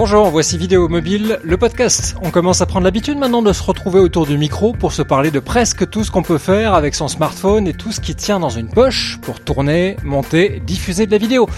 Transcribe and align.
Bonjour, 0.00 0.30
voici 0.30 0.56
Vidéo 0.56 0.88
Mobile, 0.88 1.40
le 1.42 1.56
podcast. 1.56 2.14
On 2.22 2.30
commence 2.30 2.60
à 2.60 2.66
prendre 2.66 2.84
l'habitude 2.84 3.18
maintenant 3.18 3.42
de 3.42 3.52
se 3.52 3.64
retrouver 3.64 3.98
autour 3.98 4.26
du 4.26 4.38
micro 4.38 4.72
pour 4.72 4.92
se 4.92 5.02
parler 5.02 5.32
de 5.32 5.40
presque 5.40 5.90
tout 5.90 6.04
ce 6.04 6.12
qu'on 6.12 6.22
peut 6.22 6.38
faire 6.38 6.74
avec 6.74 6.94
son 6.94 7.08
smartphone 7.08 7.66
et 7.66 7.74
tout 7.74 7.90
ce 7.90 8.00
qui 8.00 8.14
tient 8.14 8.38
dans 8.38 8.48
une 8.48 8.68
poche 8.68 9.18
pour 9.22 9.40
tourner, 9.40 9.96
monter, 10.04 10.62
diffuser 10.64 11.06
de 11.06 11.10
la 11.10 11.18
vidéo. 11.18 11.48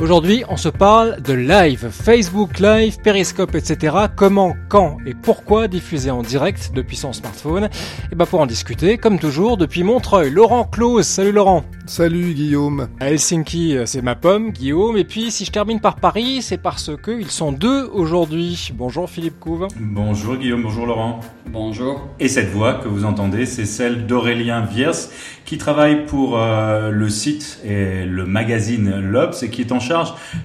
Aujourd'hui, 0.00 0.44
on 0.48 0.56
se 0.56 0.70
parle 0.70 1.20
de 1.20 1.34
live, 1.34 1.90
Facebook 1.90 2.58
Live, 2.58 2.96
Periscope, 3.02 3.54
etc. 3.54 3.94
Comment, 4.16 4.54
quand 4.70 4.96
et 5.04 5.12
pourquoi 5.12 5.68
diffuser 5.68 6.10
en 6.10 6.22
direct 6.22 6.72
depuis 6.74 6.96
son 6.96 7.12
smartphone? 7.12 7.68
Et 8.10 8.14
ben 8.14 8.24
pour 8.24 8.40
en 8.40 8.46
discuter, 8.46 8.96
comme 8.96 9.18
toujours, 9.18 9.58
depuis 9.58 9.82
Montreuil, 9.82 10.30
Laurent 10.30 10.64
Claus. 10.64 11.06
Salut 11.06 11.32
Laurent. 11.32 11.64
Salut 11.84 12.32
Guillaume. 12.32 12.88
À 12.98 13.10
Helsinki, 13.10 13.76
c'est 13.84 14.00
ma 14.00 14.14
pomme, 14.14 14.52
Guillaume. 14.52 14.96
Et 14.96 15.04
puis 15.04 15.30
si 15.30 15.44
je 15.44 15.52
termine 15.52 15.80
par 15.80 15.96
Paris, 15.96 16.40
c'est 16.40 16.56
parce 16.56 16.90
que 16.96 17.10
ils 17.10 17.30
sont 17.30 17.52
deux 17.52 17.84
aujourd'hui. 17.92 18.70
Bonjour 18.74 19.10
Philippe 19.10 19.38
Couve. 19.38 19.68
Bonjour 19.78 20.36
Guillaume, 20.36 20.62
bonjour 20.62 20.86
Laurent. 20.86 21.20
Bonjour. 21.46 22.08
Et 22.20 22.28
cette 22.28 22.48
voix 22.48 22.74
que 22.74 22.88
vous 22.88 23.04
entendez, 23.04 23.44
c'est 23.44 23.66
celle 23.66 24.06
d'Aurélien 24.06 24.60
Viers, 24.62 25.10
qui 25.44 25.58
travaille 25.58 26.06
pour 26.06 26.38
euh, 26.38 26.90
le 26.90 27.08
site 27.08 27.58
et 27.64 28.04
le 28.04 28.24
magazine 28.24 29.00
L'Obs 29.00 29.42
et 29.42 29.50
qui 29.50 29.62
est 29.62 29.72
en 29.72 29.80
charge 29.80 29.89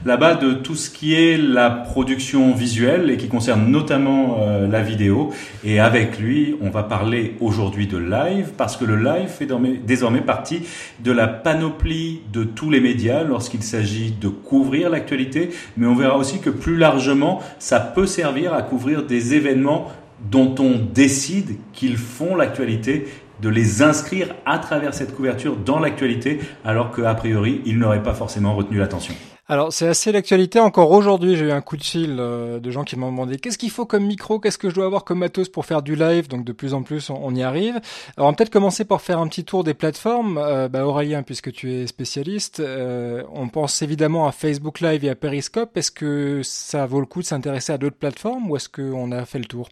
là-bas 0.06 0.36
de 0.36 0.54
tout 0.54 0.76
ce 0.76 0.90
qui 0.90 1.14
est 1.14 1.38
la 1.38 1.70
production 1.70 2.54
visuelle 2.54 3.10
et 3.10 3.18
qui 3.18 3.28
concerne 3.28 3.70
notamment 3.70 4.38
euh, 4.40 4.68
la 4.68 4.82
vidéo. 4.82 5.32
Et 5.64 5.80
avec 5.80 6.20
lui, 6.20 6.56
on 6.62 6.70
va 6.70 6.84
parler 6.84 7.36
aujourd'hui 7.40 7.88
de 7.88 7.98
live 7.98 8.52
parce 8.58 8.78
que 8.78 8.86
le 8.86 8.96
live 8.96 9.28
fait 9.28 9.48
désormais 9.86 10.22
partie 10.22 10.62
de 11.04 11.12
la 11.12 11.28
panoplie 11.28 12.22
de 12.34 12.44
tous 12.44 12.70
les 12.70 12.80
médias 12.80 13.24
lorsqu'il 13.24 13.64
s'agit 13.64 14.12
de 14.12 14.28
couvrir 14.28 14.90
l'actualité, 14.90 15.50
mais 15.78 15.88
on 15.88 15.96
verra 15.96 16.18
aussi 16.18 16.40
que 16.40 16.50
plus 16.50 16.78
largement, 16.78 17.42
ça 17.60 17.80
peut 17.80 18.08
servir 18.08 18.54
à 18.54 18.62
couvrir 18.62 19.04
des 19.04 19.34
événements 19.34 19.92
dont 20.32 20.56
on 20.60 20.80
décide 20.94 21.58
qu'ils 21.74 21.98
font 21.98 22.36
l'actualité 22.36 23.06
de 23.42 23.50
les 23.50 23.82
inscrire 23.82 24.34
à 24.46 24.60
travers 24.60 24.94
cette 24.94 25.14
couverture 25.14 25.58
dans 25.58 25.80
l'actualité, 25.80 26.40
alors 26.64 26.92
qu'a 26.92 27.14
priori, 27.16 27.62
ils 27.66 27.78
n'auraient 27.78 28.04
pas 28.04 28.14
forcément 28.14 28.56
retenu 28.56 28.78
l'attention. 28.78 29.14
Alors 29.48 29.72
c'est 29.72 29.88
assez 29.88 30.12
l'actualité. 30.12 30.60
Encore 30.60 30.90
aujourd'hui, 30.90 31.36
j'ai 31.36 31.46
eu 31.46 31.52
un 31.52 31.62
coup 31.62 31.78
de 31.78 31.84
fil 31.84 32.18
euh, 32.20 32.60
de 32.60 32.72
gens 32.72 32.84
qui 32.84 32.98
m'ont 32.98 33.12
demandé 33.12 33.38
qu'est-ce 33.38 33.60
qu'il 33.60 33.70
faut 33.70 33.86
comme 33.86 34.06
micro, 34.06 34.40
qu'est-ce 34.40 34.58
que 34.58 34.72
je 34.72 34.76
dois 34.76 34.86
avoir 34.86 35.04
comme 35.04 35.20
matos 35.20 35.50
pour 35.50 35.68
faire 35.68 35.84
du 35.84 35.96
live? 35.96 36.28
Donc 36.28 36.46
de 36.46 36.52
plus 36.52 36.74
en 36.74 36.82
plus, 36.82 37.12
on, 37.12 37.36
y 37.36 37.44
arrive. 37.44 37.80
Alors 38.18 38.28
on 38.28 38.32
va 38.32 38.36
peut-être 38.36 38.50
commencer 38.50 38.86
par 38.86 39.02
faire 39.02 39.20
un 39.20 39.28
petit 39.28 39.44
tour 39.44 39.64
des 39.64 39.76
plateformes. 39.76 40.40
Euh, 40.40 40.68
bah, 40.68 40.88
Aurélien, 40.88 41.22
puisque 41.22 41.52
tu 41.52 41.72
es 41.72 41.86
spécialiste, 41.86 42.60
euh, 42.60 43.22
on 43.34 43.48
pense 43.48 43.84
évidemment 43.84 44.28
à 44.28 44.32
Facebook 44.32 44.80
Live 44.80 45.06
et 45.06 45.10
à 45.10 45.16
Periscope. 45.16 45.78
Est-ce 45.78 45.92
que 45.92 46.42
ça 46.44 46.88
vaut 46.88 47.00
le 47.00 47.06
coup 47.06 47.22
de 47.22 47.28
s'intéresser 47.28 47.72
à 47.72 47.78
d'autres 47.78 47.98
plateformes 47.98 48.50
ou 48.50 48.56
est-ce 48.56 48.70
qu'on 48.70 49.12
a 49.12 49.26
fait 49.26 49.40
le 49.40 49.46
tour? 49.46 49.70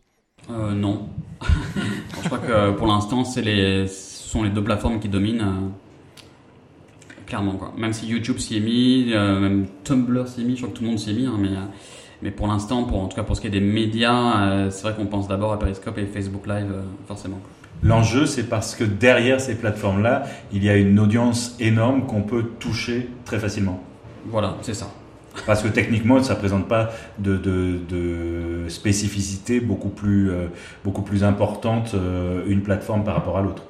Non. 0.49 1.09
je 2.21 2.25
crois 2.25 2.37
que 2.37 2.71
pour 2.71 2.85
l'instant, 2.85 3.25
c'est 3.25 3.41
les, 3.41 3.87
ce 3.87 4.27
sont 4.29 4.43
les 4.43 4.51
deux 4.51 4.63
plateformes 4.63 4.99
qui 4.99 5.09
dominent 5.09 5.71
clairement 7.25 7.53
quoi. 7.53 7.73
Même 7.77 7.93
si 7.93 8.07
YouTube 8.07 8.37
s'y 8.37 8.57
est 8.57 8.59
mis, 8.59 9.11
euh, 9.13 9.39
même 9.39 9.65
Tumblr 9.83 10.27
s'y 10.27 10.41
est 10.41 10.43
mis, 10.43 10.55
je 10.55 10.61
crois 10.61 10.69
que 10.69 10.77
tout 10.77 10.83
le 10.83 10.89
monde 10.89 10.99
s'y 10.99 11.11
est 11.11 11.13
mis, 11.13 11.25
hein, 11.25 11.37
mais 11.39 11.49
euh, 11.49 11.65
mais 12.21 12.31
pour 12.31 12.47
l'instant, 12.47 12.83
pour 12.83 13.01
en 13.01 13.07
tout 13.07 13.15
cas 13.15 13.23
pour 13.23 13.35
ce 13.35 13.41
qui 13.41 13.47
est 13.47 13.51
des 13.51 13.59
médias, 13.59 14.41
euh, 14.41 14.69
c'est 14.69 14.83
vrai 14.83 14.93
qu'on 14.95 15.07
pense 15.07 15.27
d'abord 15.27 15.51
à 15.51 15.59
Periscope 15.59 15.97
et 15.97 16.05
Facebook 16.05 16.47
Live 16.47 16.71
forcément. 17.07 17.39
L'enjeu, 17.81 18.25
c'est 18.25 18.47
parce 18.47 18.75
que 18.75 18.85
derrière 18.85 19.41
ces 19.41 19.55
plateformes-là, 19.55 20.23
il 20.53 20.63
y 20.63 20.69
a 20.69 20.77
une 20.77 20.99
audience 20.99 21.57
énorme 21.59 22.05
qu'on 22.05 22.21
peut 22.21 22.43
toucher 22.59 23.09
très 23.25 23.39
facilement. 23.39 23.83
Voilà, 24.27 24.55
c'est 24.61 24.73
ça. 24.73 24.89
Parce 25.45 25.61
que 25.61 25.67
techniquement, 25.67 26.23
ça 26.23 26.35
ne 26.35 26.39
présente 26.39 26.69
pas 26.69 26.91
de, 27.19 27.35
de, 27.35 27.79
de, 27.89 28.69
spécificité 28.69 29.59
beaucoup 29.59 29.89
plus, 29.89 30.31
beaucoup 30.85 31.01
plus 31.01 31.25
importante 31.25 31.93
une 32.47 32.61
plateforme 32.61 33.03
par 33.03 33.15
rapport 33.15 33.37
à 33.37 33.41
l'autre. 33.41 33.63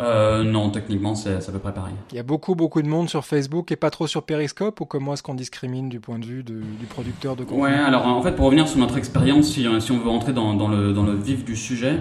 Euh, 0.00 0.42
non, 0.42 0.70
techniquement, 0.70 1.14
c'est 1.14 1.36
à 1.36 1.52
peu 1.52 1.58
près 1.58 1.72
pareil. 1.72 1.94
Il 2.10 2.16
y 2.16 2.20
a 2.20 2.22
beaucoup, 2.22 2.54
beaucoup 2.54 2.82
de 2.82 2.88
monde 2.88 3.08
sur 3.08 3.24
Facebook 3.24 3.70
et 3.72 3.76
pas 3.76 3.90
trop 3.90 4.06
sur 4.06 4.24
Periscope 4.24 4.80
ou 4.80 4.84
comment 4.84 5.14
est-ce 5.14 5.22
qu'on 5.22 5.34
discrimine 5.34 5.88
du 5.88 6.00
point 6.00 6.18
de 6.18 6.24
vue 6.24 6.42
du 6.42 6.86
producteur 6.88 7.36
de 7.36 7.44
contenu? 7.44 7.62
Ouais, 7.62 7.72
alors 7.72 8.06
en 8.06 8.22
fait, 8.22 8.32
pour 8.32 8.46
revenir 8.46 8.68
sur 8.68 8.78
notre 8.78 8.98
expérience, 8.98 9.46
si, 9.46 9.66
si, 9.80 9.92
on 9.92 9.98
veut 9.98 10.10
rentrer 10.10 10.32
dans, 10.32 10.54
dans, 10.54 10.68
le, 10.68 10.92
dans 10.92 11.04
le, 11.04 11.14
vif 11.14 11.44
du 11.44 11.56
sujet, 11.56 12.00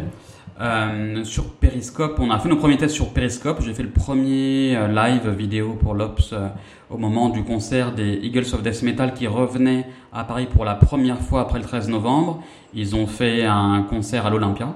euh, 0.61 1.23
sur 1.23 1.51
Periscope, 1.55 2.19
on 2.19 2.29
a 2.29 2.37
fait 2.37 2.49
nos 2.49 2.57
premiers 2.57 2.77
tests 2.77 2.95
sur 2.95 3.09
Periscope. 3.09 3.61
J'ai 3.61 3.73
fait 3.73 3.83
le 3.83 3.89
premier 3.89 4.75
euh, 4.75 4.87
live 4.87 5.29
vidéo 5.29 5.73
pour 5.73 5.95
l'Ops 5.95 6.31
euh, 6.33 6.47
au 6.91 6.97
moment 6.97 7.29
du 7.29 7.43
concert 7.43 7.91
des 7.91 8.19
Eagles 8.21 8.53
of 8.53 8.61
Death 8.61 8.83
Metal 8.83 9.13
qui 9.13 9.25
revenaient 9.25 9.87
à 10.11 10.23
Paris 10.23 10.45
pour 10.45 10.63
la 10.63 10.75
première 10.75 11.19
fois 11.19 11.41
après 11.41 11.57
le 11.57 11.65
13 11.65 11.89
novembre. 11.89 12.43
Ils 12.75 12.95
ont 12.95 13.07
fait 13.07 13.45
un 13.45 13.81
concert 13.89 14.27
à 14.27 14.29
l'Olympia. 14.29 14.75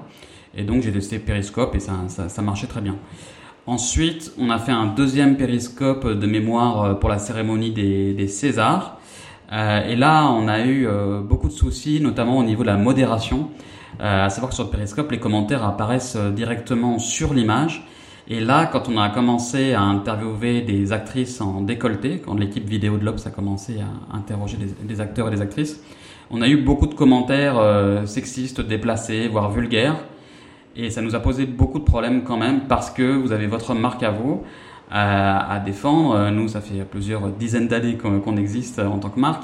Et 0.58 0.64
donc 0.64 0.82
j'ai 0.82 0.90
testé 0.92 1.20
Periscope 1.20 1.76
et 1.76 1.80
ça, 1.80 1.94
ça, 2.08 2.42
marchait 2.42 2.66
très 2.66 2.80
bien. 2.80 2.96
Ensuite, 3.66 4.32
on 4.38 4.50
a 4.50 4.58
fait 4.58 4.72
un 4.72 4.86
deuxième 4.86 5.36
périscope 5.36 6.04
de 6.06 6.26
mémoire 6.26 6.82
euh, 6.82 6.94
pour 6.94 7.08
la 7.08 7.18
cérémonie 7.18 7.70
des, 7.70 8.26
Césars. 8.26 8.98
Euh, 9.52 9.88
et 9.88 9.94
là, 9.94 10.28
on 10.32 10.48
a 10.48 10.60
eu 10.60 10.86
euh, 10.88 11.20
beaucoup 11.20 11.46
de 11.46 11.52
soucis, 11.52 12.00
notamment 12.00 12.38
au 12.38 12.42
niveau 12.42 12.62
de 12.62 12.68
la 12.68 12.76
modération. 12.76 13.50
Euh, 14.00 14.26
à 14.26 14.30
savoir 14.30 14.50
que 14.50 14.56
sur 14.56 14.64
le 14.64 14.70
périscope, 14.70 15.12
les 15.12 15.20
commentaires 15.20 15.64
apparaissent 15.64 16.16
directement 16.16 16.98
sur 16.98 17.34
l'image. 17.34 17.86
Et 18.26 18.40
là, 18.40 18.66
quand 18.66 18.88
on 18.88 18.98
a 18.98 19.10
commencé 19.10 19.74
à 19.74 19.82
interviewer 19.82 20.62
des 20.62 20.92
actrices 20.92 21.40
en 21.40 21.62
décolleté, 21.62 22.20
quand 22.24 22.34
l'équipe 22.34 22.68
vidéo 22.68 22.98
de 22.98 23.04
l'Obs 23.04 23.24
a 23.26 23.30
commencé 23.30 23.76
à 23.80 24.16
interroger 24.16 24.58
des, 24.82 25.00
acteurs 25.00 25.28
et 25.28 25.30
des 25.30 25.40
actrices, 25.40 25.80
on 26.30 26.42
a 26.42 26.48
eu 26.48 26.58
beaucoup 26.58 26.88
de 26.88 26.94
commentaires 26.94 27.58
sexistes, 28.06 28.60
déplacés, 28.60 29.28
voire 29.28 29.50
vulgaires. 29.50 29.96
Et 30.80 30.90
ça 30.90 31.02
nous 31.02 31.16
a 31.16 31.18
posé 31.18 31.44
beaucoup 31.44 31.80
de 31.80 31.84
problèmes 31.84 32.22
quand 32.22 32.36
même 32.36 32.60
parce 32.68 32.90
que 32.90 33.02
vous 33.02 33.32
avez 33.32 33.48
votre 33.48 33.74
marque 33.74 34.04
à 34.04 34.12
vous 34.12 34.44
euh, 34.92 34.94
à 34.94 35.58
défendre. 35.58 36.30
Nous, 36.30 36.46
ça 36.46 36.60
fait 36.60 36.84
plusieurs 36.88 37.28
dizaines 37.30 37.66
d'années 37.66 37.96
qu'on 37.96 38.36
existe 38.36 38.78
en 38.78 38.98
tant 38.98 39.10
que 39.10 39.18
marque, 39.18 39.42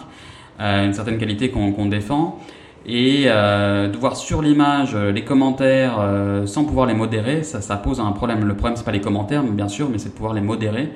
euh, 0.60 0.86
une 0.86 0.94
certaine 0.94 1.18
qualité 1.18 1.50
qu'on 1.50 1.86
défend. 1.86 2.38
Et 2.86 3.24
euh, 3.26 3.88
de 3.88 3.96
voir 3.96 4.16
sur 4.16 4.42
l'image 4.42 4.94
les 4.94 5.24
commentaires 5.24 5.98
sans 6.46 6.64
pouvoir 6.64 6.86
les 6.86 6.94
modérer, 6.94 7.42
ça, 7.42 7.76
pose 7.78 7.98
un 7.98 8.12
problème. 8.12 8.44
Le 8.44 8.54
problème, 8.54 8.76
c'est 8.76 8.84
pas 8.84 8.92
les 8.92 9.00
commentaires, 9.00 9.42
bien 9.42 9.68
sûr, 9.68 9.88
mais 9.90 9.98
c'est 9.98 10.10
de 10.10 10.14
pouvoir 10.14 10.34
les 10.34 10.40
modérer. 10.40 10.90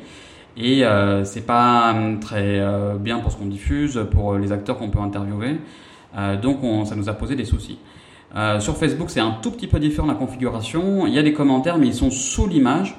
Et 0.56 0.84
euh, 0.84 1.24
c'est 1.24 1.46
pas 1.46 1.96
très 2.20 2.62
bien 3.00 3.18
pour 3.18 3.32
ce 3.32 3.38
qu'on 3.38 3.46
diffuse, 3.46 4.06
pour 4.12 4.36
les 4.36 4.52
acteurs 4.52 4.78
qu'on 4.78 4.90
peut 4.90 5.00
interviewer. 5.00 5.58
donc, 6.40 6.62
on, 6.62 6.84
ça 6.84 6.94
nous 6.94 7.08
a 7.08 7.14
posé 7.14 7.34
des 7.34 7.44
soucis. 7.44 7.78
Euh, 8.36 8.60
sur 8.60 8.76
Facebook, 8.76 9.10
c'est 9.10 9.20
un 9.20 9.38
tout 9.42 9.50
petit 9.50 9.66
peu 9.66 9.78
différent 9.78 10.06
la 10.06 10.14
configuration. 10.14 11.06
Il 11.06 11.14
y 11.14 11.18
a 11.18 11.22
des 11.22 11.32
commentaires, 11.32 11.78
mais 11.78 11.86
ils 11.86 11.94
sont 11.94 12.10
sous 12.10 12.46
l'image. 12.46 12.96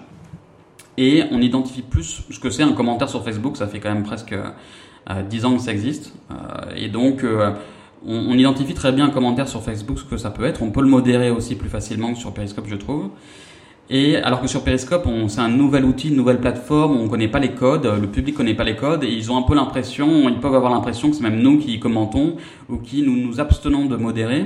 Et 0.97 1.23
on 1.31 1.41
identifie 1.41 1.81
plus 1.81 2.25
ce 2.29 2.39
que 2.39 2.49
c'est 2.49 2.63
un 2.63 2.73
commentaire 2.73 3.09
sur 3.09 3.23
Facebook. 3.23 3.55
Ça 3.57 3.67
fait 3.67 3.79
quand 3.79 3.93
même 3.93 4.03
presque 4.03 4.35
euh, 5.09 5.23
10 5.23 5.45
ans 5.45 5.55
que 5.55 5.61
ça 5.61 5.71
existe. 5.71 6.13
Euh, 6.29 6.35
et 6.75 6.89
donc, 6.89 7.23
euh, 7.23 7.51
on, 8.05 8.15
on, 8.15 8.33
identifie 8.33 8.73
très 8.73 8.91
bien 8.91 9.05
un 9.05 9.09
commentaire 9.09 9.47
sur 9.47 9.63
Facebook, 9.63 9.97
ce 9.97 10.03
que 10.03 10.17
ça 10.17 10.29
peut 10.29 10.45
être. 10.45 10.61
On 10.61 10.71
peut 10.71 10.81
le 10.81 10.89
modérer 10.89 11.31
aussi 11.31 11.55
plus 11.55 11.69
facilement 11.69 12.13
que 12.13 12.19
sur 12.19 12.33
Periscope, 12.33 12.65
je 12.67 12.75
trouve. 12.75 13.09
Et 13.89 14.17
alors 14.17 14.39
que 14.39 14.47
sur 14.47 14.63
Periscope, 14.63 15.07
c'est 15.29 15.39
un 15.39 15.49
nouvel 15.49 15.83
outil, 15.83 16.09
une 16.09 16.15
nouvelle 16.15 16.39
plateforme, 16.39 16.95
on 16.95 17.05
ne 17.05 17.09
connaît 17.09 17.27
pas 17.27 17.39
les 17.39 17.55
codes, 17.55 17.87
le 17.87 18.07
public 18.07 18.35
connaît 18.35 18.53
pas 18.53 18.63
les 18.63 18.75
codes, 18.75 19.03
et 19.03 19.07
ils 19.07 19.31
ont 19.31 19.37
un 19.37 19.41
peu 19.41 19.55
l'impression, 19.55 20.29
ils 20.29 20.39
peuvent 20.39 20.53
avoir 20.53 20.71
l'impression 20.71 21.09
que 21.09 21.15
c'est 21.15 21.23
même 21.23 21.41
nous 21.41 21.57
qui 21.57 21.79
commentons 21.79 22.35
ou 22.69 22.77
qui 22.77 23.01
nous 23.01 23.15
nous 23.17 23.39
abstenons 23.39 23.85
de 23.85 23.95
modérer. 23.95 24.45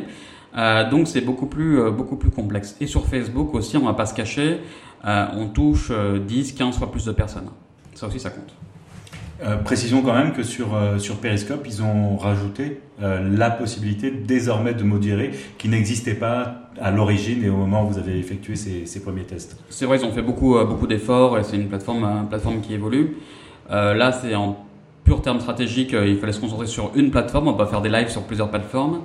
Euh, 0.56 0.90
donc 0.90 1.08
c'est 1.08 1.22
beaucoup 1.22 1.48
plus 1.48 1.80
euh, 1.80 1.92
beaucoup 1.92 2.16
plus 2.16 2.30
complexe. 2.30 2.76
Et 2.80 2.88
sur 2.88 3.06
Facebook 3.08 3.54
aussi, 3.54 3.78
on 3.78 3.86
va 3.86 3.94
pas 3.94 4.06
se 4.06 4.14
cacher, 4.14 4.60
euh, 5.06 5.26
on 5.36 5.48
touche 5.48 5.92
10, 5.92 6.54
15 6.54 6.78
fois 6.78 6.92
plus 6.92 7.06
de 7.06 7.12
personnes. 7.12 7.50
Ça 7.94 8.08
aussi, 8.08 8.20
ça 8.20 8.32
compte. 8.32 9.64
précisons 9.64 10.02
quand 10.02 10.14
même 10.14 10.34
que 10.34 10.42
sur, 10.42 10.76
sur 10.98 11.18
Periscope, 11.18 11.64
ils 11.68 11.84
ont 11.84 12.18
rajouté 12.18 12.80
la 13.00 13.52
possibilité 13.52 14.10
désormais 14.10 14.74
de 14.74 14.84
modérer 14.84 15.32
qui 15.60 15.70
n'existait 15.70 16.16
pas 16.16 16.72
à 16.82 16.90
l'origine 16.90 17.44
et 17.44 17.50
au 17.50 17.58
moment 17.58 17.84
où 17.84 17.90
vous 17.90 18.00
avez 18.00 18.18
effectué 18.18 18.56
ces, 18.56 18.88
ces 18.88 19.04
premiers 19.04 19.26
tests. 19.26 19.58
C'est 19.70 19.86
vrai, 19.86 20.00
ils 20.00 20.06
ont 20.06 20.12
fait 20.12 20.24
beaucoup, 20.24 20.58
beaucoup 20.66 20.88
d'efforts 20.88 21.38
et 21.38 21.44
c'est 21.44 21.56
une 21.56 21.68
plateforme, 21.68 22.04
une 22.04 22.30
plateforme 22.30 22.62
qui 22.62 22.74
évolue. 22.74 23.18
là, 23.70 24.12
c'est 24.12 24.34
en 24.34 24.66
pur 25.04 25.22
terme 25.22 25.40
stratégique, 25.40 25.92
il 25.94 26.18
fallait 26.18 26.34
se 26.34 26.40
concentrer 26.40 26.66
sur 26.66 26.92
une 26.96 27.12
plateforme, 27.12 27.50
on 27.50 27.54
peut 27.54 27.66
faire 27.66 27.82
des 27.82 27.90
lives 27.90 28.10
sur 28.10 28.24
plusieurs 28.24 28.50
plateformes. 28.50 29.02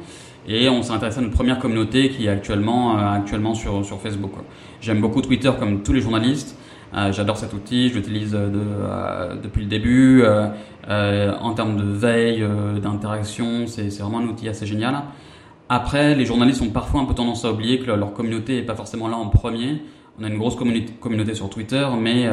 Et 0.50 0.66
on 0.70 0.82
s'est 0.82 0.92
à 0.92 1.20
notre 1.20 1.34
première 1.34 1.58
communauté 1.58 2.08
qui 2.08 2.24
est 2.24 2.30
actuellement, 2.30 2.98
euh, 2.98 3.12
actuellement 3.12 3.54
sur, 3.54 3.84
sur 3.84 4.00
Facebook. 4.00 4.32
J'aime 4.80 4.98
beaucoup 5.02 5.20
Twitter 5.20 5.50
comme 5.58 5.82
tous 5.82 5.92
les 5.92 6.00
journalistes. 6.00 6.58
Euh, 6.94 7.12
J'adore 7.12 7.36
cet 7.36 7.52
outil, 7.52 7.90
je 7.90 7.96
l'utilise 7.96 8.34
euh, 8.34 9.34
depuis 9.42 9.60
le 9.60 9.68
début. 9.68 10.24
En 10.88 11.52
termes 11.52 11.76
de 11.76 11.84
veille, 11.84 12.42
d'interaction, 12.82 13.66
c'est 13.66 13.90
vraiment 13.98 14.20
un 14.20 14.24
outil 14.24 14.48
assez 14.48 14.64
génial. 14.64 15.02
Après, 15.68 16.14
les 16.14 16.24
journalistes 16.24 16.62
ont 16.62 16.70
parfois 16.70 17.02
un 17.02 17.04
peu 17.04 17.12
tendance 17.12 17.44
à 17.44 17.52
oublier 17.52 17.80
que 17.80 17.90
leur 17.90 18.14
communauté 18.14 18.56
n'est 18.56 18.66
pas 18.66 18.74
forcément 18.74 19.06
là 19.08 19.18
en 19.18 19.28
premier. 19.28 19.82
On 20.18 20.24
a 20.24 20.28
une 20.28 20.38
grosse 20.38 20.56
communauté 20.56 21.34
sur 21.34 21.50
Twitter, 21.50 21.86
mais 22.00 22.26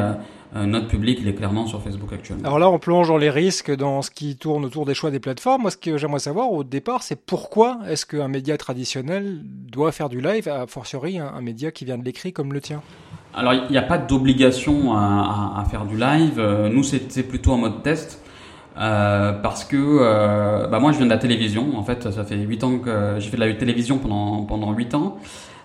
euh, 0.55 0.65
notre 0.65 0.87
public, 0.87 1.19
il 1.21 1.27
est 1.27 1.33
clairement 1.33 1.67
sur 1.67 1.81
Facebook 1.81 2.13
actuellement. 2.13 2.45
Alors 2.45 2.59
là, 2.59 2.69
on 2.69 2.79
plonge 2.79 3.09
dans 3.09 3.17
les 3.17 3.29
risques, 3.29 3.75
dans 3.75 4.01
ce 4.01 4.09
qui 4.09 4.37
tourne 4.37 4.63
autour 4.63 4.85
des 4.85 4.93
choix 4.93 5.11
des 5.11 5.19
plateformes. 5.19 5.63
Moi, 5.63 5.71
ce 5.71 5.77
que 5.77 5.97
j'aimerais 5.97 6.19
savoir 6.19 6.51
au 6.51 6.63
départ, 6.63 7.03
c'est 7.03 7.19
pourquoi 7.19 7.79
est-ce 7.89 8.05
qu'un 8.05 8.29
média 8.29 8.57
traditionnel 8.57 9.41
doit 9.43 9.91
faire 9.91 10.07
du 10.07 10.21
live, 10.21 10.47
a 10.47 10.65
fortiori 10.67 11.19
un, 11.19 11.41
média 11.41 11.71
qui 11.71 11.83
vient 11.83 11.97
de 11.97 12.05
l'écrit 12.05 12.31
comme 12.31 12.53
le 12.53 12.61
tien? 12.61 12.81
Alors, 13.33 13.53
il 13.53 13.69
n'y 13.69 13.77
a 13.77 13.81
pas 13.81 13.97
d'obligation 13.97 14.95
à, 14.95 15.65
faire 15.69 15.85
du 15.85 15.97
live. 15.97 16.39
Euh, 16.39 16.69
nous, 16.69 16.83
c'est 16.83 17.23
plutôt 17.23 17.51
en 17.51 17.57
mode 17.57 17.83
test. 17.83 18.21
Euh, 18.77 19.31
parce 19.31 19.63
que 19.63 20.67
bah 20.69 20.79
moi 20.81 20.91
je 20.91 20.97
viens 20.97 21.05
de 21.05 21.11
la 21.11 21.17
télévision 21.17 21.77
en 21.77 21.83
fait 21.83 22.11
ça 22.11 22.25
fait 22.25 22.35
8 22.35 22.63
ans 22.65 22.79
que 22.79 23.15
j'ai 23.19 23.29
fait 23.29 23.37
de 23.37 23.45
la 23.45 23.53
télévision 23.53 23.99
pendant 23.99 24.43
pendant 24.43 24.73
8 24.73 24.95
ans 24.95 25.17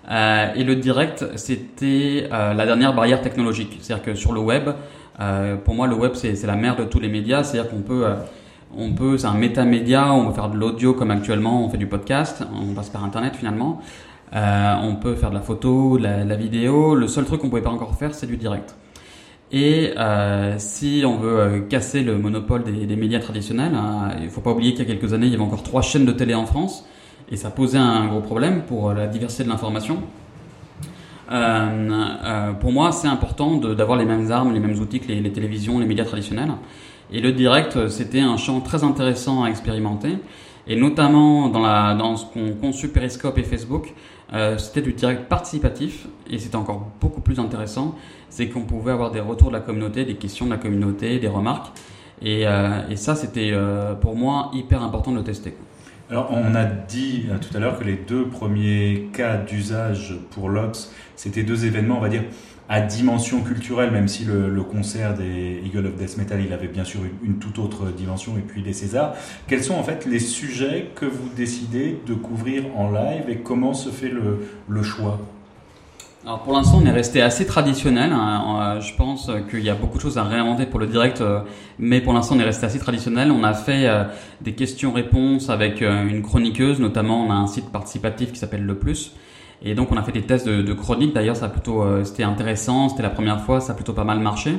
euh, 0.08 0.55
et 0.55 0.64
le 0.64 0.76
direct, 0.76 1.25
c'était 1.37 2.29
euh, 2.32 2.55
la 2.55 2.67
dernière 2.67 2.94
barrière 2.94 3.20
technologique. 3.20 3.79
C'est-à-dire 3.81 4.05
que 4.05 4.14
sur 4.14 4.32
le 4.32 4.41
web, 4.41 4.70
euh, 5.20 5.56
pour 5.56 5.75
moi, 5.75 5.87
le 5.87 5.94
web, 5.94 6.12
c'est 6.14 6.47
la 6.47 6.56
mère 6.56 6.76
de 6.76 6.85
tous 6.85 7.00
les 7.00 7.08
médias. 7.08 7.44
C'est-à-dire 7.44 7.70
qu'on 7.70 7.82
peut, 7.82 8.06
on 8.76 8.93
peut, 8.93 9.19
c'est 9.19 9.26
un 9.26 9.35
métamédia. 9.35 10.12
On 10.12 10.26
peut 10.26 10.35
faire 10.35 10.49
de 10.49 10.56
l'audio 10.56 10.94
comme 10.94 11.11
actuellement, 11.11 11.64
on 11.64 11.69
fait 11.69 11.79
du 11.79 11.87
podcast. 11.87 12.43
On 12.55 12.75
passe 12.75 12.88
par 12.88 13.05
Internet 13.05 13.37
finalement. 13.37 13.81
on 14.32 14.97
peut 15.00 15.14
faire 15.14 15.31
de 15.31 15.35
la 15.37 15.43
photo, 15.43 15.99
de 15.99 16.02
la, 16.02 16.37
vidéo. 16.37 16.94
Le 16.94 17.06
seul 17.06 17.25
truc 17.25 17.41
qu'on 17.41 17.50
pouvait 17.50 17.62
pas 17.62 17.70
encore 17.70 17.94
faire, 17.97 18.14
c'est 18.14 18.26
du 18.26 18.37
direct. 18.37 18.75
Et 19.52 19.93
si 20.58 21.05
on 21.06 21.19
veut 21.19 21.67
casser 21.69 22.02
le 22.02 22.17
monopole 22.17 22.64
des, 22.64 22.97
médias 22.97 23.20
traditionnels, 23.20 23.75
hein, 23.75 24.12
il 24.23 24.31
faut 24.31 24.41
pas 24.41 24.52
oublier 24.52 24.73
qu'il 24.73 24.88
y 24.88 24.91
a 24.91 24.94
quelques 24.94 25.12
années, 25.12 25.26
il 25.26 25.32
y 25.32 25.35
avait 25.35 25.44
encore 25.44 25.62
trois 25.62 25.82
chaînes 25.82 26.06
de 26.06 26.12
télé 26.12 26.35
en 26.35 26.47
France 26.47 26.85
et 27.31 27.37
ça 27.37 27.50
posait 27.50 27.79
un 27.79 28.06
gros 28.06 28.21
problème 28.21 28.62
pour 28.62 28.93
la 28.93 29.06
diversité 29.06 29.44
de 29.44 29.49
l'information. 29.49 30.03
Euh, 31.31 32.09
euh, 32.25 32.53
pour 32.55 32.73
moi, 32.73 32.91
c'est 32.93 33.09
important 33.09 33.56
d'avoir 33.56 33.99
les 33.99 34.05
mêmes 34.05 34.31
armes, 34.32 34.53
les 34.53 34.61
mêmes 34.61 34.79
outils 34.79 35.00
que 35.00 35.09
les, 35.09 35.32
télévisions, 35.32 35.79
les 35.79 35.87
médias 35.87 36.05
traditionnels. 36.05 36.53
Et 37.12 37.21
le 37.21 37.32
direct, 37.32 37.88
c'était 37.88 38.21
un 38.21 38.37
champ 38.37 38.61
très 38.61 38.85
intéressant 38.85 39.44
à 39.44 39.49
expérimenter. 39.49 40.19
Et 40.67 40.77
notamment 40.77 41.49
dans, 41.49 41.61
la, 41.61 41.94
dans 41.94 42.17
ce 42.17 42.27
qu'ont 42.27 42.53
conçu 42.61 42.88
Periscope 42.88 43.38
et 43.38 43.43
Facebook, 43.43 43.94
euh, 44.33 44.59
c'était 44.59 44.83
du 44.83 44.93
direct 44.93 45.29
participatif. 45.29 46.06
Et 46.29 46.38
c'était 46.38 46.56
encore 46.56 46.88
beaucoup 47.00 47.21
plus 47.21 47.38
intéressant. 47.38 47.94
C'est 48.29 48.49
qu'on 48.49 48.62
pouvait 48.62 48.93
avoir 48.93 49.11
des 49.11 49.21
retours 49.21 49.49
de 49.49 49.55
la 49.55 49.61
communauté, 49.61 50.05
des 50.05 50.17
questions 50.17 50.47
de 50.47 50.50
la 50.50 50.59
communauté, 50.59 51.19
des 51.19 51.29
remarques. 51.29 51.73
Et, 52.23 52.43
et 52.43 52.97
ça, 52.97 53.15
c'était 53.15 53.50
pour 54.03 54.15
moi 54.15 54.50
hyper 54.53 54.83
important 54.83 55.11
de 55.11 55.17
le 55.17 55.25
tester. 55.25 55.55
Alors, 56.11 56.33
on 56.33 56.57
a 56.57 56.65
dit 56.65 57.27
euh, 57.31 57.39
tout 57.39 57.57
à 57.57 57.61
l'heure 57.61 57.79
que 57.79 57.85
les 57.85 57.95
deux 57.95 58.27
premiers 58.27 59.11
cas 59.12 59.37
d'usage 59.37 60.17
pour 60.33 60.49
l'Obs, 60.49 60.93
c'était 61.15 61.45
deux 61.45 61.67
événements, 61.67 61.99
on 61.99 62.01
va 62.01 62.09
dire, 62.09 62.25
à 62.69 62.81
dimension 62.81 63.43
culturelle, 63.43 63.93
même 63.93 64.09
si 64.09 64.25
le, 64.25 64.62
concert 64.65 65.15
des 65.15 65.62
Eagle 65.65 65.87
of 65.87 65.95
Death 65.95 66.17
Metal, 66.19 66.41
il 66.45 66.53
avait 66.53 66.67
bien 66.67 66.83
sûr 66.83 67.01
une, 67.23 67.39
toute 67.39 67.61
autre 67.61 67.93
dimension, 67.93 68.37
et 68.37 68.41
puis 68.41 68.62
des 68.62 68.73
Césars. 68.73 69.15
Quels 69.47 69.62
sont 69.62 69.75
en 69.75 69.85
fait 69.85 70.05
les 70.05 70.19
sujets 70.19 70.89
que 70.97 71.07
vous 71.07 71.29
décidez 71.37 72.01
de 72.05 72.15
couvrir 72.15 72.65
en 72.77 72.91
live 72.91 73.29
et 73.29 73.39
comment 73.39 73.73
se 73.73 73.91
fait 73.91 74.11
le 74.11 74.83
choix? 74.83 75.21
Alors 76.27 76.41
pour 76.41 76.53
l'instant, 76.53 76.81
on 76.83 76.87
est 76.87 76.91
resté 76.91 77.23
assez 77.23 77.47
traditionnel. 77.47 78.13
Hein. 78.13 78.77
Euh, 78.77 78.81
je 78.83 78.95
pense 78.95 79.31
qu'il 79.49 79.65
y 79.65 79.71
a 79.71 79.75
beaucoup 79.75 79.97
de 79.97 80.03
choses 80.03 80.19
à 80.19 80.25
réinventer 80.25 80.67
pour 80.67 80.79
le 80.79 80.87
direct, 80.87 81.23
euh, 81.23 81.41
mais 81.79 82.03
pour 82.03 82.13
l'instant, 82.13 82.35
on 82.37 82.41
est 82.41 82.45
resté 82.45 82.67
assez 82.67 82.79
traditionnel. 82.79 83.33
On 83.33 83.43
a 83.43 83.55
fait 83.55 83.89
euh, 83.89 84.05
des 84.43 84.53
questions-réponses 84.53 85.49
avec 85.49 85.81
une 85.81 86.21
chroniqueuse, 86.21 86.79
notamment 86.79 87.25
on 87.25 87.31
a 87.31 87.35
un 87.35 87.47
site 87.47 87.73
participatif 87.73 88.33
qui 88.33 88.39
s'appelle 88.39 88.67
Le 88.67 88.75
Plus. 88.75 89.15
Et 89.63 89.75
donc 89.75 89.93
on 89.93 89.97
a 89.97 90.03
fait 90.03 90.13
des 90.13 90.23
tests 90.23 90.47
de, 90.47 90.73
chronique. 90.75 91.15
D'ailleurs, 91.15 91.37
ça 91.37 91.47
a 91.47 91.49
plutôt, 91.49 91.85
c'était 92.05 92.23
intéressant. 92.23 92.91
C'était 92.91 93.03
la 93.03 93.11
première 93.11 93.41
fois, 93.41 93.61
ça 93.61 93.73
a 93.73 93.75
plutôt 93.75 93.93
pas 93.95 94.05
mal 94.05 94.19
marché. 94.21 94.57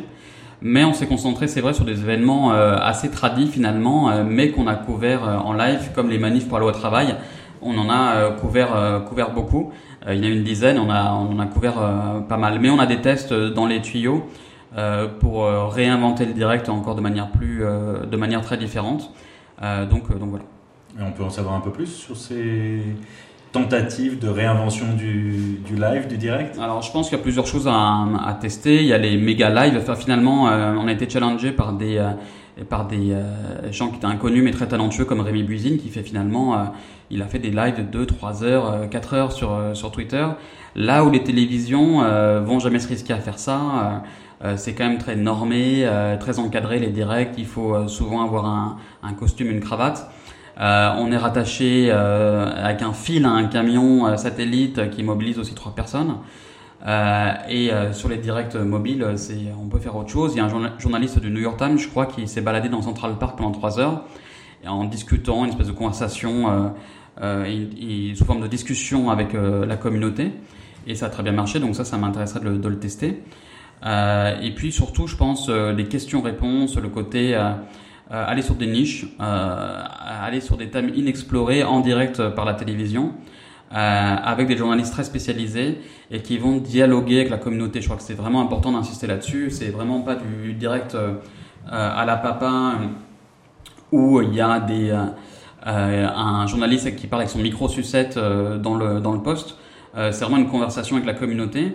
Mais 0.63 0.83
on 0.83 0.93
s'est 0.93 1.07
concentré, 1.07 1.47
c'est 1.47 1.61
vrai, 1.61 1.73
sur 1.73 1.85
des 1.85 2.01
événements 2.01 2.51
assez 2.51 3.09
tradis 3.09 3.47
finalement, 3.47 4.23
mais 4.23 4.51
qu'on 4.51 4.67
a 4.67 4.75
couvert 4.75 5.23
en 5.43 5.53
live, 5.53 5.89
comme 5.95 6.09
les 6.09 6.19
manifs 6.19 6.47
pour 6.47 6.59
la 6.59 6.65
loi 6.65 6.71
travail. 6.71 7.15
On 7.63 7.75
en 7.79 7.89
a 7.89 8.29
couvert, 8.31 9.03
couvert 9.09 9.31
beaucoup. 9.31 9.71
Euh, 10.07 10.15
il 10.15 10.23
y 10.23 10.27
en 10.27 10.31
a 10.31 10.33
une 10.33 10.43
dizaine, 10.43 10.79
on 10.79 10.89
a, 10.89 11.13
on 11.13 11.39
a 11.39 11.45
couvert 11.45 11.75
euh, 11.79 12.19
pas 12.21 12.37
mal. 12.37 12.59
Mais 12.59 12.69
on 12.69 12.79
a 12.79 12.85
des 12.85 13.01
tests 13.01 13.33
dans 13.33 13.65
les 13.65 13.81
tuyaux 13.81 14.25
euh, 14.77 15.07
pour 15.07 15.45
réinventer 15.45 16.25
le 16.25 16.33
direct 16.33 16.69
encore 16.69 16.95
de 16.95 17.01
manière, 17.01 17.29
plus, 17.31 17.59
de 17.59 18.17
manière 18.17 18.41
très 18.41 18.57
différente. 18.57 19.11
donc, 19.89 20.17
donc 20.17 20.29
voilà. 20.29 20.45
Et 20.99 21.03
on 21.03 21.11
peut 21.11 21.23
en 21.23 21.29
savoir 21.29 21.55
un 21.55 21.61
peu 21.61 21.71
plus 21.71 21.87
sur 21.87 22.17
ces 22.17 22.81
tentatives 23.53 24.19
de 24.19 24.29
réinvention 24.29 24.85
du, 24.97 25.59
du 25.65 25.75
live, 25.75 26.07
du 26.07 26.17
direct? 26.17 26.57
Alors 26.57 26.81
je 26.81 26.91
pense 26.91 27.09
qu'il 27.09 27.17
y 27.17 27.21
a 27.21 27.23
plusieurs 27.23 27.47
choses 27.47 27.67
à, 27.67 28.05
à, 28.25 28.33
tester. 28.33 28.77
Il 28.77 28.87
y 28.87 28.93
a 28.93 28.97
les 28.97 29.17
méga 29.17 29.49
live. 29.49 29.77
Enfin, 29.81 29.95
finalement, 29.95 30.43
on 30.43 30.87
a 30.87 30.91
été 30.91 31.09
challengé 31.09 31.51
par 31.51 31.73
des 31.73 32.01
par 32.69 32.87
des 32.87 33.11
euh, 33.11 33.71
gens 33.71 33.89
qui 33.89 33.97
étaient 33.97 34.05
inconnus 34.05 34.43
mais 34.43 34.51
très 34.51 34.67
talentueux 34.67 35.05
comme 35.05 35.21
Rémi 35.21 35.43
Buisine 35.43 35.77
qui 35.77 35.89
fait 35.89 36.03
finalement, 36.03 36.55
euh, 36.55 36.63
il 37.09 37.21
a 37.21 37.27
fait 37.27 37.39
des 37.39 37.51
lives 37.51 37.77
de 37.77 37.83
2, 37.83 38.05
3 38.05 38.43
heures, 38.43 38.89
4 38.89 39.13
euh, 39.13 39.17
heures 39.17 39.31
sur, 39.31 39.57
sur 39.73 39.91
Twitter. 39.91 40.25
Là 40.75 41.03
où 41.03 41.09
les 41.09 41.23
télévisions 41.23 41.99
vont 42.45 42.59
jamais 42.59 42.79
se 42.79 42.87
risquer 42.87 43.11
à 43.11 43.17
faire 43.17 43.37
ça, 43.37 44.03
c'est 44.55 44.73
quand 44.73 44.87
même 44.87 44.99
très 44.99 45.17
normé, 45.17 45.85
très 46.17 46.39
encadré 46.39 46.79
les 46.79 46.87
directs, 46.87 47.33
il 47.37 47.45
faut 47.45 47.89
souvent 47.89 48.23
avoir 48.23 48.45
un, 48.45 48.77
un 49.03 49.11
costume, 49.11 49.51
une 49.51 49.59
cravate. 49.59 50.09
on 50.57 51.11
est 51.11 51.17
rattaché 51.17 51.91
avec 51.91 52.83
un 52.83 52.93
fil 52.93 53.25
à 53.25 53.31
un 53.31 53.47
camion 53.47 54.15
satellite 54.15 54.89
qui 54.91 55.03
mobilise 55.03 55.39
aussi 55.39 55.55
trois 55.55 55.75
personnes. 55.75 56.15
Euh, 56.85 57.33
et 57.47 57.71
euh, 57.71 57.93
sur 57.93 58.09
les 58.09 58.17
directs 58.17 58.55
mobiles, 58.55 59.05
on 59.61 59.67
peut 59.67 59.79
faire 59.79 59.95
autre 59.95 60.09
chose. 60.09 60.33
Il 60.33 60.37
y 60.37 60.39
a 60.41 60.45
un 60.45 60.79
journaliste 60.79 61.19
du 61.19 61.29
New 61.29 61.41
York 61.41 61.57
Times, 61.57 61.77
je 61.77 61.87
crois, 61.87 62.05
qui 62.05 62.27
s'est 62.27 62.41
baladé 62.41 62.69
dans 62.69 62.81
Central 62.81 63.17
Park 63.17 63.37
pendant 63.37 63.51
trois 63.51 63.79
heures 63.79 64.03
en 64.65 64.85
discutant, 64.85 65.43
une 65.43 65.49
espèce 65.49 65.67
de 65.67 65.71
conversation 65.71 66.71
euh, 67.21 68.13
sous 68.15 68.25
forme 68.25 68.41
de 68.41 68.47
discussion 68.47 69.09
avec 69.09 69.33
la 69.33 69.75
communauté. 69.75 70.31
Et 70.87 70.95
ça 70.95 71.07
a 71.07 71.09
très 71.09 71.23
bien 71.23 71.31
marché, 71.31 71.59
donc 71.59 71.75
ça, 71.75 71.85
ça 71.85 71.97
m'intéresserait 71.97 72.39
de, 72.41 72.57
de, 72.57 72.67
le 72.67 72.79
tester. 72.79 73.23
et 73.83 74.51
puis 74.55 74.71
surtout, 74.71 75.07
je 75.07 75.15
pense, 75.15 75.49
les 75.49 75.85
questions-réponses, 75.85 76.77
le 76.77 76.89
côté 76.89 77.35
aller 78.09 78.41
sur 78.43 78.55
des 78.55 78.67
niches, 78.67 79.05
aller 79.19 80.41
sur 80.41 80.57
des 80.57 80.69
thèmes 80.69 80.91
inexplorés 80.95 81.63
en 81.63 81.79
direct 81.79 82.29
par 82.29 82.45
la 82.45 82.53
télévision. 82.53 83.13
Euh, 83.73 84.15
avec 84.21 84.49
des 84.49 84.57
journalistes 84.57 84.91
très 84.91 85.05
spécialisés 85.05 85.79
et 86.09 86.21
qui 86.21 86.37
vont 86.37 86.57
dialoguer 86.57 87.19
avec 87.19 87.29
la 87.29 87.37
communauté. 87.37 87.79
Je 87.79 87.85
crois 87.85 87.95
que 87.95 88.03
c'est 88.03 88.15
vraiment 88.15 88.41
important 88.41 88.73
d'insister 88.73 89.07
là-dessus. 89.07 89.49
C'est 89.49 89.69
vraiment 89.69 90.01
pas 90.01 90.15
du 90.15 90.51
direct 90.53 90.93
euh, 90.93 91.13
à 91.69 92.03
la 92.03 92.17
papa 92.17 92.73
où 93.93 94.21
il 94.21 94.33
y 94.33 94.41
a 94.41 94.59
des, 94.59 94.89
euh, 94.89 96.07
un 96.13 96.45
journaliste 96.47 96.97
qui 96.97 97.07
parle 97.07 97.21
avec 97.21 97.31
son 97.31 97.39
micro 97.39 97.69
sucette 97.69 98.17
dans, 98.17 98.75
le, 98.75 98.99
dans 98.99 99.13
le 99.13 99.21
poste. 99.21 99.55
c'est 99.95 100.21
vraiment 100.21 100.37
une 100.37 100.49
conversation 100.49 100.97
avec 100.97 101.07
la 101.07 101.13
communauté. 101.13 101.73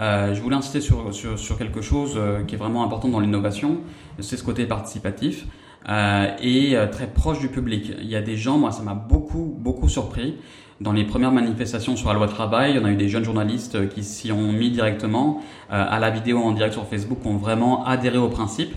Euh, 0.00 0.34
je 0.34 0.42
voulais 0.42 0.56
insister 0.56 0.80
sur, 0.80 1.14
sur, 1.14 1.38
sur 1.38 1.58
quelque 1.58 1.80
chose 1.80 2.18
qui 2.48 2.56
est 2.56 2.58
vraiment 2.58 2.82
important 2.82 3.08
dans 3.08 3.20
l'innovation, 3.20 3.78
c'est 4.18 4.36
ce 4.36 4.42
côté 4.42 4.66
participatif 4.66 5.46
euh, 5.88 6.26
et 6.42 6.76
très 6.90 7.06
proche 7.06 7.38
du 7.38 7.48
public. 7.48 7.92
Il 8.00 8.08
y 8.08 8.16
a 8.16 8.22
des 8.22 8.36
gens, 8.36 8.58
moi 8.58 8.72
ça 8.72 8.82
m'a 8.82 8.94
beaucoup 8.94 9.54
beaucoup 9.58 9.88
surpris. 9.88 10.34
Dans 10.78 10.92
les 10.92 11.04
premières 11.04 11.32
manifestations 11.32 11.96
sur 11.96 12.08
la 12.08 12.14
loi 12.14 12.28
travail, 12.28 12.78
on 12.78 12.84
a 12.84 12.90
eu 12.90 12.96
des 12.96 13.08
jeunes 13.08 13.24
journalistes 13.24 13.88
qui 13.88 14.04
s'y 14.04 14.30
ont 14.30 14.52
mis 14.52 14.70
directement. 14.70 15.40
Euh, 15.72 15.84
à 15.88 15.98
la 15.98 16.10
vidéo 16.10 16.38
en 16.38 16.52
direct 16.52 16.74
sur 16.74 16.86
Facebook, 16.86 17.24
ont 17.24 17.38
vraiment 17.38 17.86
adhéré 17.86 18.18
au 18.18 18.28
principe. 18.28 18.74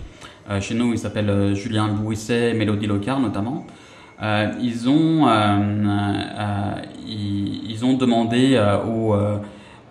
Euh, 0.48 0.62
chez 0.62 0.74
nous, 0.74 0.94
ils 0.94 0.98
s'appellent 0.98 1.28
euh, 1.28 1.54
Julien 1.54 1.88
Bouisset, 1.88 2.54
Mélodie 2.54 2.86
Locar 2.86 3.20
notamment. 3.20 3.66
ils, 4.22 4.88
ont, 4.88 5.28
ils, 7.06 7.84
ont 7.84 7.94
demandé 7.94 8.58
aux 8.86 9.14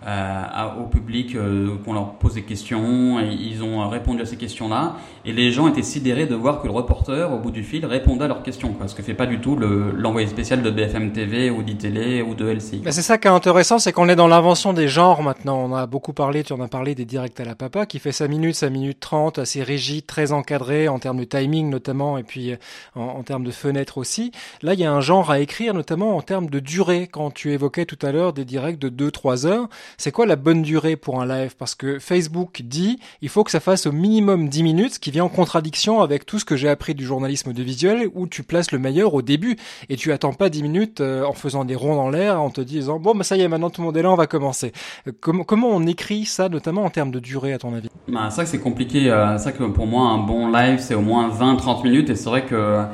euh, 0.06 0.42
au 0.80 0.86
public 0.86 1.34
euh, 1.34 1.76
qu'on 1.84 1.92
leur 1.92 2.14
pose 2.14 2.34
des 2.34 2.42
questions 2.42 3.20
ils 3.20 3.62
ont 3.62 3.88
répondu 3.88 4.22
à 4.22 4.26
ces 4.26 4.36
questions-là 4.36 4.96
et 5.24 5.32
les 5.32 5.50
gens 5.50 5.68
étaient 5.68 5.82
sidérés 5.82 6.26
de 6.26 6.34
voir 6.34 6.60
que 6.62 6.66
le 6.66 6.72
reporter 6.72 7.32
au 7.32 7.38
bout 7.38 7.50
du 7.50 7.62
fil 7.62 7.84
répondait 7.84 8.24
à 8.24 8.28
leurs 8.28 8.42
questions 8.42 8.72
quoi, 8.72 8.88
ce 8.88 8.94
que 8.94 9.02
fait 9.02 9.14
pas 9.14 9.26
du 9.26 9.40
tout 9.40 9.56
l'envoyé 9.56 10.26
spécial 10.26 10.62
de 10.62 10.70
BFM 10.70 11.12
TV 11.12 11.50
ou 11.50 11.62
d'ITélé 11.62 12.22
ou 12.22 12.34
de 12.34 12.46
LCI. 12.46 12.82
c'est 12.86 13.02
ça 13.02 13.18
qui 13.18 13.28
est 13.28 13.30
intéressant, 13.30 13.78
c'est 13.78 13.92
qu'on 13.92 14.08
est 14.08 14.16
dans 14.16 14.28
l'invention 14.28 14.72
des 14.72 14.88
genres 14.88 15.22
maintenant. 15.22 15.58
On 15.58 15.74
a 15.74 15.86
beaucoup 15.86 16.12
parlé, 16.12 16.44
tu 16.44 16.52
en 16.52 16.60
as 16.60 16.68
parlé 16.68 16.94
des 16.94 17.04
directs 17.04 17.38
à 17.40 17.44
la 17.44 17.54
papa 17.54 17.86
qui 17.86 17.98
fait 17.98 18.12
5 18.12 18.28
minutes, 18.28 18.54
5 18.56 18.70
minutes 18.70 19.00
30, 19.00 19.38
assez 19.38 19.62
rigide, 19.62 20.06
très 20.06 20.32
encadré 20.32 20.88
en 20.88 20.98
termes 20.98 21.18
de 21.18 21.24
timing 21.24 21.70
notamment 21.70 22.18
et 22.18 22.22
puis 22.22 22.52
euh, 22.52 22.56
en, 22.94 23.02
en 23.02 23.22
termes 23.22 23.44
de 23.44 23.50
fenêtre 23.50 23.98
aussi. 23.98 24.32
Là, 24.62 24.74
il 24.74 24.80
y 24.80 24.84
a 24.84 24.92
un 24.92 25.00
genre 25.00 25.30
à 25.30 25.40
écrire 25.40 25.74
notamment 25.74 26.16
en 26.16 26.22
termes 26.22 26.48
de 26.48 26.58
durée 26.58 27.08
quand 27.10 27.30
tu 27.30 27.52
évoquais 27.52 27.84
tout 27.84 27.98
à 28.02 28.12
l'heure 28.12 28.32
des 28.32 28.44
directs 28.44 28.78
de 28.78 28.88
2-3 28.88 29.46
heures. 29.46 29.68
C'est 29.98 30.12
quoi 30.12 30.26
la 30.26 30.36
bonne 30.36 30.62
durée 30.62 30.96
pour 30.96 31.20
un 31.20 31.26
live? 31.26 31.54
Parce 31.56 31.74
que 31.74 31.98
Facebook 31.98 32.62
dit 32.64 32.98
il 33.22 33.28
faut 33.28 33.44
que 33.44 33.50
ça 33.50 33.60
fasse 33.60 33.86
au 33.86 33.92
minimum 33.92 34.48
10 34.48 34.62
minutes, 34.62 34.94
ce 34.94 34.98
qui 34.98 35.10
vient 35.10 35.24
en 35.24 35.28
contradiction 35.28 36.00
avec 36.00 36.26
tout 36.26 36.38
ce 36.38 36.44
que 36.44 36.56
j'ai 36.56 36.68
appris 36.68 36.94
du 36.94 37.04
journalisme 37.04 37.50
audiovisuel 37.50 38.08
où 38.14 38.26
tu 38.26 38.42
places 38.42 38.72
le 38.72 38.78
meilleur 38.78 39.14
au 39.14 39.22
début 39.22 39.56
et 39.88 39.96
tu 39.96 40.12
attends 40.12 40.32
pas 40.32 40.48
10 40.48 40.62
minutes 40.62 41.00
euh, 41.00 41.24
en 41.24 41.32
faisant 41.32 41.64
des 41.64 41.74
ronds 41.74 41.96
dans 41.96 42.10
l'air 42.10 42.40
en 42.40 42.50
te 42.50 42.60
disant 42.60 42.98
bon 42.98 43.14
bah 43.14 43.24
ça 43.24 43.36
y 43.36 43.40
est 43.40 43.48
maintenant 43.48 43.70
tout 43.70 43.80
le 43.80 43.86
monde 43.86 43.96
est 43.96 44.02
là 44.02 44.10
on 44.10 44.16
va 44.16 44.26
commencer. 44.26 44.72
Euh, 45.08 45.12
comment 45.20 45.68
on 45.68 45.86
écrit 45.86 46.24
ça 46.24 46.48
notamment 46.48 46.84
en 46.84 46.90
termes 46.90 47.10
de 47.10 47.20
durée 47.20 47.52
à 47.52 47.58
ton 47.58 47.74
avis? 47.74 47.88
Bah, 48.08 48.28
c'est 48.30 48.46
c'est 48.46 48.60
compliqué. 48.60 49.10
Euh, 49.10 49.38
c'est 49.38 49.50
vrai 49.50 49.52
que 49.58 49.64
pour 49.64 49.86
moi 49.86 50.08
un 50.08 50.18
bon 50.18 50.50
live 50.50 50.78
c'est 50.80 50.94
au 50.94 51.00
moins 51.00 51.28
20-30 51.28 51.82
minutes 51.84 52.10
et 52.10 52.14
c'est 52.14 52.28
vrai 52.28 52.44
que 52.44 52.84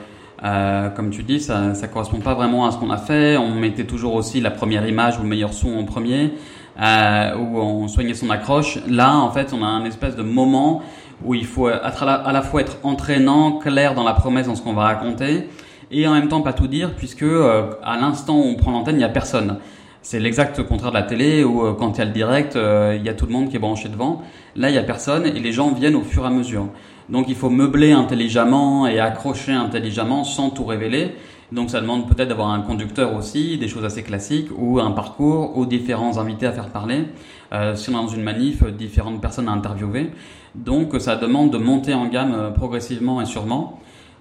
comme 0.94 1.10
tu 1.10 1.22
dis, 1.22 1.40
ça, 1.40 1.74
ça 1.74 1.88
correspond 1.88 2.20
pas 2.20 2.34
vraiment 2.34 2.66
à 2.66 2.70
ce 2.70 2.76
qu'on 2.78 2.90
a 2.90 2.98
fait. 2.98 3.36
On 3.36 3.54
mettait 3.54 3.86
toujours 3.86 4.14
aussi 4.14 4.40
la 4.40 4.50
première 4.50 4.86
image 4.86 5.18
ou 5.18 5.22
le 5.22 5.28
meilleur 5.28 5.52
son 5.52 5.76
en 5.76 5.84
premier, 5.84 6.34
euh, 6.80 7.36
où 7.36 7.58
on 7.58 7.88
soignait 7.88 8.14
son 8.14 8.30
accroche. 8.30 8.78
Là, 8.88 9.16
en 9.16 9.30
fait, 9.30 9.52
on 9.52 9.62
a 9.62 9.66
un 9.66 9.84
espèce 9.84 10.16
de 10.16 10.22
moment 10.22 10.82
où 11.24 11.34
il 11.34 11.46
faut 11.46 11.68
être 11.68 12.02
à 12.02 12.32
la, 12.32 12.42
fois 12.42 12.60
être 12.60 12.78
entraînant, 12.82 13.52
clair 13.58 13.94
dans 13.94 14.04
la 14.04 14.12
promesse 14.12 14.46
dans 14.46 14.54
ce 14.54 14.62
qu'on 14.62 14.74
va 14.74 14.84
raconter, 14.84 15.48
et 15.90 16.06
en 16.06 16.12
même 16.12 16.28
temps 16.28 16.42
pas 16.42 16.52
tout 16.52 16.66
dire, 16.66 16.94
puisque 16.94 17.22
euh, 17.22 17.70
à 17.82 17.96
l'instant 17.96 18.36
où 18.36 18.42
on 18.42 18.54
prend 18.56 18.72
l'antenne, 18.72 18.96
il 18.96 18.98
n'y 18.98 19.04
a 19.04 19.08
personne. 19.08 19.58
C'est 20.02 20.20
l'exact 20.20 20.62
contraire 20.62 20.92
de 20.92 20.96
la 20.96 21.02
télé 21.02 21.42
où 21.42 21.66
euh, 21.66 21.72
quand 21.72 21.94
il 21.94 21.98
y 21.98 22.02
a 22.02 22.04
le 22.04 22.12
direct, 22.12 22.56
euh, 22.56 22.96
il 22.96 23.04
y 23.04 23.08
a 23.08 23.14
tout 23.14 23.26
le 23.26 23.32
monde 23.32 23.48
qui 23.48 23.56
est 23.56 23.60
branché 23.60 23.88
devant. 23.88 24.22
Là, 24.54 24.68
il 24.68 24.74
y 24.74 24.78
a 24.78 24.82
personne 24.82 25.26
et 25.26 25.32
les 25.32 25.52
gens 25.52 25.72
viennent 25.72 25.96
au 25.96 26.02
fur 26.02 26.24
et 26.24 26.26
à 26.26 26.30
mesure. 26.30 26.68
Donc 27.08 27.26
il 27.28 27.34
faut 27.34 27.50
meubler 27.50 27.92
intelligemment 27.92 28.86
et 28.86 29.00
accrocher 29.00 29.52
intelligemment 29.52 30.24
sans 30.24 30.50
tout 30.50 30.64
révéler. 30.64 31.14
Donc 31.52 31.70
ça 31.70 31.80
demande 31.80 32.08
peut-être 32.08 32.28
d'avoir 32.28 32.50
un 32.50 32.60
conducteur 32.60 33.14
aussi, 33.14 33.56
des 33.58 33.68
choses 33.68 33.84
assez 33.84 34.02
classiques, 34.02 34.48
ou 34.56 34.80
un 34.80 34.90
parcours, 34.90 35.56
ou 35.56 35.66
différents 35.66 36.18
invités 36.18 36.46
à 36.46 36.52
faire 36.52 36.70
parler. 36.70 37.04
Euh, 37.52 37.74
si 37.76 37.90
on 37.90 37.92
est 37.92 37.96
dans 37.96 38.08
une 38.08 38.22
manif, 38.22 38.64
différentes 38.64 39.20
personnes 39.20 39.48
à 39.48 39.52
interviewer. 39.52 40.10
Donc 40.54 40.94
ça 41.00 41.16
demande 41.16 41.52
de 41.52 41.58
monter 41.58 41.94
en 41.94 42.06
gamme 42.08 42.34
euh, 42.34 42.50
progressivement 42.50 43.20
et 43.20 43.26
sûrement. 43.26 43.80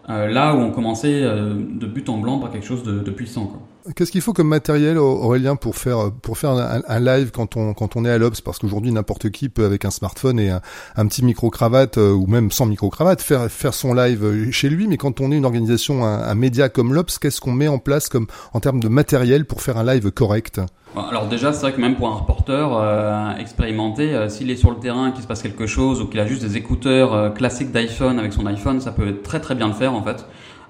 Euh, 0.09 0.27
là 0.27 0.53
où 0.53 0.59
on 0.59 0.71
commençait 0.71 1.21
de 1.21 1.87
but 1.87 2.07
en 2.09 2.17
blanc 2.17 2.37
par 2.37 2.51
quelque 2.51 2.65
chose 2.65 2.83
de, 2.83 2.99
de 2.99 3.11
puissant. 3.11 3.47
Quoi. 3.47 3.61
Qu'est-ce 3.93 4.11
qu'il 4.11 4.21
faut 4.21 4.33
comme 4.33 4.47
matériel, 4.47 4.97
Aurélien, 4.97 5.55
pour 5.55 5.75
faire 5.75 6.11
pour 6.11 6.39
faire 6.39 6.51
un, 6.51 6.99
live 6.99 7.29
quand 7.29 7.55
on 7.55 7.75
quand 7.75 7.95
on 7.95 8.03
est 8.03 8.09
à 8.09 8.17
l'Obs? 8.17 8.41
Parce 8.41 8.57
qu'aujourd'hui, 8.57 8.91
n'importe 8.91 9.29
qui 9.29 9.47
peut 9.47 9.63
avec 9.63 9.85
un 9.85 9.91
smartphone 9.91 10.39
et 10.39 10.49
un, 10.49 11.07
petit 11.07 11.23
micro 11.23 11.51
cravate 11.51 11.99
euh, 11.99 12.11
ou 12.11 12.25
même 12.25 12.49
sans 12.49 12.65
micro 12.65 12.89
cravate 12.89 13.21
faire 13.21 13.51
faire 13.51 13.75
son 13.75 13.93
live 13.93 14.49
chez 14.51 14.69
lui. 14.69 14.87
Mais 14.87 14.97
quand 14.97 15.21
on 15.21 15.31
est 15.31 15.37
une 15.37 15.45
organisation, 15.45 16.03
un, 16.03 16.23
un 16.23 16.35
média 16.35 16.67
comme 16.67 16.95
l'Obs, 16.95 17.19
qu'est-ce 17.19 17.39
qu'on 17.39 17.51
met 17.51 17.67
en 17.67 17.77
place 17.77 18.09
comme 18.09 18.25
en 18.53 18.59
termes 18.59 18.79
de 18.79 18.87
matériel 18.87 19.45
pour 19.45 19.61
faire 19.61 19.77
un 19.77 19.83
live 19.83 20.09
correct? 20.11 20.61
Alors 20.97 21.27
déjà, 21.27 21.51
c'est 21.51 21.61
vrai 21.61 21.73
que 21.73 21.81
même 21.81 21.95
pour 21.95 22.07
un 22.07 22.15
reporter 22.15 22.73
euh, 22.73 23.35
expérimenté, 23.35 24.13
euh, 24.13 24.29
s'il 24.29 24.49
est 24.49 24.55
sur 24.55 24.71
le 24.71 24.77
terrain, 24.77 25.11
qu'il 25.11 25.21
se 25.21 25.27
passe 25.27 25.41
quelque 25.41 25.67
chose, 25.67 26.01
ou 26.01 26.07
qu'il 26.07 26.19
a 26.21 26.25
juste 26.25 26.41
des 26.41 26.55
écouteurs 26.55 27.13
euh, 27.13 27.29
classiques 27.29 27.71
d'iPhone 27.71 28.17
avec 28.17 28.31
son 28.31 28.45
iPhone, 28.45 28.79
ça 28.79 28.91
peut 28.91 29.17
très 29.21 29.41
très 29.41 29.55
bien 29.55 29.67
le 29.67 29.73
faire 29.73 29.93
en 29.93 30.01
fait. 30.01 30.25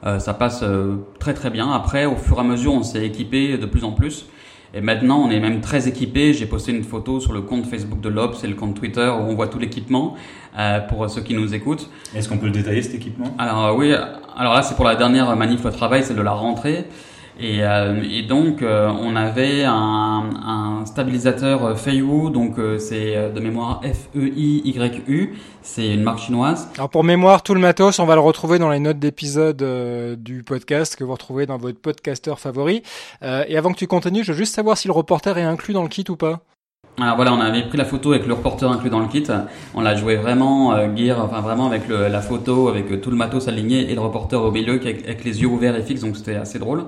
Euh, 0.05 0.19
ça 0.19 0.33
passe 0.33 0.61
euh, 0.63 0.97
très 1.19 1.33
très 1.33 1.49
bien. 1.49 1.71
Après, 1.71 2.05
au 2.05 2.15
fur 2.15 2.37
et 2.37 2.41
à 2.41 2.43
mesure, 2.43 2.73
on 2.73 2.83
s'est 2.83 3.05
équipé 3.05 3.57
de 3.57 3.65
plus 3.65 3.83
en 3.83 3.91
plus. 3.91 4.25
Et 4.73 4.81
maintenant, 4.81 5.19
on 5.19 5.29
est 5.29 5.39
même 5.39 5.61
très 5.61 5.87
équipé. 5.87 6.33
J'ai 6.33 6.45
posté 6.45 6.73
une 6.73 6.83
photo 6.83 7.19
sur 7.19 7.31
le 7.31 7.41
compte 7.41 7.65
Facebook 7.65 8.01
de 8.01 8.09
l'Obs 8.09 8.43
et 8.43 8.47
le 8.47 8.55
compte 8.55 8.75
Twitter 8.75 9.07
où 9.07 9.23
on 9.23 9.35
voit 9.35 9.47
tout 9.47 9.59
l'équipement 9.59 10.15
euh, 10.59 10.79
pour 10.81 11.09
ceux 11.09 11.21
qui 11.21 11.33
nous 11.33 11.53
écoutent. 11.53 11.89
Est-ce 12.13 12.27
qu'on 12.27 12.37
peut 12.37 12.47
le 12.47 12.51
détailler 12.51 12.81
cet 12.81 12.95
équipement? 12.95 13.33
Alors 13.37 13.75
oui, 13.77 13.93
alors 14.35 14.53
là 14.53 14.61
c'est 14.63 14.75
pour 14.75 14.85
la 14.85 14.95
dernière 14.95 15.33
manif 15.35 15.63
au 15.65 15.71
travail, 15.71 16.03
c'est 16.03 16.13
de 16.13 16.21
la 16.21 16.33
rentrée. 16.33 16.85
Et, 17.39 17.63
euh, 17.63 18.01
et, 18.09 18.23
donc, 18.23 18.61
euh, 18.61 18.89
on 18.89 19.15
avait 19.15 19.65
un, 19.65 20.29
un 20.45 20.85
stabilisateur 20.85 21.77
Feiwu, 21.77 22.29
donc 22.31 22.57
euh, 22.57 22.79
c'est 22.79 23.31
de 23.33 23.39
mémoire 23.41 23.81
F-E-I-Y-U, 23.83 25.33
c'est 25.61 25.93
une 25.93 26.03
marque 26.03 26.19
chinoise. 26.19 26.69
Alors 26.75 26.89
pour 26.89 27.03
mémoire, 27.03 27.43
tout 27.43 27.53
le 27.53 27.59
matos, 27.59 27.99
on 27.99 28.05
va 28.05 28.15
le 28.15 28.21
retrouver 28.21 28.57
dans 28.57 28.69
les 28.69 28.79
notes 28.79 28.99
d'épisode 28.99 29.57
du 30.17 30.43
podcast 30.43 30.95
que 30.95 31.03
vous 31.03 31.11
retrouvez 31.11 31.45
dans 31.45 31.57
votre 31.57 31.79
podcasteur 31.79 32.39
favori. 32.39 32.83
et 33.21 33.57
avant 33.57 33.73
que 33.73 33.77
tu 33.77 33.87
continues, 33.87 34.23
je 34.23 34.31
veux 34.31 34.37
juste 34.37 34.55
savoir 34.55 34.77
si 34.77 34.87
le 34.87 34.93
reporter 34.93 35.37
est 35.37 35.43
inclus 35.43 35.73
dans 35.73 35.83
le 35.83 35.89
kit 35.89 36.05
ou 36.07 36.15
pas. 36.15 36.41
Alors 36.97 37.17
voilà, 37.17 37.33
on 37.33 37.41
avait 37.41 37.63
pris 37.63 37.77
la 37.77 37.83
photo 37.83 38.13
avec 38.13 38.25
le 38.25 38.33
reporter 38.33 38.71
inclus 38.71 38.89
dans 38.89 39.01
le 39.01 39.07
kit. 39.07 39.25
On 39.73 39.81
l'a 39.81 39.95
joué 39.95 40.15
vraiment 40.15 40.73
euh, 40.73 40.87
gear, 40.95 41.21
enfin 41.21 41.41
vraiment 41.41 41.67
avec 41.67 41.89
le, 41.89 42.07
la 42.07 42.21
photo, 42.21 42.69
avec 42.69 42.89
euh, 42.89 43.01
tout 43.01 43.11
le 43.11 43.17
matos 43.17 43.49
aligné 43.49 43.91
et 43.91 43.95
le 43.95 43.99
reporter 43.99 44.41
au 44.41 44.49
milieu 44.49 44.75
avec, 44.75 45.25
les 45.25 45.41
yeux 45.41 45.47
ouverts 45.47 45.75
et 45.75 45.81
fixes, 45.81 46.01
donc 46.01 46.15
c'était 46.15 46.35
assez 46.35 46.57
drôle. 46.57 46.85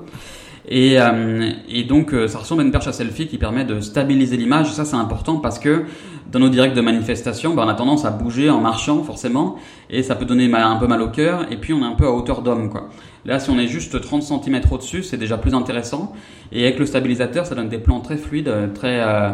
Et, 0.69 0.99
euh, 0.99 1.51
et 1.69 1.83
donc 1.83 2.13
euh, 2.13 2.29
ça 2.29 2.39
ressemble 2.39 2.61
à 2.61 2.63
une 2.65 2.71
perche 2.71 2.87
à 2.87 2.93
selfie 2.93 3.27
qui 3.27 3.37
permet 3.37 3.65
de 3.65 3.81
stabiliser 3.81 4.37
l'image. 4.37 4.71
Ça 4.71 4.85
c'est 4.85 4.95
important 4.95 5.37
parce 5.37 5.59
que 5.59 5.83
dans 6.31 6.39
nos 6.39 6.49
directs 6.49 6.73
de 6.73 6.81
manifestation, 6.81 7.53
ben, 7.53 7.65
on 7.65 7.69
a 7.69 7.73
tendance 7.73 8.05
à 8.05 8.11
bouger 8.11 8.49
en 8.49 8.59
marchant 8.61 9.03
forcément 9.03 9.57
et 9.89 10.03
ça 10.03 10.15
peut 10.15 10.25
donner 10.25 10.49
un 10.53 10.75
peu 10.77 10.87
mal 10.87 11.01
au 11.01 11.09
cœur. 11.09 11.51
Et 11.51 11.57
puis 11.57 11.73
on 11.73 11.81
est 11.81 11.85
un 11.87 11.95
peu 11.95 12.05
à 12.05 12.11
hauteur 12.11 12.41
d'homme 12.41 12.69
quoi. 12.69 12.89
Là, 13.25 13.39
si 13.39 13.49
on 13.49 13.59
est 13.59 13.67
juste 13.67 13.99
30 13.99 14.23
cm 14.23 14.61
au-dessus, 14.71 15.03
c'est 15.03 15.17
déjà 15.17 15.37
plus 15.37 15.53
intéressant. 15.53 16.13
Et 16.53 16.63
avec 16.63 16.79
le 16.79 16.85
stabilisateur, 16.85 17.45
ça 17.45 17.55
donne 17.55 17.67
des 17.67 17.77
plans 17.77 17.99
très 17.99 18.15
fluides, 18.15 18.49
très 18.73 19.01
euh, 19.01 19.31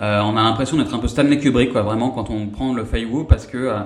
euh, 0.00 0.20
on 0.20 0.36
a 0.36 0.42
l'impression 0.42 0.76
d'être 0.76 0.94
un 0.94 0.98
peu 0.98 1.08
Stanley 1.08 1.38
Kubrick, 1.38 1.72
quoi, 1.72 1.82
vraiment, 1.82 2.10
quand 2.10 2.30
on 2.30 2.46
prend 2.46 2.72
le 2.72 2.84
Feiwu, 2.84 3.24
parce 3.28 3.46
que 3.46 3.58
euh, 3.58 3.80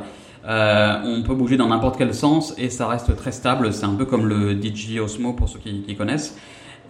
euh, 0.46 0.94
on 1.04 1.22
peut 1.22 1.34
bouger 1.34 1.56
dans 1.56 1.68
n'importe 1.68 1.98
quel 1.98 2.14
sens 2.14 2.54
et 2.56 2.70
ça 2.70 2.86
reste 2.86 3.16
très 3.16 3.32
stable. 3.32 3.72
C'est 3.72 3.86
un 3.86 3.94
peu 3.94 4.04
comme 4.04 4.26
le 4.26 4.52
DJ 4.52 4.98
Osmo 5.00 5.32
pour 5.32 5.48
ceux 5.48 5.58
qui, 5.58 5.82
qui 5.82 5.96
connaissent. 5.96 6.36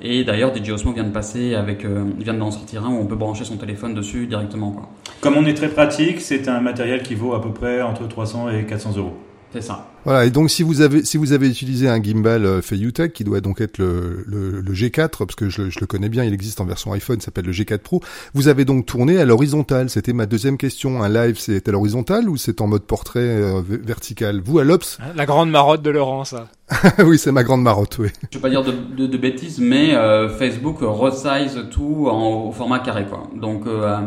Et 0.03 0.25
d'ailleurs, 0.25 0.55
DJ 0.55 0.71
Osmo 0.71 0.93
vient 0.93 1.05
de 1.05 1.13
passer 1.13 1.55
avec, 1.55 1.85
euh, 1.85 2.05
vient 2.19 2.35
d'en 2.35 2.51
sortir 2.51 2.85
un 2.85 2.91
où 2.91 2.99
on 3.01 3.07
peut 3.07 3.17
brancher 3.17 3.45
son 3.45 3.57
téléphone 3.57 3.95
dessus 3.95 4.27
directement. 4.27 4.73
Quoi. 4.73 4.89
Comme 5.21 5.37
on 5.37 5.47
est 5.47 5.55
très 5.55 5.69
pratique, 5.69 6.21
c'est 6.21 6.49
un 6.49 6.61
matériel 6.61 7.03
qui 7.03 7.15
vaut 7.15 7.35
à 7.35 7.41
peu 7.41 7.51
près 7.51 7.81
entre 7.81 8.07
300 8.07 8.51
et 8.51 8.67
400 8.67 8.97
euros. 8.99 9.17
C'est 9.57 9.63
ça. 9.63 9.87
Voilà, 10.05 10.27
et 10.27 10.31
donc 10.31 10.51
si 10.51 10.63
vous 10.63 10.83
avez 10.83 11.03
si 11.03 11.17
vous 11.17 11.33
avez 11.33 11.49
utilisé 11.49 11.89
un 11.89 12.01
gimbal 12.01 12.45
euh, 12.45 12.61
Feiyutech 12.61 13.15
qui 13.15 13.25
doit 13.25 13.41
donc 13.41 13.63
être 13.63 13.79
le, 13.79 14.23
le, 14.27 14.61
le 14.61 14.73
G4 14.75 15.09
parce 15.19 15.35
que 15.35 15.49
je, 15.49 15.71
je, 15.71 15.81
le 15.81 15.87
connais 15.87 16.11
bien, 16.11 16.25
il 16.25 16.35
existe 16.35 16.61
en 16.61 16.67
version 16.67 16.93
iPhone, 16.93 17.23
s'appelle 17.23 17.47
le 17.47 17.53
G4 17.53 17.79
Pro. 17.79 18.03
Vous 18.35 18.49
avez 18.49 18.67
donc 18.67 18.85
tourné 18.85 19.19
à 19.19 19.25
l'horizontale. 19.25 19.89
C'était 19.89 20.13
ma 20.13 20.27
deuxième 20.27 20.59
question. 20.59 21.03
Un 21.03 21.09
live, 21.09 21.39
c'est 21.39 21.67
à 21.69 21.73
l'horizontale 21.73 22.29
ou 22.29 22.37
c'est 22.37 22.61
en 22.61 22.67
mode 22.67 22.83
portrait 22.83 23.21
euh, 23.21 23.63
vertical? 23.67 24.43
Vous 24.45 24.59
à 24.59 24.65
l'Ops 24.65 24.99
La 25.15 25.25
grande 25.25 25.51
marotte 25.51 25.81
de 25.81 25.89
Laurent, 25.91 26.27
ça. 26.27 26.49
oui, 26.99 27.17
c'est 27.17 27.33
ma 27.33 27.43
grande 27.43 27.63
marotte, 27.63 27.97
oui. 27.99 28.09
Je 28.31 28.37
vais 28.37 28.43
pas 28.43 28.51
dire 28.51 28.63
de, 28.63 28.73
de, 28.73 29.07
de 29.07 29.17
bêtises, 29.17 29.59
mais 29.59 29.95
euh, 29.95 30.29
Facebook 30.29 30.79
resize 30.83 31.65
tout 31.71 32.09
en, 32.11 32.49
au 32.49 32.53
format 32.53 32.81
carré, 32.81 33.07
quoi. 33.07 33.31
Donc 33.41 33.67
euh, 33.67 34.01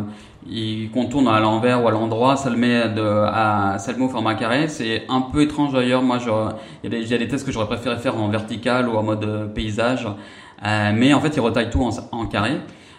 il 0.47 0.89
contourne 0.91 1.27
à 1.27 1.39
l'envers 1.39 1.83
ou 1.83 1.87
à 1.87 1.91
l'endroit, 1.91 2.37
ça 2.37 2.49
le 2.49 2.55
met 2.55 2.81
à, 2.81 3.75
ça 3.77 3.91
le 3.91 3.97
met 3.97 4.05
au 4.05 4.09
format 4.09 4.35
carré. 4.35 4.67
C'est 4.67 5.03
un 5.09 5.21
peu 5.21 5.41
étrange 5.41 5.73
d'ailleurs. 5.73 6.01
Moi, 6.01 6.17
il 6.83 6.91
y, 6.91 7.13
a 7.13 7.17
des, 7.17 7.27
tests 7.27 7.45
que 7.45 7.51
j'aurais 7.51 7.67
préféré 7.67 7.97
faire 7.97 8.15
en 8.15 8.29
vertical 8.29 8.87
ou 8.87 8.95
en 8.95 9.03
mode 9.03 9.23
euh, 9.23 9.47
paysage, 9.47 10.07
euh, 10.65 10.91
mais 10.95 11.13
en 11.13 11.19
fait, 11.19 11.35
il 11.35 11.39
retaille 11.41 11.69
tout 11.69 11.87
en, 12.11 12.25
carré. 12.27 12.57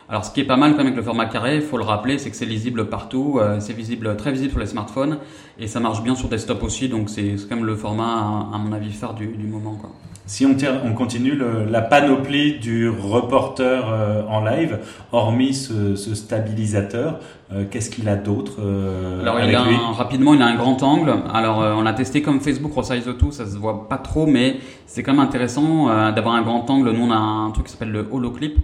Alors, 0.08 0.24
ce 0.24 0.32
qui 0.32 0.40
est 0.40 0.44
pas 0.44 0.56
mal 0.56 0.72
quand 0.72 0.78
même 0.78 0.88
avec 0.88 0.96
le 0.96 1.02
format 1.02 1.26
carré, 1.26 1.56
il 1.56 1.62
faut 1.62 1.78
le 1.78 1.84
rappeler, 1.84 2.18
c'est 2.18 2.30
que 2.30 2.36
c'est 2.36 2.44
lisible 2.44 2.88
partout, 2.88 3.38
euh, 3.38 3.60
c'est 3.60 3.72
visible, 3.72 4.16
très 4.16 4.32
visible 4.32 4.50
sur 4.50 4.60
les 4.60 4.66
smartphones, 4.66 5.18
et 5.58 5.68
ça 5.68 5.78
marche 5.78 6.02
bien 6.02 6.16
sur 6.16 6.28
desktop 6.28 6.62
aussi. 6.64 6.88
Donc, 6.88 7.08
c'est 7.08 7.36
quand 7.48 7.56
même 7.56 7.64
le 7.64 7.76
format, 7.76 8.48
à, 8.52 8.54
à 8.54 8.58
mon 8.58 8.72
avis, 8.72 8.92
phare 8.92 9.14
du, 9.14 9.28
du 9.28 9.46
moment, 9.46 9.76
quoi. 9.76 9.90
Si 10.30 10.46
on, 10.46 10.54
on 10.84 10.92
continue 10.92 11.32
le, 11.32 11.64
la 11.68 11.80
panoplie 11.80 12.60
du 12.60 12.88
reporter 12.88 13.82
euh, 13.92 14.22
en 14.28 14.44
live, 14.44 14.78
hormis 15.10 15.54
ce, 15.54 15.96
ce 15.96 16.14
stabilisateur, 16.14 17.18
euh, 17.52 17.64
qu'est-ce 17.68 17.90
qu'il 17.90 18.08
a 18.08 18.14
d'autre 18.14 18.60
euh, 18.60 19.22
Alors 19.22 19.40
il 19.40 19.52
a 19.52 19.62
un, 19.62 19.92
rapidement, 19.92 20.32
il 20.32 20.40
a 20.40 20.46
un 20.46 20.54
grand 20.54 20.84
angle. 20.84 21.12
Alors 21.34 21.58
on 21.76 21.84
a 21.84 21.92
testé 21.94 22.22
comme 22.22 22.40
Facebook 22.40 22.72
Resize 22.76 23.12
tout, 23.18 23.32
ça 23.32 23.44
se 23.44 23.56
voit 23.56 23.88
pas 23.88 23.98
trop, 23.98 24.24
mais 24.24 24.58
c'est 24.86 25.02
quand 25.02 25.14
même 25.14 25.20
intéressant 25.20 25.86
d'avoir 26.12 26.36
un 26.36 26.42
grand 26.42 26.70
angle. 26.70 26.92
Nous 26.92 27.06
on 27.06 27.10
a 27.10 27.16
un 27.16 27.50
truc 27.50 27.66
qui 27.66 27.72
s'appelle 27.72 27.90
le 27.90 28.06
holoclip, 28.12 28.56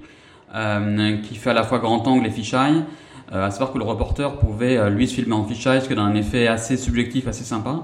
qui 1.25 1.35
fait 1.35 1.50
à 1.50 1.54
la 1.54 1.64
fois 1.64 1.80
grand 1.80 2.06
angle 2.06 2.28
et 2.28 2.30
fisheye. 2.30 2.85
Euh, 3.32 3.44
à 3.44 3.50
savoir 3.50 3.73
que 3.73 3.78
le 3.78 3.85
reporter 3.85 4.38
pouvait 4.38 4.88
lui 4.88 5.08
se 5.08 5.16
filmer 5.16 5.35
en 5.35 5.42
fisheye, 5.42 5.80
ce 5.80 5.88
qui 5.88 5.96
donne 5.96 6.06
un 6.06 6.14
effet 6.14 6.46
assez 6.46 6.76
subjectif, 6.76 7.26
assez 7.26 7.42
sympa 7.42 7.82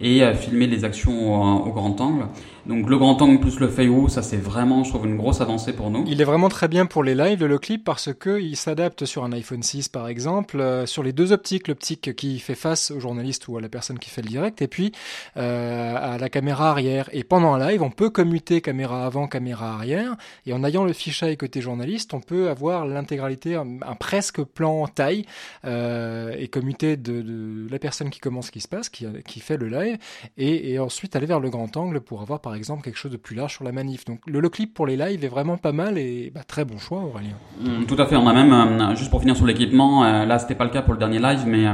et 0.00 0.22
euh, 0.22 0.34
filmer 0.34 0.66
les 0.66 0.84
actions 0.84 1.34
au, 1.34 1.68
au, 1.68 1.72
grand 1.72 2.00
angle. 2.00 2.26
Donc 2.66 2.88
le 2.90 2.98
grand 2.98 3.20
angle 3.22 3.40
plus 3.40 3.58
le 3.58 3.68
Feiwu, 3.68 4.08
ça 4.08 4.22
c'est 4.22 4.36
vraiment, 4.36 4.84
je 4.84 4.90
trouve, 4.90 5.06
une 5.06 5.16
grosse 5.16 5.40
avancée 5.40 5.72
pour 5.72 5.90
nous. 5.90 6.04
Il 6.06 6.20
est 6.20 6.24
vraiment 6.24 6.48
très 6.48 6.68
bien 6.68 6.86
pour 6.86 7.02
les 7.02 7.14
lives, 7.14 7.44
le 7.44 7.58
clip, 7.58 7.84
parce 7.84 8.12
que 8.12 8.40
il 8.40 8.56
s'adapte 8.56 9.06
sur 9.06 9.24
un 9.24 9.32
iPhone 9.32 9.62
6 9.62 9.88
par 9.88 10.08
exemple, 10.08 10.60
euh, 10.60 10.86
sur 10.86 11.02
les 11.02 11.12
deux 11.12 11.32
optiques, 11.32 11.68
l'optique 11.68 12.14
qui 12.14 12.38
fait 12.38 12.54
face 12.54 12.90
au 12.90 13.00
journaliste 13.00 13.48
ou 13.48 13.56
à 13.56 13.60
la 13.60 13.68
personne 13.68 13.98
qui 13.98 14.10
fait 14.10 14.22
le 14.22 14.28
direct, 14.28 14.60
et 14.60 14.68
puis 14.68 14.92
euh, 15.36 15.96
à 15.96 16.18
la 16.18 16.28
caméra 16.28 16.70
arrière. 16.70 17.08
Et 17.12 17.24
pendant 17.24 17.54
un 17.54 17.66
live, 17.70 17.82
on 17.82 17.90
peut 17.90 18.10
commuter 18.10 18.60
caméra 18.60 19.06
avant, 19.06 19.26
caméra 19.26 19.74
arrière, 19.74 20.16
et 20.44 20.52
en 20.52 20.62
ayant 20.62 20.84
le 20.84 20.92
fichier 20.92 21.36
côté 21.36 21.62
journaliste, 21.62 22.12
on 22.12 22.20
peut 22.20 22.50
avoir 22.50 22.86
l'intégralité, 22.86 23.54
un, 23.54 23.94
presque 23.98 24.42
plan 24.42 24.86
taille, 24.86 25.24
euh, 25.64 26.34
et 26.38 26.48
commuter 26.48 26.96
de, 26.96 27.66
la 27.70 27.78
personne 27.78 28.10
qui 28.10 28.20
commence 28.20 28.46
ce 28.46 28.52
qui 28.52 28.60
se 28.60 28.68
passe, 28.68 28.88
qui, 28.88 29.06
qui 29.26 29.40
fait 29.40 29.56
le 29.56 29.68
live, 29.68 29.96
et, 30.36 30.72
et 30.72 30.78
ensuite 30.78 31.16
aller 31.16 31.26
vers 31.26 31.40
le 31.40 31.48
grand 31.48 31.74
angle 31.76 32.00
pour 32.00 32.20
avoir 32.20 32.40
par 32.40 32.49
par 32.50 32.56
exemple 32.56 32.82
quelque 32.82 32.96
chose 32.96 33.12
de 33.12 33.16
plus 33.16 33.36
large 33.36 33.52
sur 33.52 33.62
la 33.62 33.70
manif. 33.70 34.04
Donc 34.04 34.18
le, 34.26 34.48
clip 34.48 34.74
pour 34.74 34.84
les 34.84 34.96
lives 34.96 35.24
est 35.24 35.28
vraiment 35.28 35.56
pas 35.56 35.70
mal 35.70 35.98
et 35.98 36.32
bah, 36.34 36.40
très 36.44 36.64
bon 36.64 36.78
choix 36.78 36.98
Aurélien. 36.98 37.36
Mm, 37.60 37.84
tout 37.84 37.94
à 37.96 38.06
fait, 38.06 38.16
on 38.16 38.26
a 38.26 38.32
même, 38.32 38.96
juste 38.96 39.08
pour 39.08 39.20
finir 39.20 39.36
sur 39.36 39.46
l'équipement, 39.46 40.02
là 40.02 40.36
c'était 40.40 40.56
pas 40.56 40.64
le 40.64 40.70
cas 40.70 40.82
pour 40.82 40.92
le 40.92 40.98
dernier 40.98 41.20
live, 41.20 41.44
mais 41.46 41.66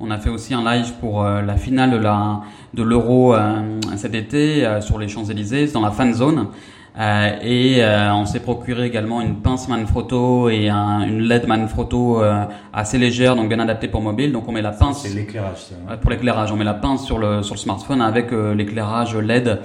on 0.00 0.10
a 0.10 0.18
fait 0.18 0.30
aussi 0.30 0.52
un 0.52 0.64
live 0.64 0.94
pour 0.98 1.22
la 1.22 1.56
finale 1.56 1.92
de 1.92 1.98
la 1.98 2.40
de 2.74 2.82
l'Euro 2.82 3.36
cet 3.96 4.16
été 4.16 4.80
sur 4.80 4.98
les 4.98 5.06
Champs-Élysées, 5.06 5.68
dans 5.68 5.80
la 5.80 5.92
fan 5.92 6.12
zone. 6.12 6.48
Euh, 6.96 7.36
et 7.42 7.82
euh, 7.82 8.14
on 8.14 8.24
s'est 8.24 8.40
procuré 8.40 8.86
également 8.86 9.20
une 9.20 9.40
pince 9.40 9.66
Manfrotto 9.68 10.48
et 10.48 10.68
un, 10.68 11.00
une 11.00 11.22
LED 11.22 11.48
Manfrotto 11.48 12.22
euh, 12.22 12.44
assez 12.72 12.98
légère, 12.98 13.34
donc 13.34 13.48
bien 13.48 13.58
adaptée 13.58 13.88
pour 13.88 14.00
mobile. 14.00 14.30
Donc 14.30 14.48
on 14.48 14.52
met 14.52 14.62
la 14.62 14.70
pince. 14.70 15.02
C'est 15.02 15.14
l'éclairage. 15.14 15.72
Hein. 15.88 15.96
Pour 15.96 16.10
l'éclairage, 16.10 16.52
on 16.52 16.56
met 16.56 16.64
la 16.64 16.74
pince 16.74 17.04
sur 17.04 17.18
le 17.18 17.42
sur 17.42 17.56
le 17.56 17.60
smartphone 17.60 18.00
avec 18.00 18.30
l'éclairage 18.30 19.16
LED. 19.16 19.60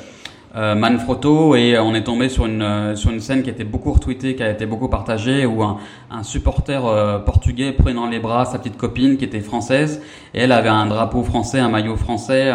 Manfrotto 0.55 1.55
et 1.55 1.77
on 1.77 1.93
est 1.93 2.03
tombé 2.03 2.27
sur 2.27 2.47
une 2.47 2.95
sur 2.95 3.11
une 3.11 3.19
scène 3.19 3.43
qui 3.43 3.49
a 3.49 3.53
été 3.53 3.63
beaucoup 3.63 3.91
retweetée, 3.91 4.35
qui 4.35 4.41
a 4.41 4.49
été 4.49 4.65
beaucoup 4.65 4.87
partagée 4.87 5.45
où 5.45 5.61
un, 5.61 5.77
supporter 6.23 6.81
portugais 7.23 7.71
prenait 7.71 7.93
dans 7.93 8.07
les 8.07 8.19
bras 8.19 8.45
sa 8.45 8.57
petite 8.57 8.75
copine 8.75 9.17
qui 9.17 9.25
était 9.25 9.41
française 9.41 10.01
et 10.33 10.39
elle 10.39 10.51
avait 10.51 10.69
un 10.69 10.87
drapeau 10.87 11.23
français, 11.23 11.59
un 11.59 11.69
maillot 11.69 11.95
français 11.97 12.51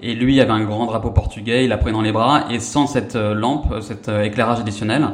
et 0.00 0.14
lui 0.14 0.40
avait 0.40 0.50
un 0.50 0.64
grand 0.64 0.86
drapeau 0.86 1.10
portugais, 1.10 1.64
il 1.64 1.68
l'a 1.68 1.78
pris 1.78 1.92
dans 1.92 2.02
les 2.02 2.12
bras, 2.12 2.44
et 2.50 2.60
sans 2.60 2.86
cette 2.86 3.16
euh, 3.16 3.34
lampe, 3.34 3.72
euh, 3.72 3.80
cet 3.80 4.08
euh, 4.08 4.22
éclairage 4.22 4.60
additionnel, 4.60 5.08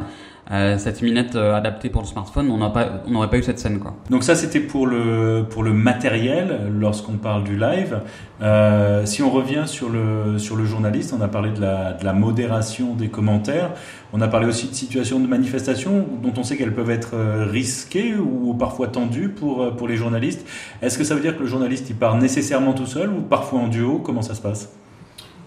cette 0.50 1.02
minette 1.02 1.36
adaptée 1.36 1.88
pour 1.88 2.02
le 2.02 2.06
smartphone, 2.06 2.50
on 2.50 2.58
n'aurait 2.58 3.30
pas, 3.30 3.38
eu 3.38 3.42
cette 3.42 3.58
scène. 3.58 3.80
Donc 4.10 4.22
ça, 4.22 4.34
c'était 4.34 4.60
pour 4.60 4.86
le, 4.86 5.46
matériel, 5.72 6.70
lorsqu'on 6.78 7.14
parle 7.14 7.44
du 7.44 7.56
live. 7.56 8.00
Euh, 8.42 9.06
si 9.06 9.22
on 9.22 9.30
revient 9.30 9.64
sur 9.66 9.88
le, 9.88 10.36
journaliste, 10.64 11.14
on 11.16 11.22
a 11.22 11.28
parlé 11.28 11.50
de 11.50 11.60
la, 11.60 12.12
modération 12.12 12.94
des 12.94 13.08
commentaires. 13.08 13.70
On 14.12 14.20
a 14.20 14.28
parlé 14.28 14.46
aussi 14.46 14.68
de 14.68 14.74
situations 14.74 15.20
de 15.20 15.26
manifestation 15.26 16.04
dont 16.22 16.32
on 16.36 16.42
sait 16.42 16.56
qu'elles 16.56 16.74
peuvent 16.74 16.90
être 16.90 17.16
risquées 17.50 18.14
ou 18.16 18.52
parfois 18.54 18.88
tendues 18.88 19.28
pour, 19.28 19.74
pour 19.76 19.88
les 19.88 19.96
journalistes. 19.96 20.46
Est-ce 20.82 20.98
que 20.98 21.04
ça 21.04 21.14
veut 21.14 21.22
dire 21.22 21.36
que 21.36 21.42
le 21.42 21.48
journaliste, 21.48 21.88
il 21.88 21.96
part 21.96 22.16
nécessairement 22.16 22.74
tout 22.74 22.86
seul 22.86 23.10
ou 23.10 23.22
parfois 23.22 23.60
en 23.60 23.68
duo? 23.68 23.98
Comment 23.98 24.22
ça 24.22 24.34
se 24.34 24.42
passe? 24.42 24.68
euh, 24.68 24.81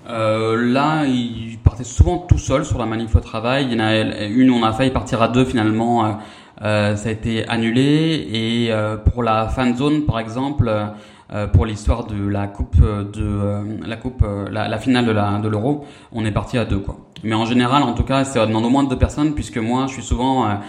là, 0.08 1.06
il 1.06 1.58
partait 1.64 1.84
souvent 1.84 2.18
tout 2.20 2.38
seul 2.38 2.64
sur 2.64 2.78
la 2.78 2.86
manif 2.86 3.16
au 3.16 3.20
travail. 3.20 3.68
Il 3.70 3.74
y 3.74 3.82
en 3.82 3.84
a 3.84 3.96
une, 4.28 4.52
on 4.52 4.64
a 4.64 4.72
failli 4.72 4.92
partir 4.92 5.22
à 5.22 5.28
deux 5.28 5.46
finalement. 5.46 6.06
Euh, 6.06 6.10
euh 6.62 6.96
ça 6.96 7.10
a 7.10 7.12
été 7.12 7.48
annulé. 7.48 8.28
Et 8.32 8.68
euh, 8.72 8.98
pour 8.98 9.24
la 9.24 9.48
fan 9.48 9.76
zone, 9.76 10.06
par 10.06 10.20
exemple, 10.20 10.72
euh, 11.34 11.48
pour 11.48 11.66
l'histoire 11.66 12.06
de 12.06 12.28
la 12.28 12.48
coupe 12.48 12.80
de 12.80 13.86
la 13.86 13.98
coupe, 13.98 14.24
la, 14.52 14.68
la, 14.68 14.78
finale 14.78 15.06
de 15.06 15.12
la 15.12 15.40
de 15.40 15.48
l'euro, 15.48 15.86
on 16.12 16.24
est 16.26 16.32
parti 16.32 16.58
à 16.58 16.66
deux 16.66 16.80
quoi. 16.80 16.98
Mais 17.24 17.36
en 17.36 17.46
général, 17.46 17.84
en 17.84 17.94
tout 17.94 18.04
cas, 18.04 18.24
c'est 18.24 18.46
dans 18.48 18.64
au 18.64 18.70
moins 18.70 18.84
de 18.84 18.90
deux 18.90 19.00
personnes 19.00 19.34
puisque 19.34 19.58
moi, 19.58 19.86
je 19.88 19.94
suis 19.94 20.04
souvent 20.04 20.60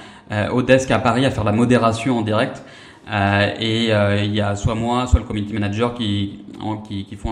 au 0.52 0.62
desk 0.62 0.90
à 0.90 0.98
Paris 0.98 1.26
à 1.26 1.30
faire 1.30 1.44
la 1.44 1.52
modération 1.52 2.18
en 2.18 2.22
direct. 2.22 2.62
Euh, 3.10 3.54
et 3.60 3.92
euh, 3.92 4.22
il 4.22 4.34
y 4.34 4.40
a 4.40 4.56
soit 4.56 4.74
moi, 4.74 5.06
soit 5.06 5.20
le 5.20 5.26
community 5.26 5.52
manager 5.52 5.94
qui, 5.94 6.40
qui, 6.88 7.16
font, 7.16 7.30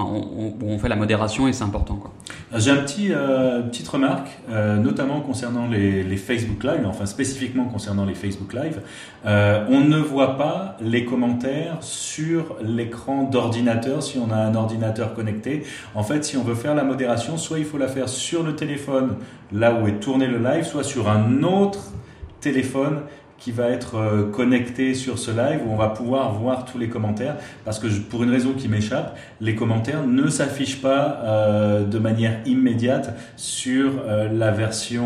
on, 0.62 0.78
fait 0.78 0.88
la 0.88 0.96
modération 0.96 1.48
et 1.48 1.52
c'est 1.52 1.64
important. 1.64 1.96
Quoi. 1.96 2.12
J'ai 2.56 2.70
un 2.70 2.76
petit 2.76 3.12
euh, 3.12 3.62
petite 3.62 3.88
remarque, 3.88 4.28
euh, 4.50 4.76
notamment 4.76 5.20
concernant 5.20 5.66
les, 5.66 6.02
les, 6.02 6.16
Facebook 6.16 6.62
Live, 6.62 6.84
enfin 6.86 7.06
spécifiquement 7.06 7.64
concernant 7.64 8.04
les 8.04 8.14
Facebook 8.14 8.52
Live. 8.52 8.80
Euh, 9.26 9.64
on 9.68 9.80
ne 9.80 9.98
voit 9.98 10.36
pas 10.36 10.76
les 10.80 11.04
commentaires 11.04 11.78
sur 11.80 12.56
l'écran 12.62 13.24
d'ordinateur 13.24 14.02
si 14.02 14.18
on 14.18 14.30
a 14.30 14.36
un 14.36 14.54
ordinateur 14.54 15.14
connecté. 15.14 15.64
En 15.94 16.02
fait, 16.02 16.24
si 16.24 16.36
on 16.36 16.42
veut 16.42 16.54
faire 16.54 16.74
la 16.74 16.84
modération, 16.84 17.36
soit 17.36 17.58
il 17.58 17.64
faut 17.64 17.78
la 17.78 17.88
faire 17.88 18.08
sur 18.08 18.42
le 18.42 18.54
téléphone, 18.54 19.16
là 19.52 19.74
où 19.74 19.88
est 19.88 20.00
tourné 20.00 20.26
le 20.26 20.38
live, 20.38 20.64
soit 20.64 20.84
sur 20.84 21.08
un 21.08 21.42
autre 21.42 21.92
téléphone 22.40 23.00
qui 23.38 23.52
va 23.52 23.68
être 23.68 23.96
euh, 23.96 24.30
connecté 24.30 24.94
sur 24.94 25.18
ce 25.18 25.30
live 25.30 25.60
où 25.66 25.72
on 25.72 25.76
va 25.76 25.88
pouvoir 25.88 26.32
voir 26.32 26.64
tous 26.64 26.78
les 26.78 26.88
commentaires 26.88 27.36
parce 27.64 27.78
que 27.78 27.88
pour 27.88 28.22
une 28.22 28.30
raison 28.30 28.52
qui 28.54 28.68
m'échappe, 28.68 29.18
les 29.40 29.54
commentaires 29.54 30.06
ne 30.06 30.28
s'affichent 30.28 30.80
pas 30.80 31.20
euh, 31.22 31.84
de 31.84 31.98
manière 31.98 32.40
immédiate 32.46 33.14
sur 33.36 33.92
euh, 34.06 34.28
la 34.32 34.50
version 34.50 35.04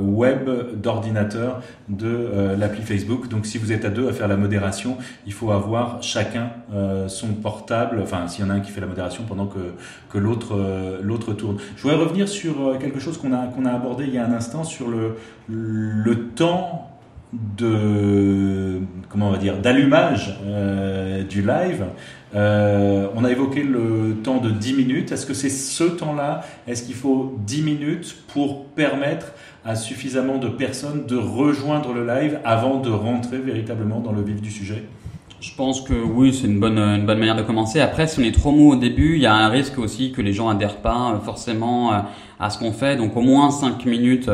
web 0.00 0.48
d'ordinateur 0.74 1.62
de 1.88 2.54
l'appli 2.58 2.82
Facebook. 2.82 3.28
Donc 3.28 3.46
si 3.46 3.58
vous 3.58 3.72
êtes 3.72 3.84
à 3.84 3.90
deux 3.90 4.08
à 4.08 4.12
faire 4.12 4.28
la 4.28 4.36
modération, 4.36 4.98
il 5.26 5.32
faut 5.32 5.50
avoir 5.50 6.02
chacun 6.02 6.50
son 7.06 7.28
portable, 7.28 8.00
enfin 8.02 8.26
s'il 8.28 8.44
y 8.44 8.48
en 8.48 8.50
a 8.50 8.54
un 8.54 8.60
qui 8.60 8.70
fait 8.70 8.80
la 8.80 8.86
modération 8.86 9.24
pendant 9.24 9.46
que, 9.46 9.58
que 10.10 10.18
l'autre 10.18 10.58
l'autre 11.02 11.32
tourne. 11.32 11.58
Je 11.76 11.82
voudrais 11.82 11.98
revenir 11.98 12.28
sur 12.28 12.78
quelque 12.78 13.00
chose 13.00 13.18
qu'on 13.18 13.32
a 13.32 13.46
qu'on 13.46 13.64
a 13.64 13.72
abordé 13.72 14.04
il 14.06 14.14
y 14.14 14.18
a 14.18 14.26
un 14.26 14.32
instant 14.32 14.64
sur 14.64 14.88
le 14.88 15.16
le 15.48 16.28
temps 16.28 16.87
de 17.32 18.80
comment 19.10 19.28
on 19.28 19.32
va 19.32 19.38
dire 19.38 19.58
d'allumage 19.58 20.38
euh, 20.44 21.22
du 21.22 21.42
live. 21.42 21.84
Euh, 22.34 23.08
on 23.14 23.24
a 23.24 23.30
évoqué 23.30 23.62
le 23.62 24.16
temps 24.22 24.38
de 24.38 24.50
10 24.50 24.74
minutes. 24.74 25.12
Est-ce 25.12 25.26
que 25.26 25.34
c'est 25.34 25.50
ce 25.50 25.84
temps-là? 25.84 26.42
Est-ce 26.66 26.82
qu'il 26.82 26.94
faut 26.94 27.38
10 27.46 27.62
minutes 27.62 28.16
pour 28.28 28.66
permettre 28.66 29.32
à 29.64 29.74
suffisamment 29.74 30.38
de 30.38 30.48
personnes 30.48 31.06
de 31.06 31.16
rejoindre 31.16 31.92
le 31.92 32.06
live 32.06 32.38
avant 32.44 32.80
de 32.80 32.90
rentrer 32.90 33.38
véritablement 33.38 34.00
dans 34.00 34.12
le 34.12 34.22
vif 34.22 34.40
du 34.40 34.50
sujet? 34.50 34.84
Je 35.40 35.54
pense 35.54 35.82
que 35.82 35.94
oui, 35.94 36.34
c'est 36.34 36.48
une 36.48 36.58
bonne, 36.58 36.78
une 36.78 37.06
bonne 37.06 37.18
manière 37.18 37.36
de 37.36 37.42
commencer. 37.42 37.80
Après, 37.80 38.08
si 38.08 38.18
on 38.18 38.22
est 38.24 38.34
trop 38.34 38.50
mou 38.50 38.72
au 38.72 38.76
début, 38.76 39.14
il 39.14 39.22
y 39.22 39.26
a 39.26 39.34
un 39.34 39.48
risque 39.48 39.78
aussi 39.78 40.12
que 40.12 40.20
les 40.20 40.32
gens 40.32 40.48
adhèrent 40.48 40.78
pas 40.80 41.12
euh, 41.12 41.18
forcément 41.20 41.92
à 42.40 42.50
ce 42.50 42.58
qu'on 42.58 42.72
fait. 42.72 42.96
Donc 42.96 43.16
au 43.16 43.20
moins 43.20 43.50
5 43.50 43.84
minutes 43.86 44.30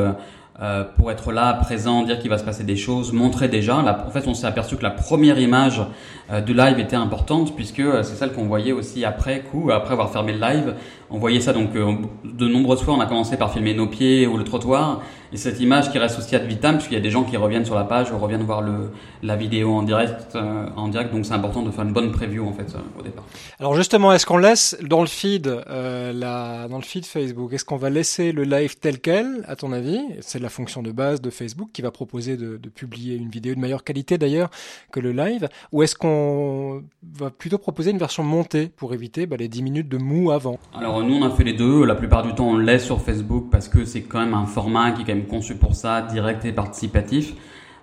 euh, 0.62 0.84
pour 0.84 1.10
être 1.10 1.32
là, 1.32 1.52
présent, 1.54 2.04
dire 2.04 2.20
qu'il 2.20 2.30
va 2.30 2.38
se 2.38 2.44
passer 2.44 2.62
des 2.62 2.76
choses, 2.76 3.12
montrer 3.12 3.48
déjà. 3.48 3.76
en 3.76 4.10
fait, 4.10 4.28
on 4.28 4.34
s'est 4.34 4.46
aperçu 4.46 4.76
que 4.76 4.84
la 4.84 4.92
première 4.92 5.40
image 5.40 5.82
euh, 6.30 6.40
du 6.40 6.54
live 6.54 6.78
était 6.78 6.94
importante 6.94 7.56
puisque 7.56 7.80
euh, 7.80 8.04
c'est 8.04 8.14
celle 8.14 8.32
qu'on 8.32 8.44
voyait 8.44 8.70
aussi 8.70 9.04
après 9.04 9.40
coup, 9.40 9.72
après 9.72 9.94
avoir 9.94 10.12
fermé 10.12 10.32
le 10.32 10.38
live. 10.38 10.74
On 11.10 11.18
voyait 11.18 11.40
ça 11.40 11.52
donc 11.52 11.72
de 11.72 12.48
nombreuses 12.48 12.82
fois. 12.82 12.94
On 12.94 13.00
a 13.00 13.06
commencé 13.06 13.36
par 13.36 13.52
filmer 13.52 13.74
nos 13.74 13.88
pieds 13.88 14.26
ou 14.28 14.36
le 14.36 14.44
trottoir 14.44 15.02
et 15.34 15.36
cette 15.36 15.60
image 15.60 15.90
qui 15.90 15.98
reste 15.98 16.16
aussi 16.16 16.36
ad 16.36 16.46
vitam 16.46 16.76
puisqu'il 16.76 16.94
y 16.94 16.98
a 16.98 17.00
des 17.00 17.10
gens 17.10 17.24
qui 17.24 17.36
reviennent 17.36 17.64
sur 17.64 17.74
la 17.74 17.82
page, 17.82 18.12
reviennent 18.12 18.44
voir 18.44 18.62
le, 18.62 18.92
la 19.24 19.34
vidéo 19.34 19.72
en 19.72 19.82
direct, 19.82 20.36
en 20.76 20.86
direct. 20.86 21.12
Donc 21.12 21.26
c'est 21.26 21.34
important 21.34 21.62
de 21.62 21.72
faire 21.72 21.84
une 21.84 21.92
bonne 21.92 22.12
preview 22.12 22.46
en 22.46 22.52
fait 22.52 22.72
au 22.96 23.02
départ. 23.02 23.24
Alors 23.58 23.74
justement, 23.74 24.12
est-ce 24.12 24.26
qu'on 24.26 24.38
laisse 24.38 24.76
dans 24.80 25.00
le 25.00 25.08
feed, 25.08 25.46
la, 25.68 26.68
dans 26.68 26.76
le 26.76 26.84
feed 26.84 27.04
Facebook, 27.04 27.52
est-ce 27.52 27.64
qu'on 27.64 27.76
va 27.76 27.90
laisser 27.90 28.30
le 28.30 28.44
live 28.44 28.76
tel 28.78 29.00
quel, 29.00 29.44
à 29.48 29.56
ton 29.56 29.72
avis? 29.72 29.98
C'est 30.20 30.38
la 30.38 30.48
fonction 30.48 30.82
de 30.82 30.92
base 30.92 31.20
de 31.20 31.30
Facebook 31.30 31.70
qui 31.72 31.82
va 31.82 31.90
proposer 31.90 32.36
de, 32.36 32.56
publier 32.68 33.16
une 33.16 33.28
vidéo 33.28 33.54
de 33.56 33.60
meilleure 33.60 33.82
qualité 33.82 34.18
d'ailleurs 34.18 34.50
que 34.92 35.00
le 35.00 35.12
live 35.12 35.48
Ou 35.72 35.82
est-ce 35.82 35.96
qu'on 35.96 36.84
va 37.12 37.30
plutôt 37.30 37.58
proposer 37.58 37.90
une 37.90 37.98
version 37.98 38.22
montée 38.22 38.68
pour 38.68 38.94
éviter 38.94 39.26
bah, 39.26 39.36
les 39.36 39.48
10 39.48 39.62
minutes 39.62 39.88
de 39.88 39.98
mou 39.98 40.30
avant? 40.30 40.58
Alors 40.74 41.02
nous 41.02 41.16
on 41.16 41.24
a 41.24 41.30
fait 41.30 41.44
les 41.44 41.54
deux. 41.54 41.84
La 41.84 41.96
plupart 41.96 42.22
du 42.22 42.34
temps 42.34 42.50
on 42.50 42.56
laisse 42.56 42.84
sur 42.84 43.00
Facebook 43.00 43.48
parce 43.50 43.68
que 43.68 43.84
c'est 43.84 44.02
quand 44.02 44.20
même 44.20 44.34
un 44.34 44.46
format 44.46 44.92
qui 44.92 45.02
est 45.02 45.04
quand 45.04 45.14
même 45.14 45.23
conçu 45.24 45.56
pour 45.56 45.74
ça, 45.74 46.02
direct 46.02 46.44
et 46.44 46.52
participatif. 46.52 47.34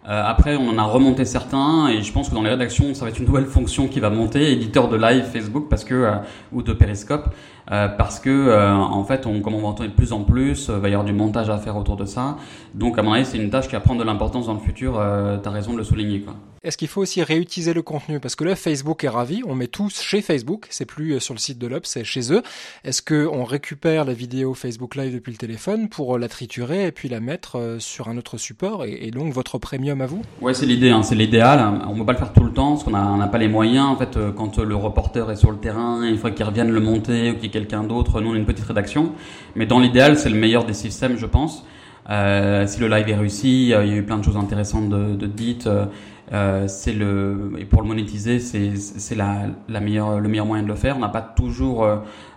Euh, 0.08 0.23
après, 0.25 0.56
on 0.56 0.69
en 0.69 0.77
a 0.80 0.84
remonté 0.84 1.25
certains 1.25 1.88
et 1.88 2.01
je 2.01 2.12
pense 2.12 2.30
que 2.30 2.34
dans 2.34 2.41
les 2.41 2.49
rédactions, 2.49 2.93
ça 2.95 3.06
va 3.06 3.12
être 3.12 3.19
une 3.19 3.27
nouvelle 3.27 3.45
fonction 3.45 3.88
qui 3.88 3.99
va 3.99 4.10
monter, 4.10 4.51
éditeur 4.51 4.88
de 4.88 4.97
live 4.97 5.25
Facebook 5.25 5.67
parce 5.69 5.86
euh, 5.91 6.15
ou 6.51 6.63
de 6.63 6.73
Periscope, 6.73 7.30
euh, 7.71 7.88
parce 7.88 8.19
que 8.19 8.30
euh, 8.30 8.74
en 8.74 9.04
fait, 9.04 9.26
on, 9.26 9.41
comme 9.41 9.56
on 9.56 9.62
va 9.62 9.67
entendre 9.67 9.89
de 9.89 9.95
plus 9.95 10.13
en 10.13 10.24
plus, 10.24 10.69
il 10.69 10.80
va 10.80 10.89
y 10.89 10.93
avoir 10.93 11.06
du 11.06 11.13
montage 11.13 11.50
à 11.50 11.58
faire 11.58 11.78
autour 11.78 11.97
de 11.97 12.06
ça. 12.06 12.38
Donc, 12.74 12.97
à 12.97 13.04
mon 13.04 13.13
avis, 13.13 13.26
c'est 13.26 13.38
une 13.38 13.50
tâche 13.50 13.67
qui 13.67 13.74
va 13.74 13.82
prendre 13.82 14.00
de 14.00 14.06
l'importance 14.06 14.47
dans 14.47 14.54
le 14.54 14.60
futur. 14.60 14.93
tu 15.41 15.47
as 15.47 15.52
raison 15.52 15.74
de 15.74 15.78
le 15.78 15.84
souligner. 15.84 16.21
Quoi. 16.21 16.36
Est-ce 16.63 16.78
qu'il 16.78 16.88
faut 16.88 17.02
aussi 17.02 17.24
réutiliser 17.24 17.74
le 17.74 17.82
contenu? 17.82 18.19
Parce 18.19 18.36
que 18.36 18.43
là, 18.43 18.56
Facebook 18.56 19.04
est 19.04 19.10
ravi, 19.10 19.41
on 19.47 19.56
met 19.56 19.67
tous 19.67 20.00
chez 20.00 20.21
Facebook, 20.21 20.67
c'est 20.69 20.86
plus 20.86 21.19
sur 21.19 21.34
le 21.34 21.39
site 21.39 21.58
de 21.58 21.65
l'Obs, 21.65 21.88
c'est 21.88 22.04
chez 22.04 22.32
eux. 22.32 22.43
Est-ce 22.84 23.02
qu'on 23.02 23.43
récupère 23.43 24.06
la 24.06 24.13
vidéo 24.13 24.54
Facebook 24.54 24.95
Live 24.95 25.13
depuis 25.13 25.32
le 25.32 25.38
téléphone 25.38 25.89
pour 25.89 26.19
la 26.19 26.28
triturer 26.28 26.86
et 26.86 26.91
puis 26.91 27.10
la 27.10 27.19
mettre 27.19 27.78
sur 27.80 28.10
un 28.10 28.17
autre 28.17 28.38
support? 28.38 28.86
Et, 28.86 29.08
et 29.08 29.12
donc 29.12 29.34
votre 29.34 29.58
premium 29.58 30.02
à 30.02 30.06
vous? 30.06 30.21
Ouais, 30.39 30.54
c'est 30.54 30.67
l'idée, 30.67 30.91
hein, 30.91 31.02
c'est 31.02 31.15
l'idéal. 31.15 31.82
On 31.88 31.93
ne 31.93 32.00
peut 32.00 32.06
pas 32.06 32.13
le 32.13 32.19
faire 32.19 32.32
tout 32.32 32.43
le 32.43 32.54
temps 32.54 32.74
parce 32.74 32.84
qu'on 32.84 32.91
n'a 32.91 33.28
pas 33.28 33.39
les 33.39 33.47
moyens. 33.47 33.88
En 33.88 33.97
fait, 33.97 34.17
quand 34.36 34.60
le 34.60 34.76
reporter 34.76 35.32
est 35.32 35.38
sur 35.38 35.52
le 35.52 35.58
terrain, 35.58 36.06
il 36.06 36.17
faut 36.17 36.30
qu'il 36.30 36.45
revienne 36.45 36.69
le 36.69 36.80
monter 36.80 37.32
ou 37.32 37.38
qu'il 37.38 37.50
quelqu'un 37.51 37.83
d'autre. 37.83 38.21
Nous, 38.21 38.31
on 38.31 38.35
est 38.35 38.39
une 38.39 38.45
petite 38.45 38.65
rédaction. 38.65 39.11
Mais 39.55 39.65
dans 39.65 39.79
l'idéal, 39.79 40.17
c'est 40.17 40.29
le 40.29 40.39
meilleur 40.39 40.65
des 40.65 40.73
systèmes, 40.73 41.17
je 41.17 41.25
pense. 41.25 41.65
Euh, 42.09 42.65
si 42.65 42.79
le 42.79 42.87
live 42.87 43.07
est 43.07 43.15
réussi, 43.15 43.63
il 43.63 43.67
y 43.69 43.73
a 43.73 43.85
eu 43.85 44.03
plein 44.03 44.17
de 44.17 44.23
choses 44.23 44.37
intéressantes 44.37 44.89
de, 44.89 45.27
dites. 45.27 45.69
Euh, 46.33 46.67
c'est 46.67 46.93
le 46.93 47.53
et 47.59 47.65
pour 47.65 47.81
le 47.81 47.87
monétiser, 47.87 48.39
c'est 48.39 48.77
c'est 48.77 49.15
la, 49.15 49.47
la 49.67 49.81
meilleure 49.81 50.19
le 50.19 50.29
meilleur 50.29 50.45
moyen 50.45 50.63
de 50.63 50.67
le 50.69 50.75
faire. 50.75 50.95
On 50.95 51.01
n'a 51.01 51.09
pas 51.09 51.21
toujours 51.21 51.85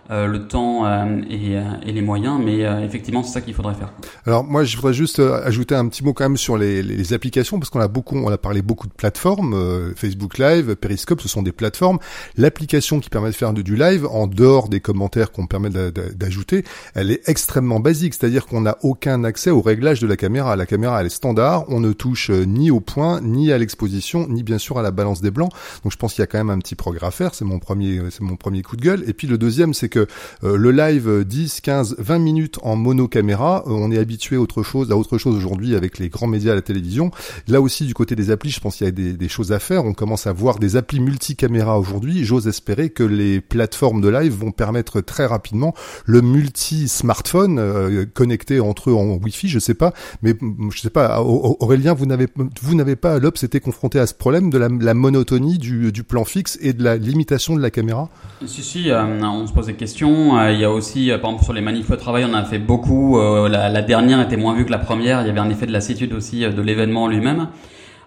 euh, 0.09 0.25
euh, 0.25 0.27
le 0.27 0.47
temps 0.47 0.85
euh, 0.85 1.21
et, 1.29 1.57
euh, 1.57 1.61
et, 1.85 1.91
les 1.91 2.01
moyens, 2.01 2.39
mais 2.43 2.59
effectivement, 2.83 3.23
c'est 3.23 3.33
ça 3.33 3.41
qu'il 3.41 3.53
faudrait 3.53 3.73
faire. 3.73 3.93
Alors 4.25 4.43
moi, 4.43 4.63
je 4.63 4.75
voudrais 4.75 4.93
juste 4.93 5.19
ajouter 5.19 5.75
un 5.75 5.87
petit 5.87 6.03
mot 6.03 6.13
quand 6.13 6.25
même 6.25 6.37
sur 6.37 6.57
les, 6.57 6.81
les 6.83 7.13
applications, 7.13 7.59
parce 7.59 7.69
qu'on 7.69 7.79
a 7.79 7.87
beaucoup, 7.87 8.17
on 8.17 8.29
a 8.29 8.37
parlé 8.37 8.61
beaucoup 8.61 8.87
de 8.87 8.93
plateformes, 8.93 9.93
Facebook 9.95 10.37
Live, 10.37 10.75
Periscope, 10.75 11.21
ce 11.21 11.27
sont 11.27 11.41
des 11.41 11.51
plateformes. 11.51 11.99
L'application 12.37 12.99
qui 12.99 13.09
permet 13.09 13.29
de 13.29 13.35
faire 13.35 13.53
du 13.53 13.75
live, 13.75 14.05
en 14.07 14.27
dehors 14.27 14.69
des 14.69 14.79
commentaires 14.79 15.31
qu'on 15.31 15.47
permet 15.47 15.69
d'ajouter, 15.69 16.63
elle 16.93 17.11
est 17.11 17.27
extrêmement 17.27 17.79
basique, 17.79 18.13
c'est-à-dire 18.13 18.45
qu'on 18.45 18.61
n'a 18.61 18.77
aucun 18.83 19.23
accès 19.23 19.51
au 19.51 19.61
réglage 19.61 19.99
de 20.01 20.07
la 20.07 20.17
caméra. 20.17 20.55
La 20.55 20.65
caméra, 20.65 20.99
elle 20.99 21.07
est 21.07 21.09
standard, 21.09 21.65
on 21.69 21.79
ne 21.79 21.93
touche 21.93 22.29
ni 22.29 22.71
au 22.71 22.79
point, 22.79 23.21
ni 23.21 23.51
à 23.51 23.57
l'exposition, 23.57 24.27
ni 24.27 24.43
bien 24.43 24.57
sûr 24.57 24.77
à 24.77 24.81
la 24.81 24.91
balance 24.91 25.21
des 25.21 25.31
blancs. 25.31 25.51
Donc 25.83 25.91
je 25.91 25.97
pense 25.97 26.13
qu'il 26.13 26.21
y 26.21 26.23
a 26.23 26.27
quand 26.27 26.37
même 26.37 26.49
un 26.49 26.59
petit 26.59 26.75
progrès 26.75 27.07
à 27.07 27.11
faire. 27.11 27.35
C'est 27.35 27.45
mon 27.45 27.59
premier, 27.59 28.01
c'est 28.09 28.21
mon 28.21 28.35
premier 28.35 28.61
coup 28.61 28.75
de 28.75 28.81
gueule. 28.81 29.03
Et 29.07 29.13
puis 29.13 29.27
le 29.27 29.37
deuxième, 29.37 29.73
c'est 29.73 29.89
euh, 29.97 30.57
le 30.57 30.71
live 30.71 31.23
10, 31.25 31.61
15, 31.61 31.95
20 31.99 32.19
minutes 32.19 32.59
en 32.63 32.75
mono-caméra, 32.75 33.63
euh, 33.67 33.71
on 33.71 33.91
est 33.91 33.97
habitué 33.97 34.35
à 34.35 34.39
autre 34.39 34.63
chose, 34.63 34.91
à 34.91 34.97
autre 34.97 35.17
chose 35.17 35.35
aujourd'hui 35.35 35.75
avec 35.75 35.99
les 35.99 36.09
grands 36.09 36.27
médias 36.27 36.51
à 36.51 36.55
la 36.55 36.61
télévision. 36.61 37.11
Là 37.47 37.61
aussi, 37.61 37.85
du 37.85 37.93
côté 37.93 38.15
des 38.15 38.31
applis, 38.31 38.51
je 38.51 38.59
pense 38.59 38.77
qu'il 38.77 38.85
y 38.85 38.89
a 38.89 38.91
des, 38.91 39.29
choses 39.29 39.51
à 39.51 39.59
faire. 39.59 39.85
On 39.85 39.93
commence 39.93 40.27
à 40.27 40.33
voir 40.33 40.59
des 40.59 40.75
applis 40.75 40.99
multi-caméra 40.99 41.79
aujourd'hui. 41.79 42.23
J'ose 42.23 42.47
espérer 42.47 42.89
que 42.89 43.03
les 43.03 43.41
plateformes 43.41 44.01
de 44.01 44.09
live 44.09 44.33
vont 44.33 44.51
permettre 44.51 45.01
très 45.01 45.25
rapidement 45.25 45.73
le 46.05 46.21
multi-smartphone 46.21 47.57
euh, 47.59 48.05
connecté 48.13 48.59
entre 48.59 48.91
eux 48.91 48.93
en 48.93 49.15
Wi-Fi, 49.15 49.49
je 49.49 49.59
sais 49.59 49.73
pas. 49.73 49.93
Mais 50.21 50.35
je 50.71 50.79
sais 50.79 50.89
pas, 50.89 51.21
Aurélien, 51.21 51.93
vous 51.93 52.05
n'avez 52.05 52.27
vous 52.61 52.75
n'avez 52.75 52.95
pas 52.95 53.13
à 53.13 53.19
l'OPS 53.19 53.43
été 53.43 53.59
confronté 53.59 53.99
à 53.99 54.07
ce 54.07 54.13
problème 54.13 54.49
de 54.49 54.57
la, 54.57 54.93
monotonie 54.93 55.57
du, 55.57 56.03
plan 56.03 56.25
fixe 56.25 56.57
et 56.61 56.73
de 56.73 56.83
la 56.83 56.97
limitation 56.97 57.55
de 57.55 57.61
la 57.61 57.71
caméra? 57.71 58.09
Si, 58.45 58.63
si, 58.63 58.91
on 58.91 59.47
se 59.47 59.53
pose 59.53 59.67
des 59.67 59.73
euh, 60.01 60.51
il 60.51 60.59
y 60.59 60.65
a 60.65 60.71
aussi, 60.71 61.11
euh, 61.11 61.17
par 61.17 61.31
exemple, 61.31 61.43
sur 61.43 61.53
les 61.53 61.61
manifs 61.61 61.89
au 61.89 61.95
travail, 61.95 62.25
on 62.29 62.33
a 62.33 62.43
fait 62.43 62.59
beaucoup. 62.59 63.19
Euh, 63.19 63.49
la, 63.49 63.81
dernière 63.81 64.21
était 64.21 64.37
moins 64.37 64.53
vue 64.53 64.65
que 64.65 64.71
la 64.71 64.77
première. 64.79 65.21
Il 65.21 65.27
y 65.27 65.29
avait 65.29 65.39
un 65.39 65.49
effet 65.49 65.65
de 65.65 65.71
lassitude 65.71 66.13
aussi 66.13 66.41
de 66.41 66.61
l'événement 66.61 67.07
lui-même. 67.07 67.47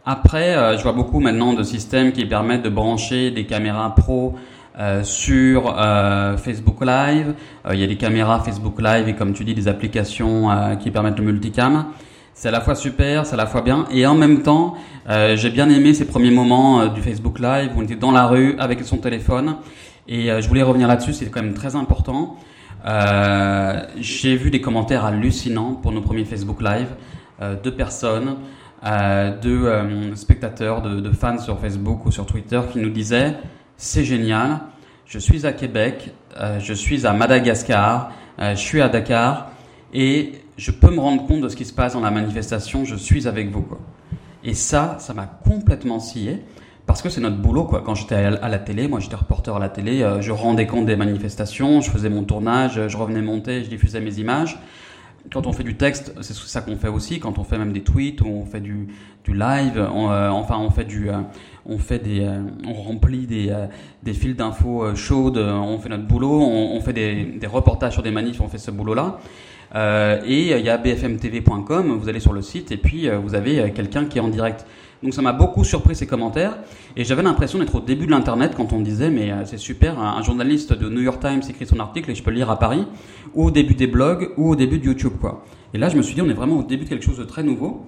Après, 0.05 0.55
je 0.79 0.83
vois 0.83 0.93
beaucoup 0.93 1.21
maintenant 1.21 1.53
de 1.53 1.63
systèmes 1.63 2.13
qui 2.13 2.25
permettent 2.25 2.63
de 2.63 2.71
brancher 2.71 3.31
des 3.31 3.45
caméras 3.45 3.95
pro 3.95 4.37
sur 5.03 5.77
Facebook 6.39 6.83
Live. 6.83 7.35
il 7.71 7.79
y 7.79 7.85
a 7.85 7.87
des 7.87 7.97
caméras 7.97 8.41
Facebook 8.41 8.81
Live 8.81 9.07
et 9.09 9.15
comme 9.15 9.35
tu 9.35 9.45
dis, 9.45 9.53
des 9.53 9.69
applications 9.69 10.49
qui 10.81 10.91
permettent 10.91 11.19
le 11.19 11.25
multicam. 11.27 11.87
C'est 12.33 12.49
à 12.49 12.53
la 12.53 12.63
fois 12.63 12.75
super, 12.75 13.27
c'est 13.27 13.35
à 13.35 13.37
la 13.37 13.47
fois 13.47 13.61
bien. 13.61 13.85
Et 13.91 14.07
en 14.07 14.15
même 14.15 14.41
temps, 14.41 14.77
j'ai 15.35 15.51
bien 15.51 15.69
aimé 15.69 15.93
ces 15.93 16.07
premiers 16.07 16.31
moments 16.31 16.87
du 16.87 17.03
Facebook 17.03 17.39
Live 17.39 17.73
où 17.77 17.81
on 17.81 17.83
était 17.83 17.97
dans 17.97 18.13
la 18.13 18.29
rue 18.29 18.57
avec 18.59 18.83
son 18.85 18.97
téléphone 18.97 19.57
et 20.09 20.31
euh, 20.31 20.41
je 20.41 20.49
voulais 20.49 20.63
revenir 20.63 20.89
là-dessus, 20.89 21.13
c'est 21.13 21.27
quand 21.27 21.43
même 21.43 21.55
très 21.55 21.77
important. 21.77 22.37
Euh, 22.87 23.83
j'ai 23.99 24.37
vu 24.37 24.51
des 24.51 24.61
commentaires 24.61 25.05
hallucinants 25.05 25.75
pour 25.75 25.93
nos 25.93 26.01
premiers 26.01 26.25
Facebook 26.25 26.63
Live 26.63 26.89
euh, 27.43 27.57
de 27.61 27.71
personnes, 27.71 28.37
de 28.83 30.15
spectateurs, 30.15 30.83
de, 30.83 31.11
fans 31.11 31.39
sur 31.39 31.59
Facebook 31.59 32.07
ou 32.07 32.13
sur 32.13 32.27
Twitter 32.27 32.61
qui 32.73 32.79
nous 32.79 32.91
disaient 32.91 33.35
c'est 33.77 34.05
génial, 34.05 34.61
je 35.05 35.19
suis 35.19 35.47
à 35.47 35.53
Québec, 35.53 36.13
je 36.61 36.73
suis 36.73 37.05
à 37.05 37.13
Madagascar, 37.13 38.13
je 38.39 38.55
suis 38.55 38.81
à 38.81 38.89
Dakar 38.89 39.51
et 39.93 40.33
je 40.57 40.71
peux 40.71 40.93
me 40.93 41.01
rendre 41.01 41.27
compte 41.27 41.41
de 41.41 41.49
ce 41.49 41.57
qui 41.57 41.65
se 41.65 41.73
passe 41.73 41.95
dans 41.95 42.01
la 42.01 42.13
manifestation, 42.13 42.85
je 42.85 42.95
suis 42.95 43.27
avec 43.27 43.51
vous. 43.51 43.67
Et 44.45 44.55
ça, 44.55 44.97
ça 45.01 45.13
m'a 45.13 45.27
complètement 45.27 45.99
scié 45.99 46.45
parce 46.89 47.03
que 47.03 47.11
c'est 47.11 47.21
notre 47.21 47.37
boulot 47.37 47.65
quoi. 47.65 47.83
Quand 47.85 47.95
j'étais 47.95 48.15
à 48.17 48.49
la 48.49 48.59
télé, 48.59 48.89
moi 48.89 48.99
j'étais 48.99 49.15
reporter 49.15 49.55
à 49.55 49.59
la 49.59 49.69
télé, 49.69 50.03
euh, 50.03 50.23
je 50.23 50.33
rendais 50.33 50.67
compte 50.67 50.87
des 50.87 50.97
manifestations, 50.97 51.83
je 51.83 51.91
faisais 51.91 52.09
mon 52.09 52.25
tournage, 52.25 52.89
je 52.89 52.97
revenais 52.97 53.21
monter, 53.21 53.63
je 53.63 53.69
diffusais 53.69 54.01
mes 54.01 54.19
images. 54.19 54.59
Quand 55.31 55.47
on 55.47 55.53
fait 55.53 55.65
du 55.65 55.77
texte, 55.77 56.15
c'est 56.23 56.35
ça 56.35 56.63
qu'on 56.63 56.77
fait 56.77 56.89
aussi. 56.89 57.21
Quand 57.21 57.39
on 57.39 57.45
fait 57.45 57.59
même 57.59 57.75
des 57.75 57.83
tweets 57.83 58.23
on 58.23 58.47
fait 58.47 58.61
du, 58.61 58.89
du 59.23 59.35
live, 59.35 59.77
euh, 59.77 60.31
enfin 60.31 60.57
on 60.59 60.71
fait 60.71 60.87
du, 60.87 61.11
euh, 61.11 61.19
on 61.67 61.79
fait 61.79 61.99
des, 61.99 62.29
on 62.67 62.73
remplit 62.73 63.27
des, 63.27 63.55
des 64.03 64.13
fils 64.13 64.37
d'infos 64.37 64.95
chaudes, 64.95 65.39
on 65.39 65.79
fait 65.79 65.89
notre 65.89 66.07
boulot, 66.07 66.41
on, 66.41 66.81
fait 66.81 66.93
des, 66.93 67.25
des, 67.25 67.47
reportages 67.47 67.95
sur 67.95 68.03
des 68.03 68.11
manifs, 68.11 68.41
on 68.41 68.49
fait 68.49 68.59
ce 68.59 68.71
boulot-là. 68.71 69.19
et 70.25 70.57
il 70.59 70.65
y 70.65 70.71
a 70.71 70.79
bfmtv.com, 70.79 71.99
vous 71.99 72.09
allez 72.09 72.21
sur 72.21 72.33
le 72.33 72.43
site 72.43 72.73
et 72.73 72.77
puis 72.77 73.09
vous 73.09 73.35
avez 73.35 73.73
quelqu'un 73.73 74.07
qui 74.07 74.19
est 74.19 74.23
en 74.23 74.29
direct. 74.29 74.65
Donc 75.03 75.15
ça 75.15 75.23
m'a 75.23 75.33
beaucoup 75.33 75.63
surpris 75.63 75.95
ces 75.95 76.07
commentaires 76.07 76.59
et 76.97 77.05
j'avais 77.05 77.23
l'impression 77.23 77.59
d'être 77.61 77.77
au 77.77 77.81
début 77.81 78.07
de 78.07 78.11
l'internet 78.11 78.55
quand 78.57 78.73
on 78.73 78.81
disait 78.81 79.11
mais 79.11 79.31
euh, 79.31 79.45
c'est 79.45 79.59
super, 79.59 80.01
un, 80.01 80.23
journaliste 80.23 80.73
de 80.73 80.89
New 80.89 81.01
York 81.01 81.21
Times 81.21 81.43
écrit 81.49 81.67
son 81.67 81.79
article 81.79 82.11
et 82.11 82.15
je 82.17 82.23
peux 82.23 82.31
le 82.31 82.37
lire 82.37 82.51
à 82.51 82.59
Paris 82.59 82.85
ou 83.35 83.45
au 83.45 83.51
début 83.53 83.75
des 83.75 83.87
blogs 83.87 84.33
ou 84.37 84.51
au 84.51 84.57
début 84.57 84.79
de 84.79 84.87
YouTube 84.87 85.13
quoi. 85.21 85.45
Et 85.73 85.79
là 85.79 85.89
je 85.89 85.97
me 85.97 86.03
suis 86.03 86.15
dit 86.15 86.23
on 86.23 86.29
est 86.29 86.35
vraiment 86.35 86.59
au 86.59 86.63
début 86.65 86.85
de 86.85 86.89
quelque 86.89 87.05
chose 87.05 87.19
de 87.19 87.25
très 87.25 87.45
nouveau 87.45 87.87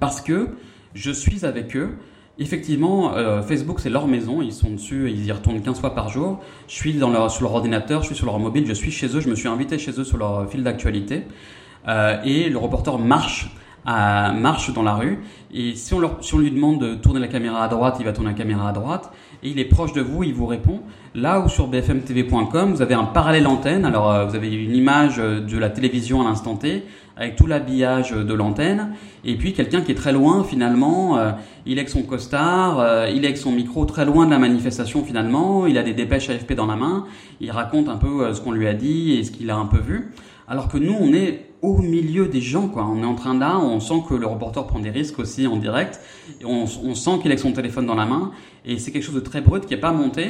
parce 0.00 0.20
que 0.20 0.48
je 0.94 1.12
suis 1.12 1.44
avec 1.44 1.76
eux. 1.76 1.98
Effectivement, 2.38 3.14
euh, 3.14 3.42
Facebook 3.42 3.78
c'est 3.78 3.90
leur 3.90 4.08
maison, 4.08 4.42
ils 4.42 4.52
sont 4.52 4.70
dessus, 4.70 5.08
ils 5.08 5.24
y 5.24 5.30
retournent 5.30 5.62
15 5.62 5.78
fois 5.78 5.94
par 5.94 6.08
jour. 6.08 6.40
Je 6.66 6.74
suis 6.74 6.94
dans 6.94 7.10
leur, 7.10 7.30
sur 7.30 7.44
leur 7.44 7.54
ordinateur, 7.54 8.02
je 8.02 8.08
suis 8.08 8.16
sur 8.16 8.26
leur 8.26 8.40
mobile, 8.40 8.66
je 8.66 8.72
suis 8.72 8.90
chez 8.90 9.06
eux, 9.06 9.20
je 9.20 9.28
me 9.28 9.36
suis 9.36 9.46
invité 9.46 9.78
chez 9.78 9.92
eux 10.00 10.04
sur 10.04 10.18
leur 10.18 10.50
fil 10.50 10.64
d'actualité 10.64 11.24
euh, 11.86 12.20
et 12.24 12.48
le 12.50 12.58
reporter 12.58 12.98
marche 12.98 13.50
à 13.86 14.32
marche 14.32 14.72
dans 14.72 14.82
la 14.82 14.94
rue. 14.94 15.20
Et 15.52 15.74
si 15.74 15.94
on, 15.94 16.00
leur, 16.00 16.24
si 16.24 16.34
on 16.34 16.38
lui 16.38 16.50
demande 16.50 16.80
de 16.80 16.94
tourner 16.94 17.20
la 17.20 17.28
caméra 17.28 17.62
à 17.62 17.68
droite, 17.68 17.96
il 18.00 18.04
va 18.04 18.12
tourner 18.12 18.30
la 18.30 18.36
caméra 18.36 18.68
à 18.68 18.72
droite. 18.72 19.12
Et 19.42 19.50
il 19.50 19.58
est 19.58 19.66
proche 19.66 19.92
de 19.92 20.00
vous, 20.00 20.22
il 20.24 20.34
vous 20.34 20.46
répond. 20.46 20.80
Là 21.14 21.40
où 21.40 21.48
sur 21.48 21.68
bfmtv.com, 21.68 22.72
vous 22.72 22.82
avez 22.82 22.94
un 22.94 23.04
parallèle 23.04 23.46
antenne. 23.46 23.84
Alors, 23.84 24.10
euh, 24.10 24.24
vous 24.24 24.34
avez 24.34 24.52
une 24.52 24.74
image 24.74 25.18
euh, 25.18 25.40
de 25.40 25.58
la 25.58 25.70
télévision 25.70 26.22
à 26.22 26.24
l'instant 26.24 26.56
T, 26.56 26.84
avec 27.16 27.36
tout 27.36 27.46
l'habillage 27.46 28.12
de 28.12 28.34
l'antenne. 28.34 28.94
Et 29.24 29.36
puis, 29.36 29.52
quelqu'un 29.52 29.80
qui 29.80 29.92
est 29.92 29.96
très 29.96 30.12
loin, 30.12 30.44
finalement, 30.44 31.16
euh, 31.18 31.32
il 31.66 31.78
est 31.78 31.80
avec 31.80 31.88
son 31.88 32.02
costard, 32.02 33.08
il 33.08 33.24
est 33.24 33.28
avec 33.28 33.38
son 33.38 33.52
micro 33.52 33.84
très 33.84 34.04
loin 34.04 34.26
de 34.26 34.30
la 34.30 34.38
manifestation, 34.38 35.04
finalement. 35.04 35.66
Il 35.66 35.78
a 35.78 35.82
des 35.82 35.94
dépêches 35.94 36.28
AFP 36.30 36.54
dans 36.54 36.66
la 36.66 36.76
main. 36.76 37.06
Il 37.40 37.50
raconte 37.50 37.88
un 37.88 37.96
peu 37.96 38.32
ce 38.34 38.40
qu'on 38.40 38.52
lui 38.52 38.66
a 38.66 38.74
dit 38.74 39.12
et 39.12 39.24
ce 39.24 39.30
qu'il 39.30 39.50
a 39.50 39.56
un 39.56 39.66
peu 39.66 39.78
vu. 39.78 40.12
Alors 40.46 40.68
que 40.68 40.76
nous, 40.76 40.94
on 40.98 41.12
est 41.14 41.46
au 41.62 41.78
milieu 41.78 42.28
des 42.28 42.42
gens, 42.42 42.68
quoi. 42.68 42.86
On 42.86 43.02
est 43.02 43.06
en 43.06 43.14
train 43.14 43.36
là, 43.38 43.58
on 43.58 43.80
sent 43.80 44.02
que 44.06 44.14
le 44.14 44.26
reporter 44.26 44.66
prend 44.66 44.78
des 44.78 44.90
risques 44.90 45.18
aussi 45.18 45.46
en 45.46 45.56
direct. 45.56 45.98
Et 46.42 46.44
on, 46.44 46.66
sent 46.66 47.18
qu'il 47.22 47.30
a 47.30 47.32
avec 47.32 47.38
son 47.38 47.52
téléphone 47.52 47.86
dans 47.86 47.94
la 47.94 48.04
main. 48.04 48.32
Et 48.66 48.78
c'est 48.78 48.90
quelque 48.90 49.04
chose 49.04 49.14
de 49.14 49.20
très 49.20 49.40
brut 49.40 49.64
qui 49.64 49.72
n'est 49.72 49.80
pas 49.80 49.92
monté. 49.92 50.22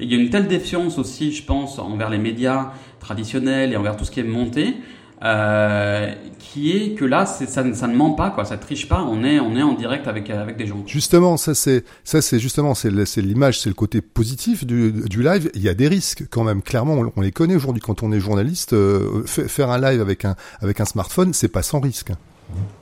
Et 0.00 0.04
il 0.04 0.12
y 0.12 0.16
a 0.16 0.18
une 0.18 0.30
telle 0.30 0.48
défiance 0.48 0.98
aussi, 0.98 1.30
je 1.30 1.44
pense, 1.44 1.78
envers 1.78 2.10
les 2.10 2.18
médias 2.18 2.72
traditionnels 2.98 3.72
et 3.72 3.76
envers 3.76 3.96
tout 3.96 4.04
ce 4.04 4.10
qui 4.10 4.18
est 4.18 4.24
monté. 4.24 4.74
Euh, 5.22 6.14
qui 6.38 6.72
est 6.72 6.94
que 6.94 7.04
là, 7.04 7.26
ça, 7.26 7.46
ça, 7.46 7.62
ne 7.62 7.94
ment 7.94 8.12
pas, 8.12 8.30
quoi, 8.30 8.46
ça 8.46 8.56
triche 8.56 8.88
pas. 8.88 9.02
On 9.02 9.22
est, 9.22 9.38
on 9.38 9.54
est 9.54 9.62
en 9.62 9.74
direct 9.74 10.08
avec 10.08 10.30
avec 10.30 10.56
des 10.56 10.66
gens. 10.66 10.82
Justement, 10.86 11.36
ça 11.36 11.54
c'est, 11.54 11.84
ça 12.04 12.22
c'est 12.22 12.38
justement, 12.38 12.74
c'est 12.74 12.90
l'image, 13.18 13.60
c'est 13.60 13.68
le 13.68 13.74
côté 13.74 14.00
positif 14.00 14.66
du, 14.66 14.92
du 14.92 15.22
live. 15.22 15.50
Il 15.54 15.60
y 15.60 15.68
a 15.68 15.74
des 15.74 15.88
risques 15.88 16.24
quand 16.30 16.42
même. 16.42 16.62
Clairement, 16.62 17.04
on, 17.14 17.20
les 17.20 17.32
connaît 17.32 17.54
aujourd'hui 17.54 17.82
quand 17.82 18.02
on 18.02 18.12
est 18.12 18.20
journaliste. 18.20 18.72
Euh, 18.72 19.22
faire 19.26 19.70
un 19.70 19.78
live 19.78 20.00
avec 20.00 20.24
un 20.24 20.36
avec 20.62 20.80
un 20.80 20.86
smartphone, 20.86 21.34
c'est 21.34 21.48
pas 21.48 21.62
sans 21.62 21.80
risque. 21.80 22.12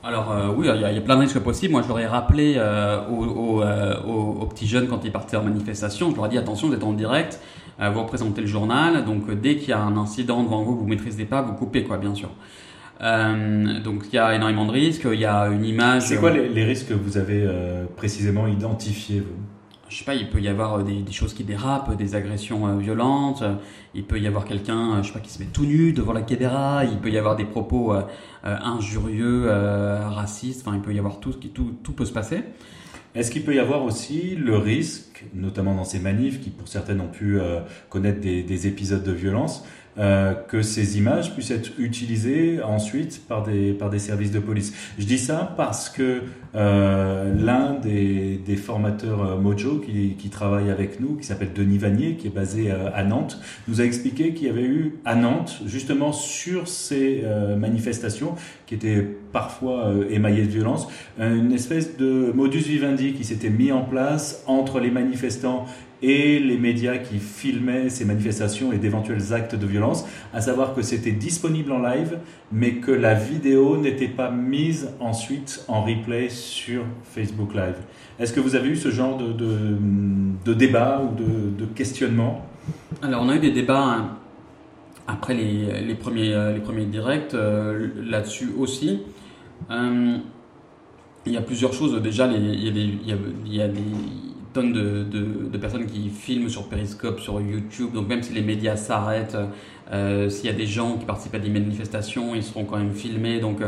Alors 0.03 0.31
euh, 0.31 0.47
oui, 0.55 0.67
il 0.73 0.81
y, 0.81 0.97
a, 0.97 1.01
plein 1.01 1.17
de 1.17 1.21
risques 1.21 1.39
possibles. 1.39 1.73
Moi, 1.73 1.81
je 1.83 1.89
l'aurais 1.89 2.07
rappelé 2.07 2.55
euh, 2.57 3.01
aux, 3.09 3.25
aux, 3.25 4.41
aux, 4.41 4.45
petits 4.45 4.67
jeunes 4.67 4.87
quand 4.87 5.03
ils 5.03 5.11
partaient 5.11 5.37
en 5.37 5.43
manifestation. 5.43 6.09
Je 6.09 6.15
leur 6.15 6.27
ai 6.27 6.29
dit 6.29 6.37
attention, 6.37 6.69
vous 6.69 6.73
êtes 6.73 6.83
en 6.83 6.93
direct. 6.93 7.39
Euh, 7.81 7.89
vous 7.91 8.01
représentez 8.01 8.41
le 8.41 8.47
journal, 8.47 9.05
donc 9.05 9.29
euh, 9.29 9.35
dès 9.35 9.55
qu'il 9.55 9.69
y 9.69 9.73
a 9.73 9.81
un 9.81 9.95
incident 9.95 10.43
devant 10.43 10.63
vous 10.63 10.75
que 10.75 10.81
vous 10.81 10.87
maîtrisez 10.87 11.25
pas, 11.25 11.41
vous 11.41 11.53
coupez 11.53 11.83
quoi, 11.83 11.97
bien 11.97 12.13
sûr. 12.13 12.29
Euh, 13.01 13.79
donc 13.79 14.05
il 14.11 14.15
y 14.15 14.19
a 14.19 14.35
énormément 14.35 14.65
de 14.65 14.71
risques, 14.71 15.07
il 15.09 15.19
y 15.19 15.25
a 15.25 15.45
une 15.47 15.63
image. 15.63 16.03
C'est 16.03 16.17
quoi 16.17 16.31
les, 16.31 16.63
risques 16.65 16.89
que 16.89 16.93
vous 16.93 17.17
avez 17.17 17.47
précisément 17.95 18.47
identifiés 18.47 19.21
vous? 19.21 19.35
Je 19.87 19.97
sais 19.97 20.05
pas, 20.05 20.13
il 20.13 20.29
peut 20.29 20.39
y 20.39 20.47
avoir 20.47 20.83
des, 20.83 21.03
choses 21.11 21.33
qui 21.33 21.43
dérapent, 21.43 21.95
des 21.95 22.13
agressions 22.13 22.77
violentes, 22.77 23.43
il 23.95 24.03
peut 24.03 24.19
y 24.19 24.27
avoir 24.27 24.45
quelqu'un, 24.45 25.01
je 25.01 25.07
sais 25.07 25.13
pas, 25.13 25.19
qui 25.19 25.31
se 25.31 25.39
met 25.39 25.47
tout 25.51 25.65
nu 25.65 25.93
devant 25.93 26.13
la 26.13 26.21
caméra, 26.21 26.83
il 26.85 26.97
peut 26.97 27.09
y 27.09 27.17
avoir 27.17 27.35
des 27.35 27.45
propos 27.45 27.95
injurieux, 28.43 29.49
racistes, 29.49 30.67
enfin 30.67 30.75
il 30.75 30.81
peut 30.81 30.93
y 30.93 30.99
avoir 30.99 31.19
tout, 31.19 31.31
tout, 31.31 31.73
tout 31.81 31.93
peut 31.93 32.05
se 32.05 32.13
passer. 32.13 32.43
Est-ce 33.15 33.31
qu'il 33.31 33.43
peut 33.43 33.55
y 33.55 33.59
avoir 33.59 33.83
aussi 33.83 34.35
le 34.35 34.57
risque, 34.57 35.25
notamment 35.33 35.73
dans 35.73 35.83
ces 35.83 35.99
manifs 35.99 36.41
qui 36.41 36.51
pour 36.51 36.67
certaines 36.67 37.01
ont 37.01 37.07
pu 37.07 37.39
euh, 37.39 37.61
connaître 37.89 38.19
des, 38.21 38.43
des, 38.43 38.67
épisodes 38.67 39.03
de 39.03 39.11
violence, 39.11 39.65
euh, 39.99 40.33
que 40.33 40.61
ces 40.61 40.97
images 40.97 41.33
puissent 41.33 41.51
être 41.51 41.71
utilisées 41.77 42.61
ensuite 42.63 43.21
par 43.27 43.43
des, 43.43 43.73
par 43.73 43.89
des 43.89 43.99
services 43.99 44.31
de 44.31 44.39
police. 44.39 44.73
Je 44.97 45.05
dis 45.05 45.17
ça 45.17 45.53
parce 45.57 45.89
que 45.89 46.21
euh, 46.55 47.31
l'un 47.35 47.73
des, 47.73 48.39
des, 48.43 48.55
formateurs 48.55 49.23
euh, 49.23 49.37
Mojo 49.37 49.77
qui, 49.77 50.15
qui, 50.17 50.29
travaille 50.29 50.71
avec 50.71 50.99
nous, 50.99 51.15
qui 51.15 51.23
s'appelle 51.23 51.53
Denis 51.53 51.77
Vanier, 51.77 52.15
qui 52.15 52.25
est 52.25 52.33
basé 52.33 52.71
euh, 52.71 52.89
à 52.95 53.03
Nantes, 53.03 53.39
nous 53.67 53.81
a 53.81 53.83
expliqué 53.83 54.33
qu'il 54.33 54.47
y 54.47 54.49
avait 54.49 54.63
eu 54.63 54.95
à 55.05 55.13
Nantes, 55.13 55.61
justement 55.67 56.11
sur 56.11 56.67
ces 56.67 57.23
manifestations, 57.57 58.35
qui 58.65 58.75
étaient 58.75 59.05
parfois 59.31 59.93
émaillées 60.09 60.43
de 60.43 60.51
violence, 60.51 60.87
une 61.19 61.51
espèce 61.51 61.97
de 61.97 62.31
modus 62.33 62.59
vivendi 62.59 63.13
qui 63.13 63.23
s'était 63.23 63.49
mis 63.49 63.71
en 63.71 63.81
place 63.81 64.43
entre 64.47 64.79
les 64.79 64.91
manifestants 64.91 65.65
et 66.01 66.39
les 66.39 66.57
médias 66.57 66.97
qui 66.97 67.19
filmaient 67.19 67.89
ces 67.89 68.05
manifestations 68.05 68.71
et 68.71 68.77
d'éventuels 68.77 69.33
actes 69.33 69.55
de 69.55 69.65
violence, 69.65 70.05
à 70.33 70.41
savoir 70.41 70.73
que 70.73 70.81
c'était 70.81 71.11
disponible 71.11 71.71
en 71.71 71.79
live, 71.79 72.19
mais 72.51 72.75
que 72.75 72.91
la 72.91 73.13
vidéo 73.13 73.77
n'était 73.77 74.07
pas 74.07 74.31
mise 74.31 74.89
ensuite 74.99 75.63
en 75.67 75.83
replay 75.83 76.29
sur 76.29 76.83
Facebook 77.03 77.53
Live. 77.53 77.77
Est-ce 78.19 78.33
que 78.33 78.39
vous 78.39 78.55
avez 78.55 78.69
eu 78.69 78.75
ce 78.75 78.91
genre 78.91 79.17
de, 79.17 79.31
de, 79.31 80.53
débat 80.53 81.01
ou 81.03 81.15
de, 81.15 81.65
questionnement? 81.65 82.45
Alors 83.01 83.23
on 83.23 83.29
a 83.29 83.35
eu 83.35 83.39
des 83.39 83.51
débats 83.51 83.83
hein, 83.83 84.17
après 85.07 85.33
les, 85.33 85.81
les, 85.81 85.95
premiers, 85.95 86.33
euh, 86.33 86.53
les 86.53 86.59
premiers 86.59 86.85
directs 86.85 87.33
euh, 87.33 87.87
là-dessus 88.03 88.49
aussi. 88.57 88.99
Euh, 89.71 90.17
il 91.25 91.33
y 91.33 91.37
a 91.37 91.41
plusieurs 91.41 91.73
choses. 91.73 92.01
Déjà, 92.01 92.27
il, 92.27 92.63
y 92.63 92.67
a 92.67 92.71
des, 92.71 92.81
il, 93.45 93.55
y 93.55 93.61
a, 93.61 93.67
des, 93.67 93.81
tonnes 94.53 94.73
de, 94.73 95.03
de, 95.03 95.57
personnes 95.57 95.85
qui 95.85 96.09
filment 96.09 96.49
sur 96.49 96.67
Periscope, 96.67 97.19
sur 97.19 97.39
YouTube. 97.41 97.91
Donc 97.93 98.07
même 98.07 98.23
si 98.23 98.33
les 98.33 98.41
médias 98.41 98.75
s'arrêtent, 98.75 99.37
s'il 99.91 100.45
y 100.45 100.49
a 100.49 100.53
des 100.53 100.65
gens 100.65 100.97
qui 100.97 101.05
participent 101.05 101.35
à 101.35 101.39
des 101.39 101.49
manifestations, 101.49 102.35
ils 102.35 102.43
seront 102.43 102.65
quand 102.65 102.77
même 102.77 102.93
filmés. 102.93 103.39
Donc 103.39 103.59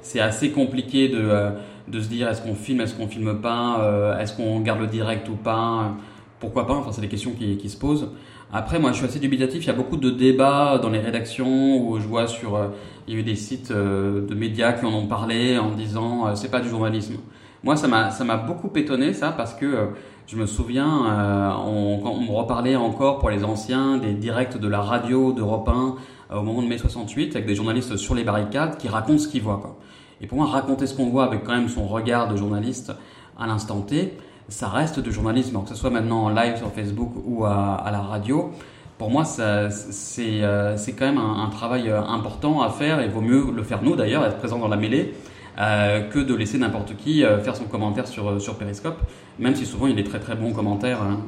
c'est 0.00 0.20
assez 0.20 0.50
compliqué 0.50 1.08
de, 1.08 1.50
de 1.88 2.00
se 2.00 2.08
dire 2.08 2.28
est-ce 2.28 2.42
qu'on 2.42 2.54
filme, 2.54 2.80
est-ce 2.80 2.94
qu'on 2.94 3.08
filme 3.08 3.40
pas, 3.40 4.16
est-ce 4.20 4.36
qu'on 4.36 4.60
garde 4.60 4.80
le 4.80 4.86
direct 4.86 5.28
ou 5.28 5.36
pas? 5.36 5.96
Pourquoi 6.40 6.66
pas? 6.66 6.74
Enfin, 6.74 6.92
c'est 6.92 7.00
des 7.00 7.08
questions 7.08 7.32
qui, 7.32 7.56
qui 7.56 7.68
se 7.68 7.76
posent. 7.76 8.08
Après, 8.54 8.78
moi, 8.78 8.92
je 8.92 8.98
suis 8.98 9.06
assez 9.06 9.18
dubitatif. 9.18 9.64
Il 9.64 9.66
y 9.66 9.70
a 9.70 9.74
beaucoup 9.74 9.96
de 9.96 10.10
débats 10.10 10.78
dans 10.78 10.90
les 10.90 10.98
rédactions 10.98 11.78
où 11.78 11.98
je 11.98 12.06
vois 12.06 12.26
sur, 12.26 12.56
euh, 12.56 12.68
il 13.08 13.14
y 13.14 13.16
a 13.16 13.20
eu 13.20 13.22
des 13.22 13.34
sites 13.34 13.70
euh, 13.70 14.26
de 14.26 14.34
médias 14.34 14.74
qui 14.74 14.84
en 14.84 14.92
ont 14.92 15.06
parlé 15.06 15.56
en 15.56 15.70
disant 15.70 16.26
euh, 16.26 16.34
c'est 16.34 16.50
pas 16.50 16.60
du 16.60 16.68
journalisme. 16.68 17.16
Moi, 17.64 17.76
ça 17.76 17.88
m'a 17.88 18.36
beaucoup 18.36 18.70
étonné 18.76 19.14
ça 19.14 19.32
parce 19.32 19.54
que 19.54 19.90
je 20.26 20.36
me 20.36 20.46
souviens, 20.46 21.56
on, 21.66 21.98
quand 22.02 22.10
on 22.10 22.20
me 22.20 22.30
reparlait 22.30 22.76
encore 22.76 23.18
pour 23.18 23.30
les 23.30 23.44
anciens 23.44 23.98
des 23.98 24.14
directs 24.14 24.58
de 24.58 24.68
la 24.68 24.80
radio 24.80 25.32
d'Europe 25.32 25.68
1 25.68 26.36
au 26.36 26.42
moment 26.42 26.62
de 26.62 26.68
mai 26.68 26.78
68 26.78 27.36
avec 27.36 27.46
des 27.46 27.54
journalistes 27.54 27.96
sur 27.96 28.14
les 28.14 28.24
barricades 28.24 28.78
qui 28.78 28.88
racontent 28.88 29.18
ce 29.18 29.28
qu'ils 29.28 29.42
voient. 29.42 29.76
Et 30.22 30.26
pour 30.26 30.38
moi, 30.38 30.46
raconter 30.46 30.86
ce 30.86 30.94
qu'on 30.94 31.10
voit 31.10 31.24
avec 31.24 31.42
quand 31.42 31.52
même 31.52 31.68
son 31.68 31.86
regard 31.86 32.28
de 32.28 32.36
journaliste 32.36 32.92
à 33.38 33.46
l'instant 33.46 33.80
T, 33.80 34.16
ça 34.48 34.68
reste 34.68 35.00
du 35.00 35.12
journalisme, 35.12 35.60
que 35.62 35.68
ce 35.68 35.74
soit 35.74 35.90
maintenant 35.90 36.24
en 36.24 36.28
live 36.28 36.56
sur 36.56 36.70
Facebook 36.70 37.10
ou 37.26 37.44
à, 37.44 37.88
la 37.90 38.00
radio. 38.00 38.50
Pour 38.98 39.10
moi, 39.10 39.24
euh, 39.40 39.68
c'est 39.70 40.92
quand 40.92 41.06
même 41.06 41.18
un, 41.18 41.48
travail 41.48 41.88
euh, 41.88 42.00
important 42.00 42.62
à 42.62 42.70
faire 42.70 43.00
et 43.00 43.08
vaut 43.08 43.20
mieux 43.20 43.46
le 43.54 43.62
faire 43.64 43.82
nous 43.82 43.96
d'ailleurs, 43.96 44.24
être 44.24 44.38
présent 44.38 44.58
dans 44.58 44.68
la 44.68 44.76
mêlée, 44.76 45.14
euh, 45.58 46.08
que 46.08 46.18
de 46.18 46.34
laisser 46.34 46.58
n'importe 46.58 46.96
qui 46.96 47.22
faire 47.42 47.56
son 47.56 47.64
commentaire 47.64 48.06
sur, 48.06 48.40
sur 48.40 48.56
Periscope, 48.56 48.98
même 49.38 49.54
si 49.54 49.66
souvent 49.66 49.86
il 49.86 49.98
est 49.98 50.04
très 50.04 50.20
très 50.20 50.34
bon 50.34 50.52
commentaire. 50.52 51.02
Hein. 51.02 51.20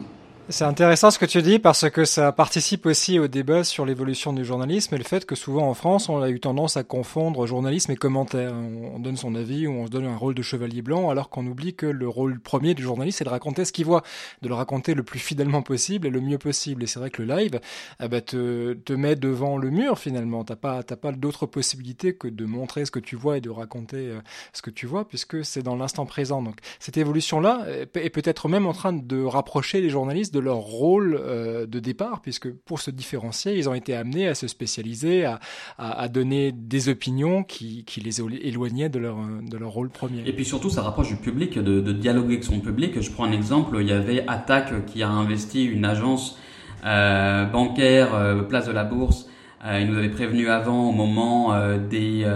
C'est 0.51 0.67
intéressant 0.67 1.11
ce 1.11 1.19
que 1.19 1.25
tu 1.25 1.41
dis 1.41 1.59
parce 1.59 1.89
que 1.89 2.05
ça 2.05 2.31
participe 2.31 2.85
aussi 2.85 3.19
au 3.19 3.29
débat 3.29 3.65
sur 3.65 3.87
l'évolution 3.87 4.35
du 4.35 4.45
journalisme 4.45 4.95
et 4.95 4.99
le 4.99 5.05
fait 5.05 5.25
que 5.25 5.35
souvent 5.35 5.71
en 5.71 5.73
France 5.73 6.11
on 6.11 6.21
a 6.21 6.29
eu 6.29 6.39
tendance 6.39 6.77
à 6.77 6.85
confondre 6.85 7.47
journalisme 7.47 7.93
et 7.93 7.97
commentaire. 7.97 8.53
On 8.53 8.99
donne 8.99 9.17
son 9.17 9.37
avis 9.37 9.67
ou 9.67 9.73
on 9.73 9.87
se 9.87 9.91
donne 9.91 10.05
un 10.05 10.19
rôle 10.19 10.35
de 10.35 10.43
chevalier 10.43 10.83
blanc 10.83 11.09
alors 11.09 11.31
qu'on 11.31 11.47
oublie 11.47 11.75
que 11.75 11.87
le 11.87 12.07
rôle 12.07 12.39
premier 12.41 12.75
du 12.75 12.83
journaliste 12.83 13.19
c'est 13.19 13.25
de 13.25 13.31
raconter 13.31 13.65
ce 13.65 13.73
qu'il 13.73 13.87
voit, 13.87 14.03
de 14.43 14.49
le 14.49 14.55
raconter 14.55 14.93
le 14.93 15.03
plus 15.03 15.19
fidèlement 15.19 15.63
possible 15.63 16.07
et 16.07 16.11
le 16.11 16.21
mieux 16.21 16.37
possible. 16.37 16.83
Et 16.83 16.87
c'est 16.87 16.99
vrai 16.99 17.09
que 17.09 17.23
le 17.23 17.35
live 17.35 17.59
eh 18.03 18.09
ben, 18.09 18.21
te, 18.21 18.75
te 18.75 18.93
met 18.93 19.17
devant 19.17 19.57
le 19.57 19.71
mur 19.71 19.99
finalement. 19.99 20.45
T'as 20.45 20.57
pas 20.57 20.83
t'as 20.83 20.97
pas 20.97 21.13
d'autre 21.13 21.47
possibilité 21.47 22.15
que 22.15 22.29
de 22.29 22.45
montrer 22.45 22.85
ce 22.85 22.91
que 22.91 23.01
tu 23.01 23.17
vois 23.17 23.39
et 23.39 23.41
de 23.41 23.49
raconter 23.49 24.11
euh, 24.11 24.21
ce 24.53 24.61
que 24.61 24.71
tu 24.71 24.85
vois 24.85 25.09
puisque 25.09 25.43
c'est 25.43 25.63
dans 25.63 25.75
l'instant 25.75 26.05
présent. 26.05 26.43
Donc 26.43 26.57
cette 26.81 26.99
évolution 26.99 27.41
là 27.41 27.65
est 27.95 28.11
peut-être 28.11 28.49
même 28.51 28.67
en 28.67 28.75
train 28.75 28.93
de 28.93 29.25
rapprocher 29.25 29.81
les 29.81 29.89
journalistes 29.89 30.34
de 30.35 30.41
leur 30.41 30.57
rôle 30.57 31.19
euh, 31.19 31.67
de 31.67 31.79
départ, 31.79 32.21
puisque 32.21 32.53
pour 32.53 32.81
se 32.81 32.91
différencier, 32.91 33.57
ils 33.57 33.69
ont 33.69 33.75
été 33.75 33.95
amenés 33.95 34.27
à 34.27 34.35
se 34.35 34.49
spécialiser, 34.49 35.25
à, 35.25 35.41
à, 35.79 36.09
donner 36.09 36.53
des 36.53 36.89
opinions 36.89 37.45
qui, 37.45 37.85
qui, 37.85 38.01
les 38.01 38.21
éloignaient 38.21 38.89
de 38.89 38.99
leur, 38.99 39.17
de 39.17 39.57
leur 39.57 39.71
rôle 39.71 39.91
premier. 39.91 40.23
Et 40.27 40.33
puis 40.33 40.45
surtout, 40.45 40.71
ça 40.71 40.83
rapproche 40.83 41.09
du 41.09 41.17
public, 41.17 41.59
de, 41.59 41.93
dialoguer 41.93 42.35
avec 42.35 42.45
son 42.45 42.61
public. 42.61 43.01
Je 43.01 43.11
prends 43.11 43.25
un 43.25 43.33
exemple, 43.33 43.77
il 43.81 43.87
y 43.87 43.93
avait 43.93 44.25
Attac 44.27 44.87
qui 44.87 45.03
a 45.03 45.09
investi 45.09 45.65
une 45.65 45.85
agence 45.85 46.39
euh, 46.85 47.45
bancaire, 47.47 48.15
euh, 48.15 48.43
place 48.43 48.67
de 48.67 48.73
la 48.73 48.85
Bourse. 48.85 49.29
Il 49.65 49.91
nous 49.91 49.99
avait 49.99 50.11
prévenu 50.11 50.49
avant, 50.49 50.91
au 50.91 50.93
moment 50.93 51.55
des, 51.91 52.27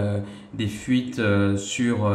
des 0.53 0.67
fuites 0.67 1.21
sur 1.57 2.09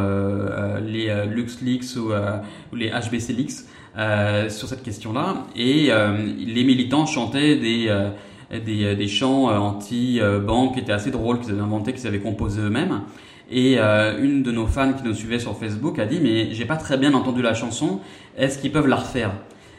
les 0.85 1.25
LuxLeaks 1.27 1.95
ou, 1.97 2.75
les 2.75 2.89
HBC 2.89 3.33
Leaks. 3.33 3.65
Euh, 3.97 4.49
sur 4.49 4.67
cette 4.67 4.83
question-là. 4.83 5.45
Et 5.55 5.87
euh, 5.89 6.17
les 6.17 6.65
militants 6.65 7.05
chantaient 7.05 7.55
des, 7.55 7.85
euh, 7.87 8.09
des, 8.51 8.93
des, 8.93 9.07
chants 9.07 9.45
anti-banque 9.45 10.73
qui 10.73 10.79
étaient 10.81 10.91
assez 10.91 11.11
drôles, 11.11 11.39
qu'ils 11.39 11.51
avaient 11.51 11.61
inventés, 11.61 11.93
qu'ils 11.93 12.05
avaient 12.05 12.19
composés 12.19 12.59
eux-mêmes. 12.59 13.03
Et 13.49 13.77
une 13.77 14.43
de 14.43 14.51
nos 14.51 14.65
fans 14.65 14.91
qui 14.93 15.03
nous 15.03 15.13
suivait 15.13 15.39
sur 15.39 15.55
Facebook 15.55 15.99
a 15.99 16.05
dit 16.05 16.19
mais 16.19 16.51
j'ai 16.51 16.65
pas 16.65 16.77
très 16.77 16.97
bien 16.97 17.13
entendu 17.13 17.43
la 17.43 17.53
chanson, 17.53 17.99
est-ce 18.35 18.57
qu'ils 18.57 18.71
peuvent 18.71 18.87
la 18.87 18.95
refaire? 18.95 19.31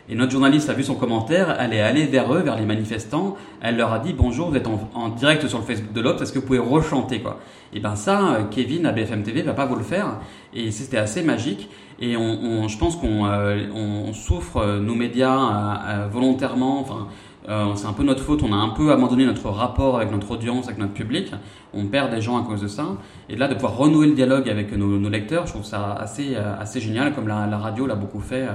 Et 0.09 0.14
notre 0.14 0.33
journaliste 0.33 0.71
a 0.71 0.73
vu 0.73 0.83
son 0.83 0.95
commentaire, 0.95 1.57
elle 1.59 1.73
est 1.73 1.81
allée 1.81 2.07
vers 2.07 2.33
eux, 2.33 2.40
vers 2.40 2.57
les 2.57 2.64
manifestants, 2.64 3.37
elle 3.61 3.77
leur 3.77 3.92
a 3.92 3.99
dit 3.99 4.12
bonjour, 4.12 4.51
vous 4.51 4.57
êtes 4.57 4.66
en, 4.66 5.09
direct 5.09 5.47
sur 5.49 5.59
le 5.59 5.64
Facebook 5.64 5.92
de 5.92 6.01
l'Obs, 6.01 6.21
est-ce 6.23 6.33
que 6.33 6.38
vous 6.38 6.47
pouvez 6.47 6.59
rechanter 6.59 7.21
quoi? 7.21 7.40
Et 7.73 7.81
ben 7.81 7.97
ça, 7.97 8.49
Kevin 8.51 8.87
à 8.87 8.92
BFM 8.92 9.23
TV 9.23 9.42
va 9.42 9.53
pas 9.53 9.66
vous 9.66 9.77
le 9.77 9.83
faire, 9.83 10.19
et 10.55 10.71
c'était 10.71 10.99
assez 10.99 11.23
magique. 11.23 11.69
Et 11.99 12.16
on, 12.16 12.69
je 12.69 12.77
pense 12.77 12.97
qu'on 12.97 13.25
euh, 13.27 13.66
on 13.75 14.12
souffre, 14.12 14.59
euh, 14.59 14.81
nos 14.81 14.95
médias, 14.95 15.81
euh, 15.88 16.09
volontairement, 16.12 16.81
enfin, 16.81 17.09
c'est 17.47 17.87
un 17.87 17.93
peu 17.93 18.03
notre 18.03 18.23
faute, 18.23 18.43
on 18.43 18.53
a 18.53 18.57
un 18.57 18.71
peu 18.71 18.91
abandonné 18.93 19.25
notre 19.25 19.49
rapport 19.51 19.97
avec 19.97 20.11
notre 20.11 20.31
audience, 20.33 20.67
avec 20.67 20.79
notre 20.79 20.95
public, 20.95 21.33
on 21.73 21.87
perd 21.87 22.11
des 22.11 22.21
gens 22.21 22.43
à 22.43 22.45
cause 22.45 22.61
de 22.61 22.69
ça. 22.69 22.97
Et 23.29 23.37
là, 23.37 23.47
de 23.49 23.55
pouvoir 23.55 23.77
renouer 23.77 24.09
le 24.09 24.15
dialogue 24.15 24.49
avec 24.49 24.77
nos, 24.77 25.09
lecteurs, 25.09 25.47
je 25.47 25.53
trouve 25.53 25.65
ça 25.65 25.93
assez, 25.93 26.35
assez 26.37 26.81
génial, 26.81 27.15
comme 27.15 27.29
la, 27.29 27.59
radio 27.59 27.87
l'a 27.87 27.95
beaucoup 27.95 28.21
fait 28.21 28.47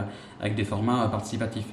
avec 0.41 0.55
des 0.55 0.65
formats 0.65 1.07
participatifs. 1.09 1.67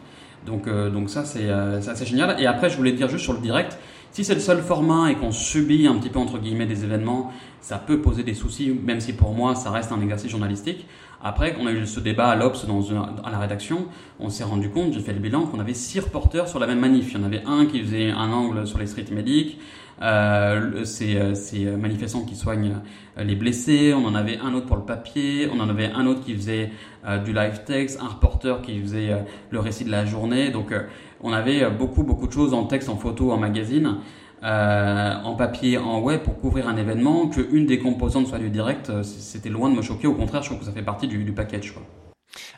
Donc, 0.47 0.69
donc 0.69 1.11
ça, 1.11 1.25
c'est 1.25 1.51
assez 1.51 2.07
génial. 2.07 2.41
Et 2.41 2.47
après, 2.47 2.71
je 2.71 2.77
voulais 2.77 2.93
dire 2.93 3.09
juste 3.09 3.25
sur 3.25 3.33
le 3.33 3.41
direct, 3.41 3.77
si 4.11 4.25
c'est 4.25 4.35
le 4.35 4.41
seul 4.41 4.63
format 4.63 5.11
et 5.11 5.15
qu'on 5.17 5.33
subit 5.33 5.87
un 5.87 5.95
petit 5.97 6.09
peu 6.09 6.19
entre 6.19 6.39
guillemets 6.39 6.67
des 6.67 6.85
événements, 6.85 7.33
ça 7.61 7.77
peut 7.79 8.01
poser 8.01 8.23
des 8.23 8.35
soucis, 8.35 8.71
même 8.71 9.01
si 9.01 9.13
pour 9.13 9.35
moi 9.35 9.55
ça 9.55 9.71
reste 9.71 9.93
un 9.93 10.01
exercice 10.01 10.31
journalistique. 10.31 10.87
Après, 11.23 11.57
on 11.61 11.67
a 11.67 11.73
eu 11.73 11.87
ce 11.87 11.99
débat 12.01 12.29
à 12.29 12.37
l'Obs 12.37 12.65
dans 12.67 12.81
à 13.25 13.31
la 13.31 13.39
rédaction, 13.39 13.87
on 14.21 14.31
s'est 14.31 14.45
rendu 14.45 14.71
compte, 14.71 14.93
j'ai 14.93 15.01
fait 15.01 15.13
le 15.13 15.19
bilan, 15.19 15.47
qu'on 15.47 15.59
avait 15.59 15.75
six 15.75 15.99
reporters 15.99 16.49
sur 16.49 16.61
la 16.61 16.67
même 16.67 16.79
manif. 16.79 17.13
Il 17.13 17.21
y 17.21 17.23
en 17.23 17.27
avait 17.27 17.43
un 17.45 17.67
qui 17.67 17.81
faisait 17.81 18.11
un 18.11 18.31
angle 18.31 18.67
sur 18.67 18.79
les 18.79 18.87
street 18.87 19.07
medics, 19.11 19.59
euh, 20.01 20.85
ces, 20.85 21.17
euh, 21.17 21.35
ces, 21.35 21.65
manifestants 21.65 22.23
qui 22.23 22.37
soignent 22.37 22.77
euh, 23.19 23.25
les 23.25 23.35
blessés, 23.35 23.93
on 23.95 24.07
en 24.07 24.15
avait 24.15 24.39
un 24.39 24.55
autre 24.55 24.67
pour 24.67 24.77
le 24.77 24.85
papier, 24.85 25.49
on 25.53 25.59
en 25.59 25.69
avait 25.69 25.91
un 25.91 26.07
autre 26.07 26.25
qui 26.25 26.35
faisait 26.37 26.71
euh, 27.05 27.19
du 27.19 27.33
live 27.33 27.65
text, 27.65 27.99
un 28.01 28.07
reporter 28.07 28.63
qui 28.63 28.81
faisait 28.81 29.11
le 29.51 29.59
récit 29.59 29.85
de 29.85 29.91
la 29.91 30.05
journée. 30.05 30.51
Donc 30.51 30.73
on 31.21 31.33
avait 31.33 31.69
beaucoup 31.71 32.05
beaucoup 32.05 32.29
de 32.29 32.33
choses 32.33 32.55
en 32.55 32.65
texte, 32.65 32.89
en 32.89 32.97
photo, 32.97 33.33
en 33.33 33.39
magazine. 33.39 33.97
Euh, 34.45 35.15
en 35.25 35.35
papier, 35.35 35.79
en 35.79 36.01
web 36.01 36.21
pour 36.23 36.39
couvrir 36.39 36.69
un 36.69 36.77
événement, 36.77 37.29
qu'une 37.29 37.67
des 37.67 37.81
composantes 37.81 38.29
soit 38.29 38.39
du 38.39 38.51
direct, 38.51 38.89
euh, 38.91 39.03
c'était 39.03 39.49
loin 39.49 39.69
de 39.69 39.75
me 39.75 39.83
choquer. 39.83 40.07
Au 40.07 40.15
contraire, 40.15 40.43
je 40.43 40.49
trouve 40.49 40.61
que 40.61 40.65
ça 40.65 40.73
fait 40.73 40.83
partie 40.83 41.09
du, 41.09 41.25
du 41.25 41.33
package. 41.33 41.73
Quoi. 41.73 41.83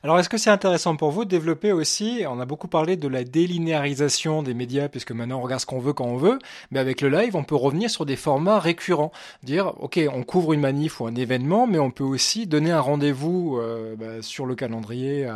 Alors, 0.02 0.18
est-ce 0.18 0.30
que 0.30 0.38
c'est 0.38 0.48
intéressant 0.48 0.96
pour 0.96 1.10
vous 1.10 1.26
de 1.26 1.28
développer 1.28 1.72
aussi, 1.72 2.22
on 2.26 2.40
a 2.40 2.46
beaucoup 2.46 2.68
parlé 2.68 2.96
de 2.96 3.06
la 3.06 3.22
délinéarisation 3.22 4.42
des 4.42 4.54
médias, 4.54 4.88
puisque 4.88 5.12
maintenant 5.12 5.40
on 5.40 5.42
regarde 5.42 5.60
ce 5.60 5.66
qu'on 5.66 5.78
veut 5.78 5.92
quand 5.92 6.06
on 6.06 6.16
veut, 6.16 6.38
mais 6.70 6.78
avec 6.78 7.02
le 7.02 7.10
live, 7.10 7.36
on 7.36 7.44
peut 7.44 7.54
revenir 7.54 7.90
sur 7.90 8.06
des 8.06 8.16
formats 8.16 8.58
récurrents. 8.58 9.12
Dire, 9.42 9.74
ok, 9.78 10.00
on 10.14 10.22
couvre 10.22 10.54
une 10.54 10.60
manif 10.60 11.00
ou 11.00 11.06
un 11.06 11.14
événement, 11.14 11.66
mais 11.66 11.78
on 11.78 11.90
peut 11.90 12.04
aussi 12.04 12.46
donner 12.46 12.70
un 12.70 12.80
rendez-vous 12.80 13.58
euh, 13.58 13.94
bah, 13.94 14.22
sur 14.22 14.46
le 14.46 14.54
calendrier 14.54 15.30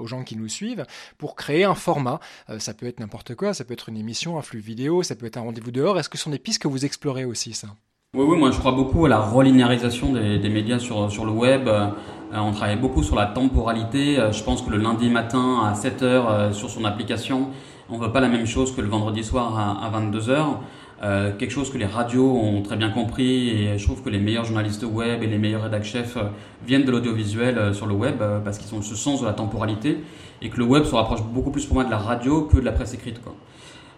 aux 0.00 0.06
gens 0.08 0.24
qui 0.24 0.36
nous 0.36 0.48
suivent 0.48 0.84
pour 1.16 1.36
créer 1.36 1.62
un 1.62 1.76
format. 1.76 2.18
Euh, 2.50 2.58
ça 2.58 2.74
peut 2.74 2.86
être 2.86 2.98
n'importe 2.98 3.36
quoi, 3.36 3.54
ça 3.54 3.64
peut 3.64 3.74
être 3.74 3.88
une 3.88 3.96
émission, 3.96 4.36
un 4.36 4.42
flux 4.42 4.58
vidéo, 4.58 5.04
ça 5.04 5.14
peut 5.14 5.26
être 5.26 5.36
un 5.36 5.42
rendez-vous 5.42 5.70
dehors. 5.70 5.96
Est-ce 5.96 6.08
que 6.08 6.18
ce 6.18 6.24
sont 6.24 6.30
des 6.30 6.40
pistes 6.40 6.60
que 6.60 6.66
vous 6.66 6.84
explorez 6.84 7.24
aussi, 7.24 7.52
ça? 7.52 7.68
Oui, 8.16 8.24
oui, 8.26 8.38
moi 8.38 8.50
je 8.50 8.58
crois 8.58 8.72
beaucoup 8.72 9.04
à 9.04 9.08
la 9.08 9.20
relinéarisation 9.20 10.12
des, 10.12 10.38
des 10.38 10.48
médias 10.48 10.78
sur, 10.78 11.12
sur 11.12 11.24
le 11.24 11.30
web. 11.30 11.68
Euh, 12.32 12.38
on 12.38 12.52
travaille 12.52 12.76
beaucoup 12.76 13.02
sur 13.02 13.16
la 13.16 13.26
temporalité. 13.26 14.18
Euh, 14.18 14.32
je 14.32 14.42
pense 14.42 14.62
que 14.62 14.70
le 14.70 14.76
lundi 14.76 15.08
matin 15.08 15.62
à 15.64 15.72
7h 15.72 16.02
euh, 16.02 16.52
sur 16.52 16.68
son 16.68 16.84
application, 16.84 17.48
on 17.88 17.96
ne 17.96 18.04
veut 18.04 18.12
pas 18.12 18.20
la 18.20 18.28
même 18.28 18.46
chose 18.46 18.74
que 18.74 18.82
le 18.82 18.88
vendredi 18.88 19.24
soir 19.24 19.58
à, 19.58 19.90
22h. 19.98 20.56
Euh, 21.00 21.32
quelque 21.38 21.52
chose 21.52 21.70
que 21.72 21.78
les 21.78 21.86
radios 21.86 22.36
ont 22.36 22.60
très 22.60 22.76
bien 22.76 22.90
compris 22.90 23.50
et 23.50 23.78
je 23.78 23.84
trouve 23.84 24.02
que 24.02 24.10
les 24.10 24.18
meilleurs 24.18 24.44
journalistes 24.44 24.82
web 24.82 25.22
et 25.22 25.26
les 25.26 25.38
meilleurs 25.38 25.62
rédacteurs 25.62 26.02
chefs 26.02 26.18
viennent 26.66 26.84
de 26.84 26.90
l'audiovisuel 26.90 27.72
sur 27.72 27.86
le 27.86 27.94
web 27.94 28.16
parce 28.44 28.58
qu'ils 28.58 28.76
ont 28.76 28.82
ce 28.82 28.96
sens 28.96 29.20
de 29.20 29.26
la 29.26 29.32
temporalité 29.32 29.98
et 30.42 30.50
que 30.50 30.58
le 30.58 30.64
web 30.64 30.82
se 30.82 30.96
rapproche 30.96 31.22
beaucoup 31.22 31.52
plus 31.52 31.64
pour 31.66 31.74
moi 31.74 31.84
de 31.84 31.90
la 31.90 31.98
radio 31.98 32.42
que 32.42 32.56
de 32.56 32.64
la 32.64 32.72
presse 32.72 32.94
écrite. 32.94 33.20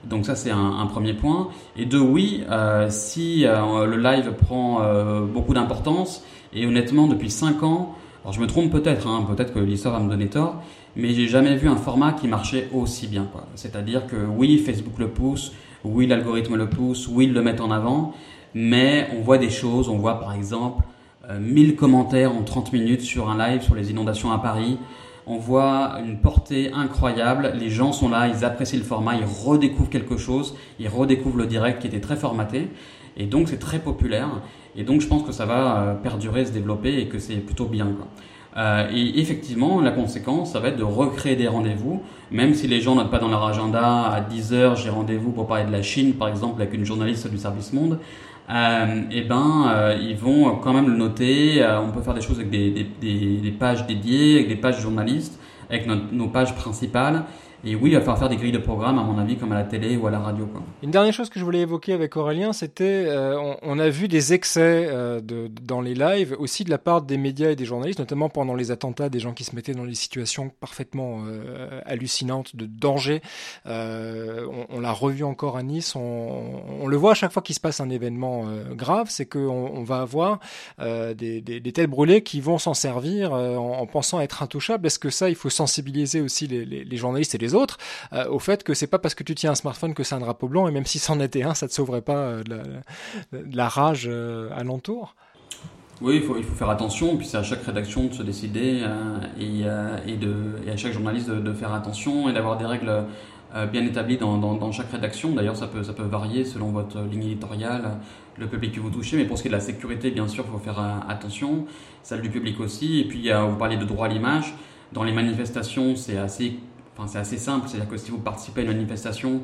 Donc 0.05 0.27
ça 0.27 0.35
c'est 0.37 0.51
un, 0.51 0.87
premier 0.87 1.14
point. 1.14 1.49
Et 1.75 1.87
deux, 1.87 1.99
oui, 1.99 2.45
si 2.90 3.45
le 3.45 3.97
live 3.97 4.35
prend 4.35 4.83
beaucoup 5.25 5.55
d'importance, 5.55 6.23
et 6.53 6.66
honnêtement 6.66 7.07
depuis 7.07 7.31
5 7.31 7.62
ans, 7.62 7.95
Alors 8.22 8.35
je 8.35 8.40
me 8.40 8.46
trompe 8.46 8.70
peut-être, 8.70 9.06
hein, 9.06 9.26
peut-être 9.35 9.54
que 9.54 9.59
l'histoire 9.59 9.94
va 9.94 10.04
me 10.04 10.11
donner 10.11 10.26
tort, 10.26 10.62
mais 10.94 11.14
j'ai 11.14 11.26
jamais 11.26 11.56
vu 11.56 11.68
un 11.68 11.76
format 11.76 12.12
qui 12.12 12.28
marchait 12.28 12.68
aussi 12.74 13.06
bien. 13.06 13.28
C'est-à-dire 13.54 14.06
que 14.06 14.16
oui, 14.16 14.59
Facebook 14.59 14.98
le 14.98 15.09
pousse, 15.09 15.52
oui, 15.85 16.06
l'algorithme 16.06 16.56
le 16.56 16.68
pousse, 16.68 17.09
oui, 17.09 17.24
ils 17.24 17.33
le 17.33 17.40
mettent 17.40 17.62
en 17.62 17.70
avant, 17.70 18.12
mais 18.54 19.09
on 19.16 19.22
voit 19.22 19.38
des 19.38 19.48
choses, 19.48 19.88
on 19.88 19.96
voit 19.96 20.20
par 20.20 20.35
exemple 20.35 20.85
1000 21.38 21.76
commentaires 21.76 22.35
en 22.35 22.42
30 22.42 22.72
minutes 22.74 23.00
sur 23.00 23.30
un 23.30 23.38
live 23.38 23.62
sur 23.62 23.74
les 23.74 23.90
inondations 23.90 24.33
à 24.33 24.38
Paris, 24.38 24.78
on 25.26 25.38
voit 25.38 26.00
une 26.04 26.18
portée 26.18 26.72
incroyable. 26.72 27.52
Les 27.59 27.70
gens 27.70 27.92
sont 27.92 28.09
là, 28.09 28.28
ils 28.28 28.44
apprécient 28.44 28.78
le 28.78 28.85
format, 28.85 29.14
ils 29.14 29.24
redécouvrent 29.24 29.90
quelque 29.90 30.16
chose, 30.16 30.56
ils 30.78 30.88
redécouvrent 30.88 31.38
le 31.38 31.46
direct 31.46 31.80
qui 31.80 31.87
était 31.87 32.00
très 32.00 32.16
formaté. 32.16 32.68
Et 33.16 33.26
donc 33.26 33.48
c'est 33.48 33.59
très 33.59 33.78
populaire. 33.78 34.28
Et 34.76 34.85
donc 34.85 35.00
je 35.00 35.06
pense 35.06 35.22
que 35.22 35.33
ça 35.33 35.46
va 35.46 35.83
euh, 35.83 35.94
perdurer, 35.94 36.44
se 36.44 36.52
développer 36.52 36.98
et 36.98 37.09
que 37.09 37.18
c'est 37.18 37.37
plutôt 37.37 37.66
bien. 37.66 37.88
Euh, 38.56 38.88
et 38.92 39.20
effectivement, 39.20 39.80
la 39.80 39.92
conséquence, 39.92 40.52
ça 40.52 40.61
va 40.61 40.68
être 40.68 40.76
de 40.76 40.85
recréer 40.85 41.37
des 41.37 41.46
rendez-vous, 41.46 42.02
même 42.30 42.54
si 42.54 42.66
les 42.66 42.80
gens 42.80 42.96
notent 42.96 43.11
pas 43.11 43.18
dans 43.18 43.28
leur 43.28 43.44
agenda 43.44 44.11
à 44.11 44.20
10 44.20 44.52
heures, 44.52 44.76
j'ai 44.76 44.90
rendez-vous 44.90 45.30
pour 45.30 45.46
parler 45.46 45.64
de 45.64 45.72
la 45.72 45.83
Chine, 45.83 46.14
par 46.14 46.28
exemple, 46.28 46.61
avec 46.61 46.74
une 46.74 46.85
journaliste 46.85 47.28
du 47.30 47.38
service 47.38 47.72
Monde. 47.72 47.98
Euh, 48.50 49.02
et 49.12 49.18
eh 49.18 49.20
ben, 49.22 49.66
euh, 49.68 49.96
ils 50.00 50.16
vont 50.16 50.56
quand 50.56 50.72
même 50.72 50.88
le 50.88 50.96
noter. 50.96 51.62
Euh, 51.62 51.80
on 51.80 51.92
peut 51.92 52.02
faire 52.02 52.14
des 52.14 52.20
choses 52.20 52.38
avec 52.38 52.50
des, 52.50 52.70
des, 53.00 53.37
des, 53.37 53.50
pages 53.52 53.87
dédiées, 53.87 54.37
avec 54.37 54.48
des 54.48 54.56
pages 54.56 54.80
journalistes, 54.80 55.38
avec 55.68 55.87
nos 55.87 56.26
pages 56.26 56.54
principales. 56.56 57.24
Et 57.62 57.75
oui, 57.75 57.90
il 57.90 57.94
va 57.94 58.01
falloir 58.01 58.18
faire 58.18 58.31
des 58.31 58.37
grilles 58.37 58.53
de 58.53 58.59
programme, 58.59 58.99
à 58.99 59.03
mon 59.03 59.18
avis, 59.18 59.37
comme 59.37 59.53
à 59.53 59.55
la 59.55 59.64
télé 59.64 59.96
ou 59.99 60.07
à 60.07 60.11
la 60.11 60.18
radio. 60.18 60.49
Une 60.83 60.90
dernière 60.90 61.12
chose 61.12 61.29
que 61.29 61.38
je 61.38 61.44
voulais 61.44 61.61
évoquer 61.61 61.92
avec 61.92 62.16
Aurélien, 62.16 62.55
c'était 62.55 63.05
euh, 63.07 63.38
on, 63.61 63.79
a 63.79 63.90
vu 63.90 64.09
des 64.09 64.33
excès 64.33 64.87
euh, 64.88 65.20
dans 65.62 65.83
les 65.83 65.94
lives, 65.94 66.35
aussi 66.38 66.64
de 66.64 66.70
la 66.70 66.79
part 66.79 67.03
des 67.03 67.18
médias 67.18 67.51
et 67.51 67.57
des 67.57 67.66
journalistes, 67.66 67.99
notamment 67.99 68.31
pendant 68.31 68.55
les 68.55 68.70
attentats, 68.70 69.11
des 69.11 69.20
gens 69.20 69.35
qui 69.35 69.44
se 69.44 69.55
mettaient 69.55 69.75
dans 69.75 69.85
des 69.85 69.94
situations 69.94 70.51
parfaitement 70.61 71.20
euh, 71.27 71.83
hallucinantes 71.85 72.57
de 72.57 72.64
danger. 72.64 73.20
On, 73.66 74.81
l'a 74.81 74.92
revu 74.92 75.25
encore 75.25 75.59
à 75.59 75.62
Nice. 75.62 75.94
On, 75.96 76.87
le 76.87 76.96
voit 76.96 77.12
à 77.12 77.14
chaque 77.14 77.33
fois 77.33 77.42
qu'il 77.42 77.55
se 77.55 77.61
passe 77.61 77.81
un 77.81 77.90
événement 77.90 78.46
grave, 78.73 79.09
c'est 79.11 79.27
qu'on 79.27 79.70
on 79.75 79.83
va 79.83 80.01
avoir 80.01 80.40
des, 80.79 81.73
tels 81.75 81.87
brûlés 81.87 82.23
qui 82.23 82.40
vont 82.40 82.59
s'en 82.59 82.75
servir 82.75 83.33
en, 83.33 83.79
en, 83.79 83.87
pensant 83.87 84.20
être 84.20 84.42
intouchables. 84.42 84.87
Est-ce 84.87 84.99
que 84.99 85.11
ça, 85.11 85.29
il 85.29 85.35
faut 85.35 85.51
sensibiliser 85.51 86.23
aussi 86.23 86.46
les 86.46 86.96
journalistes 86.96 87.35
et 87.35 87.38
les 87.38 87.49
autres 87.54 87.78
euh, 88.12 88.28
au 88.28 88.38
fait 88.38 88.64
que 88.64 88.74
c'est 88.74 88.86
pas 88.86 88.98
parce 88.98 89.14
que 89.14 89.24
tu 89.24 89.34
tiens 89.34 89.52
un 89.52 89.54
smartphone 89.54 89.94
que 89.94 90.02
c'est 90.02 90.14
un 90.14 90.20
drapeau 90.20 90.48
blanc 90.48 90.68
et 90.68 90.70
même 90.70 90.86
si 90.86 90.98
c'en 90.98 91.20
était 91.20 91.42
un, 91.42 91.54
ça 91.54 91.68
te 91.68 91.72
sauverait 91.72 92.02
pas 92.02 92.16
euh, 92.16 92.42
de, 92.42 93.56
la, 93.56 93.68
rage 93.68 94.06
euh, 94.08 94.50
alentour. 94.56 95.14
Oui, 96.00 96.16
il 96.16 96.22
faut, 96.22 96.34
faire 96.56 96.70
attention, 96.70 97.16
puis 97.16 97.26
c'est 97.26 97.36
à 97.36 97.42
chaque 97.42 97.62
rédaction 97.62 98.06
de 98.06 98.14
se 98.14 98.22
décider 98.22 98.82
et, 99.38 99.66
à 99.66 100.76
chaque 100.76 100.92
journaliste 100.92 101.28
de, 101.28 101.52
faire 101.52 101.74
attention 101.74 102.30
et 102.30 102.32
d'avoir 102.32 102.56
des 102.56 102.64
règles 102.64 103.04
bien 103.70 103.82
dans, 104.18 104.38
dans 104.38 104.72
chaque 104.72 104.90
rédaction. 104.90 105.34
D'ailleurs, 105.34 105.56
ça 105.56 105.66
peut, 105.66 105.82
ça 105.82 105.92
peut 105.92 106.04
varier 106.04 106.46
selon 106.46 106.70
votre 106.70 107.02
ligne 107.02 107.24
éditoriale, 107.24 107.98
le 108.38 108.46
public 108.46 108.72
que 108.72 108.80
vous 108.80 108.88
touchez, 108.88 109.18
mais 109.18 109.26
pour 109.26 109.36
ce 109.36 109.42
qui 109.42 109.48
est 109.48 109.50
de 109.50 109.56
la 109.56 109.60
sécurité, 109.60 110.10
bien 110.10 110.26
sûr, 110.26 110.46
il 110.48 110.50
faut 110.50 110.58
faire 110.58 111.04
attention, 111.06 111.66
celle 112.02 112.22
du 112.22 112.30
public 112.30 112.58
aussi. 112.60 113.00
Et 113.00 113.04
puis, 113.04 113.30
vous 113.30 113.56
parlez 113.56 113.76
de 113.76 113.84
droit 113.84 114.06
à 114.06 114.08
l'image. 114.08 114.54
Dans 114.92 115.04
les 115.04 115.12
manifestations, 115.12 115.94
c'est 115.94 116.16
assez 116.16 116.58
c'est 117.06 117.18
assez 117.18 117.38
simple, 117.38 117.68
c'est-à-dire 117.68 117.88
que 117.88 117.96
si 117.96 118.10
vous 118.10 118.18
participez 118.18 118.60
à 118.60 118.64
une 118.64 118.70
manifestation, 118.70 119.42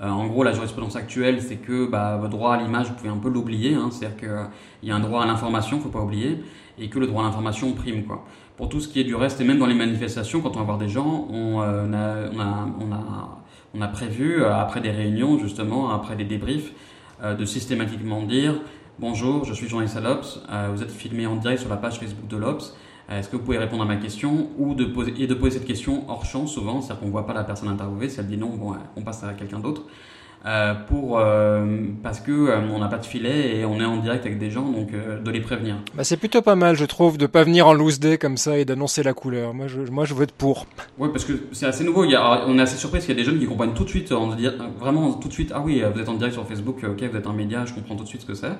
euh, 0.00 0.08
en 0.08 0.26
gros, 0.26 0.42
la 0.42 0.52
jurisprudence 0.52 0.96
actuelle, 0.96 1.40
c'est 1.42 1.56
que 1.56 1.86
bah, 1.86 2.16
votre 2.16 2.30
droit 2.30 2.54
à 2.54 2.62
l'image, 2.62 2.88
vous 2.88 2.94
pouvez 2.94 3.10
un 3.10 3.18
peu 3.18 3.28
l'oublier. 3.28 3.74
Hein, 3.74 3.90
c'est-à-dire 3.90 4.16
qu'il 4.16 4.88
y 4.88 4.90
a 4.90 4.96
un 4.96 5.00
droit 5.00 5.22
à 5.22 5.26
l'information, 5.26 5.80
faut 5.80 5.90
pas 5.90 6.00
oublier, 6.00 6.42
et 6.78 6.88
que 6.88 6.98
le 6.98 7.06
droit 7.06 7.22
à 7.22 7.26
l'information 7.26 7.72
prime. 7.72 8.04
Pour 8.56 8.68
tout 8.68 8.80
ce 8.80 8.88
qui 8.88 9.00
est 9.00 9.04
du 9.04 9.14
reste, 9.14 9.40
et 9.40 9.44
même 9.44 9.58
dans 9.58 9.66
les 9.66 9.74
manifestations, 9.74 10.40
quand 10.40 10.56
on 10.56 10.60
va 10.60 10.64
voir 10.64 10.78
des 10.78 10.88
gens, 10.88 11.28
on, 11.30 11.60
euh, 11.62 11.86
a, 13.80 13.88
prévu, 13.88 14.42
euh, 14.42 14.54
après 14.54 14.80
des 14.80 14.90
réunions, 14.90 15.38
justement, 15.38 15.90
après 15.90 16.16
des 16.16 16.24
débriefs, 16.24 16.72
de 17.22 17.44
systématiquement 17.44 18.22
dire 18.22 18.54
Bonjour, 18.98 19.44
je 19.44 19.54
suis 19.54 19.68
Jean-Yves 19.68 19.96
vous 20.74 20.82
êtes 20.82 20.90
filmé 20.90 21.24
en 21.24 21.36
direct 21.36 21.60
sur 21.60 21.70
la 21.70 21.76
page 21.76 22.00
Facebook 22.00 22.26
de 22.26 22.36
l'Ops. 22.36 22.74
Euh, 23.10 23.18
est-ce 23.18 23.28
que 23.28 23.36
vous 23.36 23.42
pouvez 23.42 23.58
répondre 23.58 23.82
à 23.82 23.86
ma 23.86 23.96
question 23.96 24.48
ou 24.58 24.74
de 24.74 24.84
poser, 24.84 25.14
et 25.18 25.26
de 25.26 25.34
poser 25.34 25.58
cette 25.58 25.66
question 25.66 26.04
hors 26.08 26.24
champ 26.24 26.46
souvent, 26.46 26.80
c'est-à-dire 26.80 27.00
qu'on 27.00 27.06
ne 27.06 27.12
voit 27.12 27.26
pas 27.26 27.34
la 27.34 27.44
personne 27.44 27.68
interviewée, 27.68 28.08
si 28.08 28.20
elle 28.20 28.26
dit 28.26 28.36
non, 28.36 28.50
bon, 28.50 28.74
on 28.96 29.02
passe 29.02 29.24
à 29.24 29.32
quelqu'un 29.32 29.58
d'autre. 29.58 29.82
Euh, 30.44 30.74
pour 30.74 31.20
euh, 31.20 31.64
parce 32.02 32.18
que 32.18 32.32
euh, 32.32 32.58
on 32.74 32.80
n'a 32.80 32.88
pas 32.88 32.98
de 32.98 33.06
filet 33.06 33.58
et 33.58 33.64
on 33.64 33.78
est 33.78 33.84
en 33.84 33.98
direct 33.98 34.26
avec 34.26 34.40
des 34.40 34.50
gens 34.50 34.68
donc 34.68 34.88
euh, 34.92 35.20
de 35.20 35.30
les 35.30 35.40
prévenir. 35.40 35.76
Bah 35.94 36.02
c'est 36.02 36.16
plutôt 36.16 36.42
pas 36.42 36.56
mal 36.56 36.74
je 36.74 36.84
trouve 36.84 37.16
de 37.16 37.26
pas 37.26 37.44
venir 37.44 37.68
en 37.68 37.74
loose 37.74 38.00
day 38.00 38.18
comme 38.18 38.36
ça 38.36 38.58
et 38.58 38.64
d'annoncer 38.64 39.04
la 39.04 39.12
couleur. 39.12 39.54
Moi 39.54 39.68
je 39.68 39.82
moi 39.82 40.04
je 40.04 40.14
vote 40.14 40.32
pour. 40.32 40.66
Oui 40.98 41.10
parce 41.12 41.24
que 41.24 41.34
c'est 41.52 41.66
assez 41.66 41.84
nouveau. 41.84 42.02
Il 42.02 42.10
y 42.10 42.16
a, 42.16 42.44
on 42.48 42.58
est 42.58 42.62
assez 42.62 42.76
surpris 42.76 42.98
qu'il 42.98 43.10
y 43.10 43.12
a 43.12 43.14
des 43.14 43.22
jeunes 43.22 43.38
qui 43.38 43.46
comprennent 43.46 43.74
tout 43.74 43.84
de 43.84 43.88
suite 43.88 44.10
en 44.10 44.30
vraiment 44.80 45.12
tout 45.12 45.28
de 45.28 45.32
suite 45.32 45.52
ah 45.54 45.62
oui 45.64 45.80
vous 45.94 46.00
êtes 46.00 46.08
en 46.08 46.14
direct 46.14 46.34
sur 46.34 46.44
Facebook 46.44 46.78
ok 46.82 47.02
vous 47.04 47.16
êtes 47.16 47.26
un 47.28 47.32
média 47.32 47.64
je 47.64 47.74
comprends 47.74 47.94
tout 47.94 48.02
de 48.02 48.08
suite 48.08 48.22
ce 48.22 48.26
que 48.26 48.34
c'est. 48.34 48.52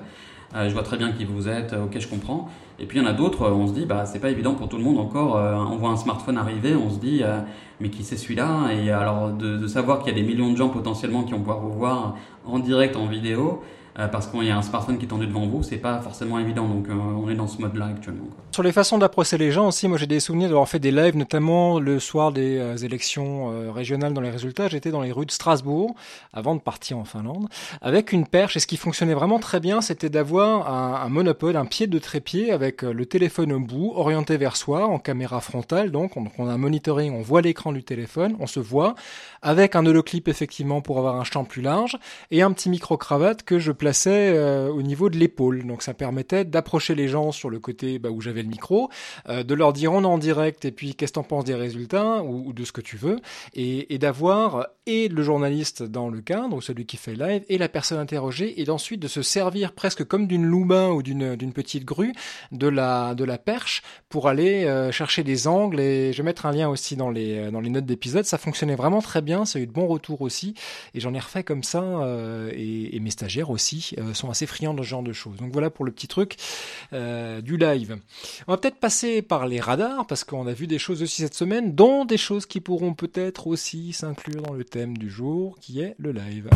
Euh, 0.55 0.69
je 0.69 0.73
vois 0.73 0.83
très 0.83 0.97
bien 0.97 1.11
qui 1.11 1.25
vous 1.25 1.47
êtes, 1.49 1.73
ok, 1.73 1.99
je 1.99 2.07
comprends. 2.07 2.49
Et 2.79 2.85
puis 2.85 2.99
il 2.99 3.03
y 3.03 3.05
en 3.05 3.09
a 3.09 3.13
d'autres, 3.13 3.49
on 3.49 3.67
se 3.67 3.73
dit, 3.73 3.85
bah, 3.85 4.05
c'est 4.05 4.19
pas 4.19 4.29
évident 4.29 4.53
pour 4.53 4.69
tout 4.69 4.77
le 4.77 4.83
monde 4.83 4.99
encore. 4.99 5.37
Euh, 5.37 5.55
on 5.55 5.77
voit 5.77 5.89
un 5.89 5.97
smartphone 5.97 6.37
arriver, 6.37 6.75
on 6.75 6.89
se 6.89 6.99
dit, 6.99 7.21
euh, 7.23 7.39
mais 7.79 7.89
qui 7.89 8.03
c'est 8.03 8.17
celui-là? 8.17 8.71
Et 8.71 8.91
alors 8.91 9.31
de, 9.31 9.57
de 9.57 9.67
savoir 9.67 9.99
qu'il 9.99 10.15
y 10.15 10.19
a 10.19 10.21
des 10.21 10.27
millions 10.27 10.51
de 10.51 10.57
gens 10.57 10.69
potentiellement 10.69 11.23
qui 11.23 11.31
vont 11.31 11.39
pouvoir 11.39 11.59
vous 11.59 11.73
voir 11.73 12.15
en 12.45 12.59
direct, 12.59 12.95
en 12.95 13.07
vidéo, 13.07 13.63
euh, 13.99 14.07
parce 14.07 14.27
qu'il 14.27 14.43
y 14.43 14.51
a 14.51 14.57
un 14.57 14.61
smartphone 14.61 14.97
qui 14.97 15.05
est 15.05 15.07
tendu 15.07 15.27
devant 15.27 15.47
vous, 15.47 15.63
c'est 15.63 15.77
pas 15.77 15.99
forcément 16.01 16.39
évident. 16.39 16.67
Donc 16.67 16.89
euh, 16.89 16.93
on 16.93 17.29
est 17.29 17.35
dans 17.35 17.47
ce 17.47 17.61
mode-là 17.61 17.87
actuellement. 17.87 18.25
Quoi. 18.25 18.43
Sur 18.51 18.63
les 18.63 18.71
façons 18.71 18.97
d'approcher 18.97 19.37
les 19.37 19.51
gens 19.51 19.67
aussi, 19.67 19.87
moi 19.87 19.97
j'ai 19.97 20.07
des 20.07 20.19
souvenirs 20.19 20.49
d'avoir 20.49 20.67
fait 20.67 20.79
des 20.79 20.91
lives, 20.91 21.17
notamment 21.17 21.79
le 21.79 21.99
soir 21.99 22.31
des 22.31 22.57
euh, 22.57 22.77
élections 22.77 23.51
euh, 23.51 23.71
régionales 23.71 24.13
dans 24.13 24.21
les 24.21 24.29
résultats. 24.29 24.67
J'étais 24.67 24.91
dans 24.91 25.01
les 25.01 25.11
rues 25.11 25.25
de 25.25 25.31
Strasbourg 25.31 25.95
avant 26.33 26.55
de 26.55 26.61
partir 26.61 26.97
en 26.97 27.05
Finlande 27.05 27.47
avec 27.81 28.11
une 28.11 28.25
perche. 28.25 28.57
Et 28.57 28.59
ce 28.59 28.67
qui 28.67 28.77
fonctionnait 28.77 29.13
vraiment 29.13 29.39
très 29.39 29.59
bien, 29.59 29.81
c'était 29.81 30.09
d'avoir 30.09 30.71
un, 30.71 31.11
un, 31.15 31.55
un 31.55 31.65
pied 31.65 31.87
de 31.87 31.99
trépied 31.99 32.51
avec 32.51 32.81
le 32.81 33.05
téléphone 33.05 33.53
au 33.53 33.59
bout, 33.59 33.93
orienté 33.95 34.37
vers 34.37 34.55
soi, 34.55 34.85
en 34.87 34.99
caméra 34.99 35.41
frontale. 35.41 35.91
Donc 35.91 36.17
on, 36.17 36.25
on 36.37 36.47
a 36.47 36.53
un 36.53 36.57
monitoring, 36.57 37.13
on 37.13 37.21
voit 37.21 37.41
l'écran 37.41 37.71
du 37.71 37.83
téléphone, 37.83 38.35
on 38.39 38.47
se 38.47 38.59
voit 38.59 38.95
avec 39.41 39.75
un 39.75 39.85
holoclip 39.85 40.27
effectivement 40.27 40.81
pour 40.81 40.97
avoir 40.97 41.15
un 41.15 41.23
champ 41.23 41.43
plus 41.43 41.61
large 41.61 41.97
et 42.31 42.41
un 42.41 42.51
petit 42.51 42.69
micro 42.69 42.97
cravate 42.97 43.43
que 43.43 43.59
je 43.59 43.71
euh, 44.07 44.69
au 44.69 44.81
niveau 44.81 45.09
de 45.09 45.17
l'épaule. 45.17 45.65
Donc 45.65 45.81
ça 45.81 45.93
permettait 45.93 46.45
d'approcher 46.45 46.95
les 46.95 47.07
gens 47.07 47.31
sur 47.31 47.49
le 47.49 47.59
côté 47.59 47.99
bah, 47.99 48.09
où 48.09 48.21
j'avais 48.21 48.43
le 48.43 48.49
micro, 48.49 48.89
euh, 49.29 49.43
de 49.43 49.53
leur 49.53 49.73
dire 49.73 49.93
on 49.93 50.03
est 50.03 50.05
en 50.05 50.17
direct 50.17 50.65
et 50.65 50.71
puis 50.71 50.95
qu'est-ce 50.95 51.11
que 51.11 51.15
t'en 51.15 51.23
penses 51.23 51.45
des 51.45 51.55
résultats 51.55 52.23
ou, 52.23 52.47
ou, 52.47 52.53
de 52.53 52.63
ce 52.63 52.71
que 52.71 52.81
tu 52.81 52.97
veux, 52.97 53.19
et, 53.53 53.97
d'avoir 53.97 54.67
et 54.85 55.07
le 55.07 55.23
journaliste 55.23 55.83
dans 55.83 56.09
le 56.09 56.21
cadre, 56.21 56.49
donc 56.49 56.63
celui 56.63 56.85
qui 56.85 56.97
fait 56.97 57.15
live, 57.15 57.43
et 57.47 57.57
la 57.57 57.69
personne 57.69 57.99
interrogée, 57.99 58.59
et 58.61 58.65
d'ensuite 58.65 58.99
de 58.99 59.07
se 59.07 59.21
servir 59.21 59.73
presque 59.73 60.03
comme 60.03 60.27
d'une 60.27 60.45
loubin 60.45 60.89
ou 60.89 61.01
d'une 61.03 61.53
petite 61.53 61.85
grue 61.85 62.13
de 62.51 62.67
la 62.67 63.15
de 63.15 63.23
la 63.23 63.37
perche 63.37 63.81
pour 64.09 64.27
aller 64.27 64.65
euh, 64.65 64.91
chercher 64.91 65.23
des 65.23 65.47
angles. 65.47 65.79
Et 65.79 66.11
je 66.13 66.17
vais 66.17 66.23
mettre 66.23 66.45
un 66.45 66.51
lien 66.51 66.69
aussi 66.69 66.95
dans 66.95 67.09
les 67.09 67.51
dans 67.51 67.61
les 67.61 67.69
notes 67.69 67.85
d'épisode. 67.85 68.25
Ça 68.25 68.37
fonctionnait 68.37 68.75
vraiment 68.75 69.01
très 69.01 69.21
bien, 69.21 69.45
ça 69.45 69.59
a 69.59 69.61
eu 69.61 69.67
de 69.67 69.71
bons 69.71 69.87
retours 69.87 70.21
aussi, 70.21 70.53
et 70.93 70.99
j'en 70.99 71.13
ai 71.13 71.19
refait 71.19 71.43
comme 71.43 71.63
ça. 71.63 71.83
Et, 72.53 72.95
et, 72.95 72.99
mes 72.99 73.09
stagiaires 73.09 73.49
aussi 73.49 73.72
euh, 73.97 74.13
sont 74.13 74.29
assez 74.29 74.45
friands 74.45 74.73
de 74.73 74.83
ce 74.83 74.87
genre 74.87 75.03
de 75.03 75.13
choses. 75.13 75.37
Donc 75.37 75.51
voilà 75.51 75.69
pour 75.69 75.85
le 75.85 75.91
petit 75.91 76.07
truc 76.07 76.37
euh, 76.93 77.41
du 77.41 77.57
live. 77.57 77.97
On 78.47 78.53
va 78.53 78.57
peut-être 78.57 78.79
passer 78.79 79.21
par 79.21 79.47
les 79.47 79.59
radars 79.59 80.05
parce 80.07 80.23
qu'on 80.23 80.47
a 80.47 80.53
vu 80.53 80.67
des 80.67 80.79
choses 80.79 81.01
aussi 81.01 81.21
cette 81.21 81.33
semaine, 81.33 81.75
dont 81.75 82.05
des 82.05 82.17
choses 82.17 82.45
qui 82.45 82.61
pourront 82.61 82.93
peut-être 82.93 83.47
aussi 83.47 83.93
s'inclure 83.93 84.41
dans 84.41 84.53
le 84.53 84.63
thème 84.63 84.97
du 84.97 85.09
jour 85.09 85.57
qui 85.59 85.81
est 85.81 85.95
le 85.97 86.11
live. 86.11 86.49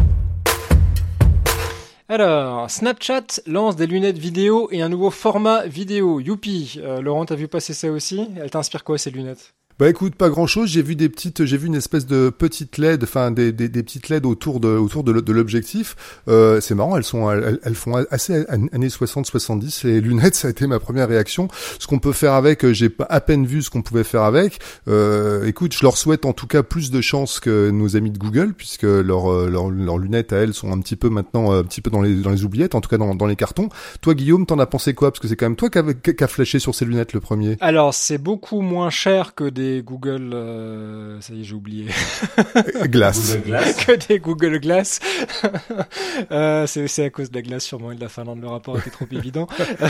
Alors, 2.10 2.72
Snapchat 2.72 3.42
lance 3.48 3.76
des 3.76 3.86
lunettes 3.86 4.18
vidéo 4.18 4.70
et 4.72 4.82
un 4.82 4.88
nouveau 4.88 5.12
format 5.12 5.66
vidéo. 5.66 6.22
Youpi 6.22 6.80
euh, 6.82 7.02
Laurent, 7.02 7.26
t'as 7.26 7.36
vu 7.36 7.50
passer 7.50 7.74
ça 7.74 7.92
aussi? 7.92 8.30
Elle 8.38 8.50
t'inspire 8.50 8.86
quoi 8.86 8.98
ces 8.98 9.12
lunettes? 9.12 9.57
Bah 9.80 9.88
écoute, 9.90 10.16
pas 10.16 10.30
grand 10.30 10.48
chose. 10.48 10.70
J'ai 10.70 10.82
vu 10.82 10.96
des 10.96 11.08
petites, 11.08 11.46
j'ai 11.46 11.56
vu 11.56 11.68
une 11.68 11.76
espèce 11.76 12.08
de 12.08 12.32
petite 12.32 12.80
LED, 12.80 13.04
enfin 13.04 13.30
des, 13.30 13.52
des, 13.52 13.70
des, 13.70 13.84
petites 13.84 14.10
LED 14.10 14.26
autour 14.26 14.60
de 14.60 14.70
autour 14.70 15.04
de, 15.04 15.32
l'objectif. 15.32 15.96
Euh, 16.28 16.60
c'est 16.62 16.74
marrant, 16.74 16.98
elles 16.98 17.04
sont, 17.04 17.30
elles, 17.30 17.60
elles, 17.62 17.76
font 17.76 18.04
assez 18.10 18.44
années 18.48 18.88
60-70. 18.88 19.86
Les 19.86 20.02
lunettes, 20.02 20.34
ça 20.36 20.48
a 20.48 20.52
été 20.52 20.66
ma 20.66 20.80
première 20.80 21.08
réaction. 21.08 21.48
Ce 21.78 21.86
qu'on 21.86 22.00
peut 22.00 22.12
faire 22.12 22.34
avec, 22.34 22.66
euh, 22.66 22.74
j'ai 22.74 22.90
à 23.08 23.22
peine 23.22 23.46
vu 23.46 23.62
ce 23.62 23.70
qu'on 23.70 23.84
pouvait 23.84 24.04
faire 24.04 24.24
avec. 24.24 24.58
Euh, 24.88 25.46
écoute, 25.46 25.76
je 25.76 25.84
leur 25.84 25.96
souhaite 25.96 26.26
en 26.26 26.34
tout 26.34 26.48
cas 26.48 26.64
plus 26.64 26.90
de 26.90 27.00
chance 27.00 27.40
que 27.40 27.70
nos 27.70 27.96
amis 27.96 28.10
de 28.10 28.18
Google, 28.18 28.54
puisque 28.54 28.82
leurs 28.82 29.32
euh, 29.32 29.48
leurs 29.48 29.70
leur 29.70 30.00
lunettes 30.00 30.34
à 30.34 30.38
elles 30.38 30.56
sont 30.56 30.72
un 30.72 30.80
petit 30.80 30.96
peu 30.96 31.10
maintenant 31.10 31.52
un 31.52 31.64
petit 31.64 31.82
peu 31.82 31.92
dans 31.92 32.02
les 32.02 32.16
dans 32.16 32.32
les 32.32 32.44
oubliettes, 32.44 32.74
en 32.74 32.82
tout 32.82 32.90
cas 32.90 32.98
dans, 32.98 33.14
dans 33.14 33.28
les 33.28 33.36
cartons. 33.36 33.70
Toi, 34.02 34.16
Guillaume, 34.16 34.48
t'en 34.48 34.58
as 34.58 34.66
pensé 34.66 34.96
quoi? 34.96 35.12
Parce 35.12 35.20
que 35.20 35.28
c'est 35.28 35.36
quand 35.36 35.46
même 35.46 35.56
toi 35.56 35.70
qui 35.70 35.78
a, 35.78 35.84
qui 35.94 36.24
a 36.24 36.28
flashé 36.28 36.58
sur 36.58 36.74
ces 36.74 36.86
lunettes 36.86 37.14
le 37.14 37.20
premier. 37.20 37.58
Alors, 37.60 37.94
c'est 37.94 38.18
beaucoup 38.18 38.62
moins 38.62 38.90
cher 38.90 39.36
que 39.36 39.44
des 39.44 39.67
des 39.76 39.82
Google, 39.84 40.32
euh, 40.34 41.20
ça 41.22 41.34
y 41.34 41.42
est, 41.42 41.44
j'ai 41.44 41.54
oublié. 41.56 41.86
glace. 42.84 43.36
Google 43.36 43.46
Glass. 43.48 43.76
que 43.86 44.08
des 44.08 44.20
Google 44.20 44.60
Glass. 44.60 45.00
euh, 46.32 46.66
c'est 46.68 47.04
à 47.06 47.10
cause 47.10 47.30
de 47.32 47.36
la 47.36 47.42
glace 47.42 47.64
sûrement 47.66 47.92
et 47.92 47.96
de 47.96 48.02
la 48.02 48.10
Finlande. 48.10 48.42
Le 48.42 48.48
rapport 48.48 48.78
était 48.78 48.90
trop 48.90 49.06
évident. 49.12 49.48
Euh, 49.80 49.88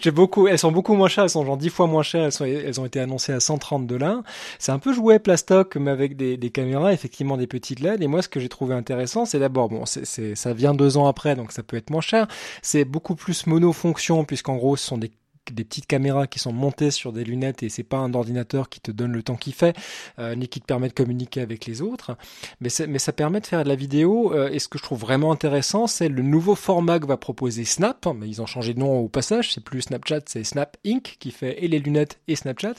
j'ai- 0.00 0.10
beaucoup, 0.10 0.48
elles 0.48 0.58
sont 0.58 0.72
beaucoup 0.72 0.94
moins 0.94 1.08
chères. 1.08 1.24
Elles 1.24 1.30
sont 1.30 1.44
genre 1.44 1.56
10 1.56 1.68
fois 1.70 1.86
moins 1.86 2.02
chères. 2.02 2.24
Elles, 2.24 2.32
sont, 2.32 2.44
elles 2.44 2.80
ont 2.80 2.84
été 2.86 2.98
annoncées 3.00 3.32
à 3.32 3.40
130 3.40 3.86
dollars. 3.86 4.22
C'est 4.58 4.72
un 4.72 4.78
peu 4.78 4.92
jouet 4.92 5.18
plastoc, 5.18 5.76
mais 5.76 5.90
avec 5.90 6.16
des, 6.16 6.36
des 6.36 6.50
caméras, 6.50 6.92
effectivement 6.92 7.36
des 7.36 7.46
petites 7.46 7.80
LED. 7.80 8.02
Et 8.02 8.06
moi, 8.06 8.22
ce 8.22 8.28
que 8.28 8.40
j'ai 8.40 8.48
trouvé 8.48 8.74
intéressant, 8.74 9.24
c'est 9.24 9.38
d'abord, 9.38 9.68
bon, 9.68 9.84
c'est 9.86 10.04
c'est- 10.06 10.34
ça 10.34 10.52
vient 10.52 10.74
deux 10.74 10.96
ans 10.96 11.06
après, 11.06 11.36
donc 11.36 11.52
ça 11.52 11.62
peut 11.62 11.76
être 11.76 11.90
moins 11.90 12.00
cher. 12.00 12.26
C'est 12.62 12.84
beaucoup 12.84 13.14
plus 13.14 13.46
monofonction, 13.46 14.24
puisqu'en 14.24 14.56
gros, 14.56 14.76
ce 14.76 14.86
sont 14.86 14.98
des 14.98 15.10
des 15.52 15.64
petites 15.64 15.86
caméras 15.86 16.26
qui 16.26 16.38
sont 16.38 16.52
montées 16.52 16.90
sur 16.90 17.12
des 17.12 17.24
lunettes 17.24 17.62
et 17.62 17.68
c'est 17.68 17.82
pas 17.82 17.98
un 17.98 18.14
ordinateur 18.14 18.68
qui 18.68 18.80
te 18.80 18.90
donne 18.90 19.12
le 19.12 19.22
temps 19.22 19.36
qu'il 19.36 19.54
fait 19.54 19.76
euh, 20.18 20.34
ni 20.34 20.48
qui 20.48 20.60
te 20.60 20.66
permet 20.66 20.88
de 20.88 20.92
communiquer 20.92 21.40
avec 21.40 21.66
les 21.66 21.82
autres. 21.82 22.16
Mais, 22.60 22.68
mais 22.88 22.98
ça 22.98 23.12
permet 23.12 23.40
de 23.40 23.46
faire 23.46 23.64
de 23.64 23.68
la 23.68 23.74
vidéo 23.74 24.32
euh, 24.34 24.50
et 24.50 24.58
ce 24.58 24.68
que 24.68 24.78
je 24.78 24.82
trouve 24.82 25.00
vraiment 25.00 25.32
intéressant 25.32 25.86
c'est 25.86 26.08
le 26.08 26.22
nouveau 26.22 26.54
format 26.54 26.98
que 26.98 27.06
va 27.06 27.16
proposer 27.16 27.64
Snap. 27.64 28.06
Mais 28.16 28.28
ils 28.28 28.42
ont 28.42 28.46
changé 28.46 28.74
de 28.74 28.80
nom 28.80 28.98
au 28.98 29.08
passage 29.08 29.52
c'est 29.52 29.62
plus 29.62 29.82
Snapchat 29.82 30.20
c'est 30.26 30.44
Snap 30.44 30.76
Inc. 30.86 31.16
qui 31.18 31.30
fait 31.30 31.62
et 31.62 31.68
les 31.68 31.78
lunettes 31.78 32.18
et 32.28 32.36
Snapchat. 32.36 32.74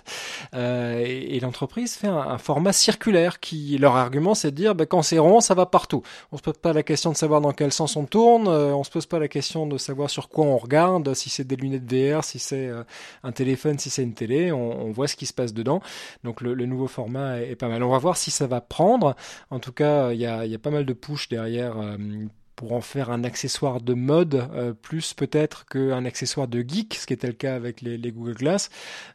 Euh, 0.54 1.04
et, 1.06 1.40
l'entreprise 1.40 1.94
fait 1.94 2.08
un, 2.08 2.38
format 2.38 2.74
circulaire 2.74 3.40
qui 3.40 3.78
leur 3.78 3.96
argument 3.96 4.36
c'est 4.36 4.52
de 4.52 4.56
dire 4.56 4.76
bah, 4.76 4.86
quand 4.86 5.02
c'est 5.02 5.20
rond 5.20 5.42
ça 5.42 5.54
va 5.54 5.66
partout. 5.66 6.04
On 6.32 6.38
se 6.38 6.42
pose 6.42 6.58
pas 6.58 6.74
la 6.74 6.84
question 6.84 7.12
de 7.12 7.18
savoir 7.18 7.42
dans 7.42 7.54
quel 7.54 7.72
sens 7.72 7.96
on 7.96 8.06
tourne 8.06 8.48
on 8.48 8.84
se 8.84 8.90
pose 8.90 9.06
pas 9.06 9.20
la 9.20 9.28
question 9.28 9.66
de 9.66 9.78
savoir 9.78 10.10
sur 10.10 10.30
quoi 10.30 10.46
on 10.46 10.58
regarde 10.58 11.14
si 11.14 11.30
c'est 11.30 11.46
des 11.46 11.56
lunettes 11.56 11.92
VR 11.92 12.24
si 12.24 12.40
c'est 12.40 12.59
euh, 12.68 12.84
un 13.24 13.32
téléphone 13.32 13.80
si 13.80 13.90
c'est 13.90 14.04
une 14.04 14.14
télé 14.14 14.52
on, 14.52 14.92
voit 14.92 15.08
ce 15.08 15.16
qui 15.16 15.26
se 15.26 15.34
passe 15.34 15.54
dedans. 15.54 15.82
Donc 16.24 16.42
le, 16.42 16.54
nouveau 16.66 16.88
format 16.88 17.42
est, 17.42 17.56
pas 17.56 17.68
mal. 17.68 17.84
On 17.84 17.90
va 17.90 17.98
voir 17.98 18.18
si 18.18 18.32
ça 18.32 18.48
va 18.48 18.62
prendre. 18.62 19.16
En 19.50 19.60
tout 19.60 19.72
cas 19.72 20.12
il 20.12 20.20
y 20.20 20.26
a, 20.26 20.46
y 20.46 20.56
a 20.56 20.60
pas 20.60 20.72
mal 20.72 20.86
de 20.86 20.94
push 20.94 21.30
derrière 21.30 21.80
euh, 21.80 21.98
pour 22.60 22.74
en 22.74 22.82
faire 22.82 23.10
un 23.10 23.24
accessoire 23.24 23.80
de 23.80 23.94
mode, 23.94 24.50
euh, 24.54 24.74
plus 24.74 25.14
peut-être 25.14 25.66
qu'un 25.66 26.04
accessoire 26.04 26.50
de 26.50 26.60
geek, 26.60 26.94
ce 26.94 27.06
qui 27.06 27.14
était 27.14 27.28
le 27.28 27.32
cas 27.32 27.56
avec 27.56 27.80
les, 27.80 27.98
Google 28.12 28.34
Glass. 28.34 28.70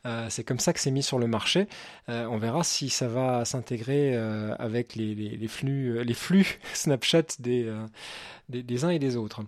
Euh, 0.07 0.29
c'est 0.31 0.45
comme 0.45 0.59
ça 0.59 0.73
que 0.73 0.81
c'est 0.81 0.91
mis 0.91 1.03
sur 1.03 1.19
le 1.19 1.27
marché. 1.27 1.69
Euh, 2.09 2.27
on 2.31 2.39
verra 2.39 2.65
si 2.65 2.89
ça 2.89 3.07
va 3.07 3.45
s'intégrer 3.45 4.17
avec 4.59 4.95
les, 4.97 5.47
flux, 5.47 6.59
Snapchat 6.73 7.37
des, 7.39 8.85
uns 8.85 8.89
et 8.89 8.99
des 8.99 9.17
autres. 9.17 9.43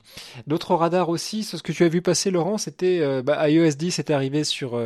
D'autres 0.46 0.74
radars 0.74 1.08
aussi, 1.08 1.42
ce 1.42 1.56
que 1.56 1.72
tu 1.72 1.82
as 1.84 1.88
vu 1.88 2.02
passer, 2.02 2.30
Laurent, 2.30 2.58
c'était 2.58 3.22
bah, 3.22 3.48
iOS 3.48 3.76
10 3.78 3.98
est 3.98 4.10
arrivé 4.10 4.44
sur, 4.44 4.78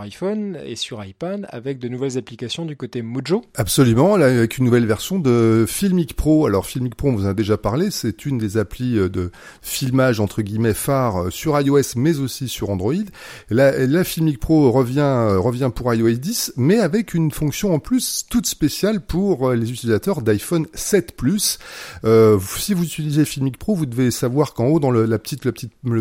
iPhone 0.00 0.58
et 0.64 0.76
sur 0.76 1.04
iPad 1.04 1.46
avec 1.50 1.78
de 1.78 1.88
nouvelles 1.88 2.16
applications 2.16 2.64
du 2.64 2.76
côté 2.76 3.02
Mojo. 3.02 3.44
Absolument, 3.56 4.14
avec 4.14 4.56
une 4.56 4.64
nouvelle 4.64 4.86
version 4.86 5.18
de 5.18 5.66
Filmic 5.68 6.16
Pro. 6.16 6.46
Alors 6.46 6.64
Filmic 6.64 6.94
Pro, 6.94 7.08
on 7.08 7.14
vous 7.14 7.26
en 7.26 7.30
a 7.30 7.34
déjà 7.34 7.58
parlé, 7.58 7.90
c'est 7.90 8.24
une 8.24 8.38
des 8.38 8.53
applis 8.56 8.98
euh, 8.98 9.08
de 9.08 9.30
filmage 9.62 10.20
entre 10.20 10.42
guillemets 10.42 10.74
phare 10.74 11.24
euh, 11.24 11.30
sur 11.30 11.58
iOS, 11.60 11.96
mais 11.96 12.18
aussi 12.18 12.48
sur 12.48 12.70
Android. 12.70 12.94
La, 13.50 14.04
Filmic 14.04 14.38
Pro 14.38 14.70
revient 14.70 15.00
euh, 15.00 15.38
revient 15.38 15.70
pour 15.74 15.92
iOS 15.92 16.12
10, 16.12 16.54
mais 16.56 16.78
avec 16.78 17.14
une 17.14 17.30
fonction 17.30 17.74
en 17.74 17.78
plus 17.78 18.26
toute 18.28 18.46
spéciale 18.46 19.00
pour 19.00 19.52
les 19.52 19.70
utilisateurs 19.70 20.22
d'iPhone 20.22 20.66
7 20.74 21.16
Plus. 21.16 21.58
Si 22.04 22.74
vous 22.74 22.84
utilisez 22.84 23.24
Filmic 23.24 23.58
Pro, 23.58 23.74
vous 23.74 23.86
devez 23.86 24.10
savoir 24.10 24.54
qu'en 24.54 24.66
haut 24.66 24.80
dans 24.80 24.90
le, 24.90 25.04
la 25.06 25.18
petite, 25.18 25.44
le 25.44 25.52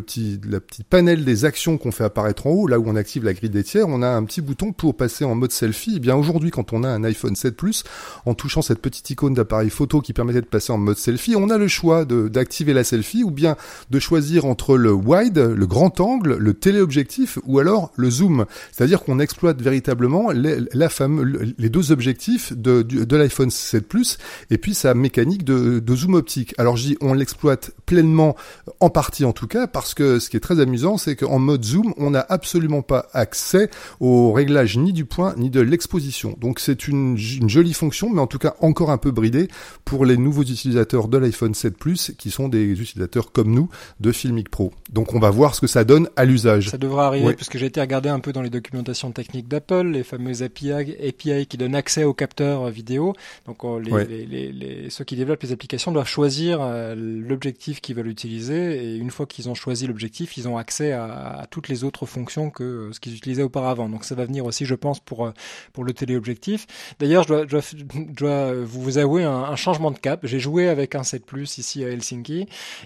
petit, 0.01 0.39
la 0.47 0.60
petite 0.60 0.88
panel 0.88 1.24
des 1.26 1.45
actions 1.45 1.78
qu'on 1.78 1.91
fait 1.91 2.04
apparaître 2.04 2.47
en 2.47 2.51
haut, 2.51 2.68
là 2.68 2.80
où 2.80 2.86
on 2.88 2.95
active 2.95 3.24
la 3.24 3.34
grille 3.34 3.49
des 3.49 3.64
tiers, 3.64 3.88
on 3.88 4.01
a 4.01 4.08
un 4.10 4.24
petit 4.24 4.41
bouton 4.41 4.72
pour 4.72 4.95
passer 4.95 5.26
en 5.26 5.36
mode 5.36 5.51
selfie. 5.51 5.97
Et 5.97 5.99
bien 5.99 6.16
aujourd'hui, 6.16 6.51
quand 6.51 6.74
on 6.74 6.84
a 6.84 6.89
un 6.89 7.04
iPhone 7.04 7.36
7 7.36 7.56
Plus, 7.56 7.84
en 8.26 8.34
touchant 8.34 8.62
cette 8.62 8.80
petite 8.80 9.10
icône 9.10 9.34
d'appareil 9.34 9.70
photo 9.70 10.01
qui 10.01 10.14
permettait 10.14 10.41
de 10.41 10.45
passer 10.47 10.72
en 10.72 10.78
mode 10.78 10.97
selfie, 10.97 11.36
on 11.36 11.49
a 11.49 11.58
le 11.58 11.68
choix 11.68 12.06
de- 12.06 12.28
d'activer 12.43 12.73
la 12.73 12.83
selfie 12.83 13.23
ou 13.23 13.31
bien 13.31 13.55
de 13.89 13.99
choisir 13.99 14.43
entre 14.45 14.75
le 14.77 14.91
wide, 14.91 15.37
le 15.39 15.65
grand 15.65 15.99
angle, 16.01 16.35
le 16.37 16.53
téléobjectif 16.53 17.39
ou 17.45 17.59
alors 17.59 17.91
le 17.95 18.09
zoom. 18.09 18.45
C'est-à-dire 18.71 19.01
qu'on 19.03 19.19
exploite 19.19 19.61
véritablement 19.61 20.31
les, 20.31 20.57
la 20.73 20.89
fame- 20.89 21.53
les 21.57 21.69
deux 21.69 21.91
objectifs 21.91 22.51
de, 22.53 22.81
de 22.81 23.15
l'iPhone 23.15 23.49
7 23.49 23.87
Plus 23.87 24.17
et 24.49 24.57
puis 24.57 24.73
sa 24.73 24.93
mécanique 24.93 25.43
de, 25.45 25.79
de 25.79 25.95
zoom 25.95 26.15
optique. 26.15 26.53
Alors 26.57 26.75
je 26.75 26.83
dis 26.87 26.97
on 27.01 27.13
l'exploite 27.13 27.71
pleinement, 27.85 28.35
en 28.81 28.89
partie 28.89 29.23
en 29.25 29.31
tout 29.33 29.47
cas, 29.47 29.67
parce 29.67 29.93
que 29.93 30.19
ce 30.19 30.29
qui 30.29 30.35
est 30.37 30.41
très 30.41 30.59
amusant, 30.59 30.97
c'est 30.97 31.15
qu'en 31.15 31.39
mode 31.39 31.63
zoom, 31.63 31.93
on 31.97 32.09
n'a 32.11 32.25
absolument 32.27 32.81
pas 32.81 33.07
accès 33.13 33.69
au 34.01 34.33
réglage 34.33 34.77
ni 34.77 34.91
du 34.93 35.05
point 35.05 35.33
ni 35.37 35.49
de 35.49 35.61
l'exposition. 35.61 36.35
Donc 36.41 36.59
c'est 36.59 36.87
une, 36.87 37.17
une 37.17 37.49
jolie 37.49 37.73
fonction, 37.73 38.09
mais 38.11 38.19
en 38.21 38.27
tout 38.27 38.37
cas 38.39 38.55
encore 38.59 38.91
un 38.91 38.97
peu 38.97 39.11
bridée 39.11 39.47
pour 39.85 40.05
les 40.05 40.17
nouveaux 40.17 40.43
utilisateurs 40.43 41.07
de 41.07 41.17
l'iPhone 41.17 41.53
7 41.53 41.77
Plus, 41.77 42.11
qui 42.17 42.29
sont 42.34 42.49
des 42.49 42.81
utilisateurs 42.81 43.31
comme 43.31 43.53
nous 43.53 43.69
de 43.99 44.11
Filmic 44.11 44.49
Pro. 44.49 44.73
Donc 44.91 45.13
on 45.13 45.19
va 45.19 45.29
voir 45.29 45.55
ce 45.55 45.61
que 45.61 45.67
ça 45.67 45.84
donne 45.84 46.09
à 46.15 46.25
l'usage. 46.25 46.69
Ça 46.69 46.77
devrait 46.77 47.03
arriver 47.05 47.27
Ouais. 47.27 47.34
puisque 47.36 47.57
j'ai 47.57 47.67
été 47.67 47.79
regarder 47.79 48.09
un 48.09 48.19
peu 48.19 48.34
dans 48.34 48.41
les 48.41 48.49
documentations 48.49 49.11
techniques 49.11 49.47
d'Apple, 49.47 49.88
les 49.88 50.03
fameuses 50.03 50.43
API, 50.43 50.71
API 50.71 51.45
qui 51.47 51.57
donnent 51.57 51.75
accès 51.75 52.03
aux 52.03 52.13
capteurs 52.13 52.63
euh, 52.63 52.69
vidéo. 52.71 53.13
Donc 53.45 53.63
euh, 53.63 53.79
les, 53.79 53.91
Ouais. 53.91 54.05
les, 54.05 54.25
les, 54.25 54.51
les- 54.51 54.89
ceux 54.89 55.03
qui 55.03 55.15
développent 55.15 55.43
les 55.43 55.51
applications 55.51 55.91
doivent 55.91 56.07
choisir 56.07 56.59
euh, 56.61 56.95
l'objectif 56.95 57.81
qu'ils 57.81 57.95
veulent 57.95 58.07
utiliser 58.07 58.84
et 58.84 58.95
une 58.95 59.11
fois 59.11 59.25
qu'ils 59.25 59.49
ont 59.49 59.55
choisi 59.55 59.88
l'objectif, 59.88 60.38
ils 60.38 60.47
ont 60.47 60.57
accès 60.57 60.91
à, 60.91 61.05
à 61.41 61.45
toutes 61.45 61.67
les 61.69 61.84
autres 61.84 62.05
fonctions 62.05 62.49
que 62.49 62.89
ce 62.91 62.99
qu'ils 62.99 63.15
utilisaient 63.15 63.43
auparavant. 63.43 63.89
Donc 63.89 64.03
ça 64.05 64.15
va 64.15 64.25
venir 64.25 64.45
aussi, 64.45 64.65
je 64.65 64.75
pense, 64.75 64.99
pour 64.99 65.31
pour 65.73 65.84
le 65.84 65.93
téléobjectif. 65.93 66.65
D'ailleurs, 66.99 67.23
je 67.23 67.27
dois, 67.27 67.43
je 67.43 67.49
dois, 67.51 67.61
je 67.61 68.13
dois 68.15 68.53
vous 68.63 68.81
vous 68.81 68.97
avouer 68.97 69.23
un, 69.23 69.31
un 69.31 69.55
changement 69.55 69.91
de 69.91 69.97
cap. 69.99 70.21
J'ai 70.23 70.39
joué 70.39 70.67
avec 70.69 70.95
un 70.95 71.03
7 71.03 71.25
Plus 71.25 71.57
ici 71.57 71.84
à 71.84 71.89
Helsinki 71.89 72.22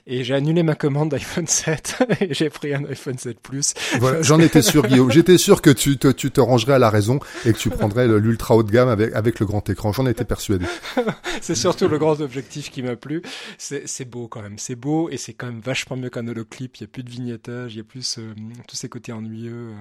et 0.08 0.24
j'ai 0.24 0.34
annulé 0.34 0.64
ma 0.64 0.76
commande 0.76 1.10
d'iPhone 1.10 1.48
7 1.48 1.98
et 2.22 2.34
j'ai 2.34 2.50
pris 2.50 2.74
un 2.74 2.84
iPhone 2.86 3.18
7 3.18 3.40
Plus. 3.40 3.74
Voilà, 4.00 4.22
j'en 4.22 4.40
étais 4.40 4.62
sûr, 4.62 4.88
Guillaume. 4.88 5.12
J'étais 5.12 5.38
sûr 5.38 5.62
que 5.62 5.70
tu 5.70 5.98
te, 5.98 6.08
tu 6.10 6.32
te 6.32 6.42
rangerais 6.42 6.74
à 6.74 6.80
la 6.80 6.90
raison 6.90 7.20
et 7.46 7.54
que 7.54 7.58
tu 7.58 7.70
prendrais 7.70 8.08
l'ultra 8.08 8.56
haut 8.56 8.64
de 8.64 8.72
gamme 8.72 8.90
avec, 8.90 9.14
avec 9.14 9.40
le 9.40 9.46
grand 9.46 9.68
écran. 9.70 9.92
J'en 9.92 10.06
étais 10.08 10.26
persuadé. 10.26 10.66
c'est 11.42 11.56
surtout 11.56 11.88
le 11.88 11.98
grand 11.98 12.20
objectif 12.22 12.72
qui 12.72 12.82
m'a 12.82 12.96
plu. 12.96 13.22
C'est 13.58 14.06
beau 14.06 14.28
quand 14.28 14.42
même, 14.42 14.58
c'est 14.58 14.76
beau 14.76 15.10
et 15.10 15.18
c'est 15.18 15.34
quand 15.34 15.48
même 15.48 15.62
vachement 15.62 15.98
mieux 15.98 16.10
qu'un 16.10 16.28
holoclip. 16.28 16.78
Il 16.78 16.82
y 16.82 16.84
a 16.84 16.88
plus 16.88 17.04
de 17.04 17.10
vignettage, 17.10 17.74
il 17.74 17.78
y 17.78 17.82
a 17.82 17.84
plus 17.84 18.18
euh, 18.18 18.34
tous 18.68 18.76
ces 18.76 18.90
côtés 18.90 19.12
ennuyeux. 19.12 19.72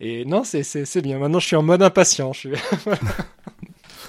Et 0.00 0.24
non, 0.24 0.42
c'est 0.44 1.00
bien. 1.02 1.18
Maintenant, 1.18 1.38
je 1.38 1.46
suis 1.46 1.56
en 1.56 1.62
mode 1.62 1.82
impatient. 1.82 2.32
Je 2.32 2.38
suis... 2.38 2.50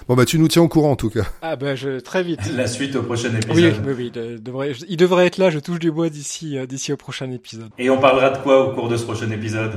Bon 0.08 0.16
bah 0.16 0.26
tu 0.26 0.40
nous 0.40 0.48
tiens 0.48 0.62
au 0.64 0.68
courant 0.68 0.92
en 0.92 0.96
tout 0.96 1.10
cas. 1.10 1.26
Ah 1.42 1.56
ben, 1.56 1.76
je 1.76 2.00
très 2.00 2.24
vite. 2.24 2.40
La 2.56 2.68
suite 2.68 2.96
au 2.96 3.04
prochain 3.04 3.30
Oui, 3.54 3.64
épisode. 3.66 3.84
oui, 3.86 3.94
oui. 3.98 4.12
de- 4.12 4.38
devrait, 4.38 4.72
il 4.88 4.98
devrait 4.98 5.28
être 5.28 5.38
là. 5.38 5.50
Je 5.50 5.60
touche 5.60 5.80
du 5.80 5.92
bois 5.92 6.10
d'ici 6.10 6.58
euh, 6.58 6.66
d'ici 6.66 6.92
au 6.94 6.98
prochain 6.98 7.30
épisode. 7.32 7.70
Et 7.78 7.90
on 7.90 8.00
parlera 8.00 8.30
de 8.32 8.38
quoi 8.40 8.68
au 8.70 8.74
cours 8.74 8.90
de 8.90 8.98
ce 8.98 9.04
prochain 9.04 9.30
épisode? 9.32 9.74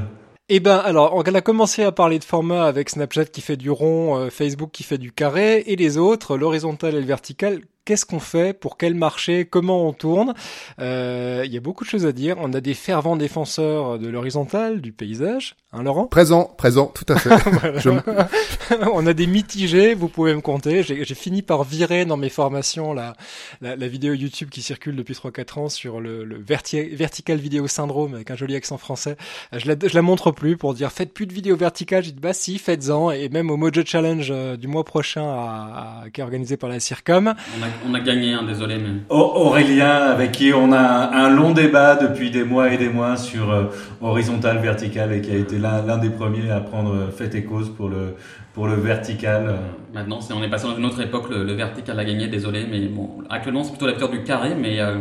Eh 0.49 0.61
ben, 0.61 0.77
alors, 0.79 1.15
on 1.15 1.23
a 1.23 1.41
commencé 1.41 1.83
à 1.83 1.93
parler 1.93 2.19
de 2.19 2.25
format 2.25 2.65
avec 2.67 2.91
Snapchat 2.91 3.27
qui 3.27 3.41
fait 3.41 3.57
du 3.57 3.71
rond, 3.71 4.19
euh, 4.19 4.29
Facebook 4.31 4.71
qui 4.73 4.83
fait 4.83 4.99
du 4.99 5.11
carré, 5.13 5.63
et 5.67 5.77
les 5.77 5.97
autres, 5.99 6.37
l'horizontal 6.37 6.95
et 6.95 7.01
le 7.01 7.07
vertical. 7.07 7.61
Qu'est-ce 7.85 8.05
qu'on 8.05 8.21
fait? 8.21 8.53
Pour 8.53 8.77
quel 8.77 8.95
marché? 8.95 9.45
Comment 9.47 9.87
on 9.89 9.93
tourne? 9.93 10.35
Euh, 10.81 11.43
Il 11.47 11.53
y 11.53 11.57
a 11.57 11.61
beaucoup 11.61 11.85
de 11.85 11.89
choses 11.89 12.07
à 12.07 12.13
dire. 12.13 12.37
On 12.39 12.53
a 12.53 12.61
des 12.61 12.75
fervents 12.75 13.17
défenseurs 13.17 13.99
de 13.99 14.09
l'horizontal, 14.09 14.81
du 14.81 14.93
paysage, 14.93 15.55
hein, 15.73 15.83
Laurent? 15.83 16.07
Présent, 16.07 16.51
présent, 16.57 16.87
tout 16.95 17.05
à 17.13 17.17
fait. 17.19 17.31
Je 17.79 17.91
on 18.93 19.07
a 19.07 19.13
des 19.13 19.27
mitigés, 19.27 19.95
vous 19.95 20.09
pouvez 20.09 20.35
me 20.35 20.41
compter. 20.41 20.83
J'ai 20.83 21.05
j'ai 21.05 21.15
fini 21.15 21.43
par 21.43 21.65
virer 21.65 22.05
dans 22.05 22.17
mes 22.17 22.29
formations 22.29 22.93
la, 22.93 23.15
la, 23.61 23.77
la 23.77 23.89
vidéo 23.89 24.15
YouTube 24.15 24.49
qui 24.51 24.63
circule 24.63 24.97
depuis 24.97 25.15
3-4 25.15 25.59
ans 25.59 25.69
sur 25.69 26.01
le, 26.01 26.25
le 26.25 26.39
verti- 26.39 26.95
vertical 26.95 27.39
vidéo 27.39 27.67
syndrome 27.67 28.15
avec 28.15 28.31
un 28.31 28.37
joli 28.37 28.55
accent 28.57 28.79
français. 28.79 29.17
Je 29.53 29.67
la, 29.69 29.75
je 29.83 29.95
la 29.95 30.03
montre 30.03 30.31
plus 30.31 30.57
pour 30.57 30.75
dire 30.75 30.91
faites 30.93 31.13
plus 31.13 31.27
de 31.27 31.33
vidéos 31.33 31.57
verticales. 31.57 32.03
J'ai 32.05 32.13
dit 32.13 32.21
bah 32.21 32.33
si, 32.33 32.59
faites-en. 32.59 33.11
Et 33.11 33.29
même 33.29 33.51
au 33.51 33.57
Mojo 33.57 33.83
Challenge 33.85 34.29
euh, 34.31 34.57
du 34.57 34.69
mois 34.69 34.85
prochain 34.85 35.25
à, 35.25 36.03
à- 36.05 36.11
qui 36.11 36.21
est 36.21 36.25
organisé 36.25 36.57
par 36.57 36.69
la 36.71 36.81
Circom. 36.81 37.35
On 37.59 37.63
a, 37.63 37.67
on 37.91 37.95
a 37.95 38.01
gagné, 38.01 38.33
hein, 38.33 38.43
désolé, 38.47 38.77
mais. 38.79 38.91
Au- 39.09 39.17
Aurélien, 39.43 39.89
avec 39.91 40.33
qui 40.33 40.53
on 40.55 40.73
a 40.73 40.79
un 40.79 41.29
long 41.31 41.53
débat 41.53 41.97
depuis 41.97 42.31
des 42.31 42.45
mois 42.45 42.73
et 42.73 42.77
des 42.79 42.89
mois 42.89 43.17
sur 43.17 43.51
euh, 43.51 43.65
horizontal, 44.01 44.59
vertical, 44.59 45.13
et 45.13 45.21
qui 45.21 45.31
a 45.33 45.37
été 45.37 45.59
l'un 45.63 45.99
des 45.99 46.11
premiers 46.11 46.51
à 46.51 46.61
prendre 46.61 47.11
fait 47.11 47.35
et 47.35 47.45
cause 47.45 47.71
pour 47.71 47.89
le, 47.89 48.17
pour 48.55 48.67
le 48.67 48.75
vertical. 48.75 49.59
Maintenant, 49.95 50.19
on 50.35 50.43
est 50.43 50.51
passé 50.51 50.67
dans 50.67 50.77
une 50.77 50.85
autre 50.85 51.01
époque, 51.01 51.31
le, 51.31 51.45
le 51.45 51.53
vertical 51.55 51.99
a 51.99 52.05
gagné, 52.05 52.29
désolé, 52.29 52.67
mais 52.71 52.87
bon, 52.87 53.23
actuellement 53.31 53.65
c'est 53.65 53.71
plutôt 53.71 53.87
la 53.87 53.93
victoire 53.93 54.11
du 54.11 54.23
carré, 54.23 54.55
mais, 54.55 54.81
euh, 54.81 54.99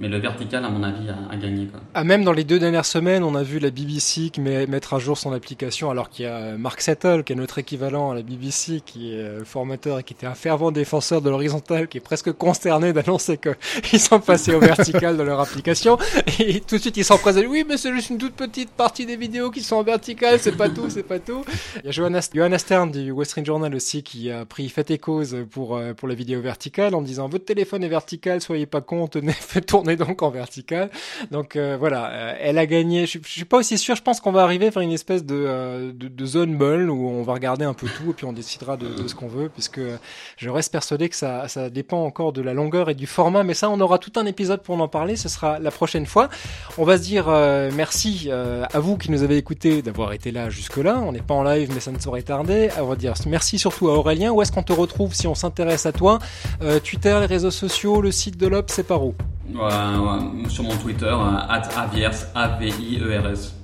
Mais 0.00 0.06
le 0.06 0.18
vertical, 0.18 0.64
à 0.64 0.68
mon 0.68 0.84
avis, 0.84 1.08
a, 1.08 1.36
gagné. 1.36 1.66
Quoi. 1.66 1.80
Ah, 1.92 2.04
même 2.04 2.22
dans 2.22 2.32
les 2.32 2.44
deux 2.44 2.60
dernières 2.60 2.84
semaines, 2.84 3.24
on 3.24 3.34
a 3.34 3.42
vu 3.42 3.58
la 3.58 3.70
BBC 3.70 4.30
qui 4.30 4.40
met, 4.40 4.66
mettre 4.68 4.94
à 4.94 5.00
jour 5.00 5.18
son 5.18 5.32
application, 5.32 5.90
alors 5.90 6.08
qu'il 6.08 6.24
y 6.24 6.28
a 6.28 6.56
Mark 6.56 6.80
Settle, 6.80 7.24
qui 7.24 7.32
est 7.32 7.36
notre 7.36 7.58
équivalent 7.58 8.12
à 8.12 8.14
la 8.14 8.22
BBC, 8.22 8.80
qui 8.86 9.12
est 9.12 9.18
euh, 9.18 9.44
formateur 9.44 9.98
et 9.98 10.04
qui 10.04 10.14
était 10.14 10.26
un 10.26 10.34
fervent 10.34 10.70
défenseur 10.70 11.20
de 11.20 11.28
l'horizontal, 11.30 11.88
qui 11.88 11.98
est 11.98 12.00
presque 12.00 12.30
consterné 12.30 12.92
d'annoncer 12.92 13.38
qu'ils 13.38 13.98
sont 13.98 14.20
passés 14.20 14.54
au 14.54 14.60
vertical 14.60 15.16
dans 15.16 15.24
leur 15.24 15.40
application. 15.40 15.98
Et 16.38 16.60
tout 16.60 16.76
de 16.76 16.80
suite, 16.80 16.96
ils 16.96 17.04
s'empressent 17.04 17.34
de 17.34 17.40
dire, 17.40 17.50
oui, 17.50 17.64
mais 17.68 17.76
c'est 17.76 17.92
juste 17.92 18.10
une 18.10 18.18
toute 18.18 18.34
petite 18.34 18.70
partie 18.70 19.04
des 19.04 19.16
vidéos 19.16 19.50
qui 19.50 19.62
sont 19.62 19.76
en 19.76 19.82
vertical, 19.82 20.38
c'est 20.38 20.56
pas 20.56 20.68
tout, 20.68 20.88
c'est 20.90 21.02
pas 21.02 21.18
tout. 21.18 21.44
Il 21.82 21.86
y 21.86 21.88
a 21.88 21.90
Johanna, 21.90 22.58
Stern 22.58 22.92
du 22.92 23.10
Wall 23.10 23.26
Street 23.26 23.44
Journal 23.44 23.74
aussi 23.74 24.04
qui 24.04 24.30
a 24.30 24.44
pris 24.44 24.68
fait 24.68 24.92
et 24.92 24.98
cause 24.98 25.36
pour, 25.50 25.76
euh, 25.76 25.92
pour 25.92 26.06
la 26.06 26.14
vidéo 26.14 26.40
verticale 26.40 26.94
en 26.94 27.02
disant, 27.02 27.28
votre 27.28 27.44
téléphone 27.44 27.82
est 27.82 27.88
vertical, 27.88 28.40
soyez 28.40 28.66
pas 28.66 28.80
con, 28.80 29.08
tenez, 29.08 29.32
faites 29.32 29.66
tourner 29.96 29.96
donc 29.96 30.22
en 30.22 30.30
vertical. 30.30 30.90
Donc 31.30 31.56
euh, 31.56 31.76
voilà, 31.78 32.10
euh, 32.10 32.34
elle 32.40 32.58
a 32.58 32.66
gagné. 32.66 33.06
Je, 33.06 33.18
suis 33.22 33.44
pas 33.44 33.58
aussi 33.58 33.78
sûr. 33.78 33.94
Je 33.94 34.02
pense 34.02 34.20
qu'on 34.20 34.32
va 34.32 34.42
arriver 34.42 34.70
vers 34.70 34.82
une 34.82 34.92
espèce 34.92 35.24
de, 35.24 35.34
euh, 35.34 35.92
de, 35.92 36.26
zone 36.26 36.52
molle 36.52 36.90
où 36.90 37.08
on 37.08 37.22
va 37.22 37.34
regarder 37.34 37.64
un 37.64 37.74
peu 37.74 37.86
tout 37.86 38.10
et 38.10 38.12
puis 38.12 38.26
on 38.26 38.32
décidera 38.32 38.76
de, 38.76 39.06
ce 39.06 39.14
qu'on 39.14 39.28
veut, 39.28 39.48
puisque 39.48 39.80
je 40.36 40.50
reste 40.50 40.72
persuadé 40.72 41.08
que 41.08 41.16
ça, 41.16 41.48
ça 41.48 41.70
dépend 41.70 42.04
encore 42.04 42.32
de 42.32 42.42
la 42.42 42.54
longueur 42.54 42.90
et 42.90 42.94
du 42.94 43.06
format. 43.06 43.42
Mais 43.42 43.54
ça, 43.54 43.70
on 43.70 43.80
aura 43.80 43.98
tout 43.98 44.12
un 44.16 44.26
épisode 44.26 44.62
pour 44.62 44.80
en 44.80 44.88
parler. 44.88 45.16
Ce 45.16 45.28
sera 45.28 45.58
la 45.58 45.70
prochaine 45.70 46.06
fois. 46.06 46.28
On 46.76 46.84
va 46.84 46.98
se 46.98 47.02
dire 47.02 47.28
merci 47.74 48.30
à 48.30 48.80
vous 48.80 48.96
qui 48.96 49.10
nous 49.10 49.22
avez 49.22 49.36
écoutés 49.36 49.82
d'avoir 49.82 50.12
été 50.12 50.30
là 50.30 50.50
jusque-là. 50.50 51.00
On 51.04 51.12
n'est 51.12 51.22
pas 51.22 51.34
en 51.34 51.42
live, 51.42 51.70
mais 51.72 51.80
ça 51.80 51.92
ne 51.92 51.98
saurait 51.98 52.22
tarder. 52.22 52.68
On 52.78 52.86
va 52.86 52.96
dire 52.96 53.14
merci 53.26 53.58
surtout 53.58 53.88
à 53.88 53.94
Aurélien. 53.94 54.32
Où 54.32 54.42
est-ce 54.42 54.52
qu'on 54.52 54.62
te 54.62 54.72
retrouve 54.72 55.14
si 55.14 55.26
on 55.26 55.34
s'intéresse 55.34 55.86
à 55.86 55.92
toi? 55.92 56.18
Twitter, 56.84 57.16
les 57.20 57.26
réseaux 57.26 57.50
sociaux, 57.50 58.00
le 58.00 58.10
site 58.10 58.36
de 58.36 58.46
l'Op, 58.46 58.70
c'est 58.70 58.86
par 58.86 59.04
où? 59.04 59.14
Ouais, 59.54 59.60
ouais, 59.60 60.48
sur 60.48 60.64
mon 60.64 60.76
Twitter, 60.76 61.14
at 61.48 61.62
Aviers, 61.76 62.10
A-V-I-E-R-S. 62.34 63.54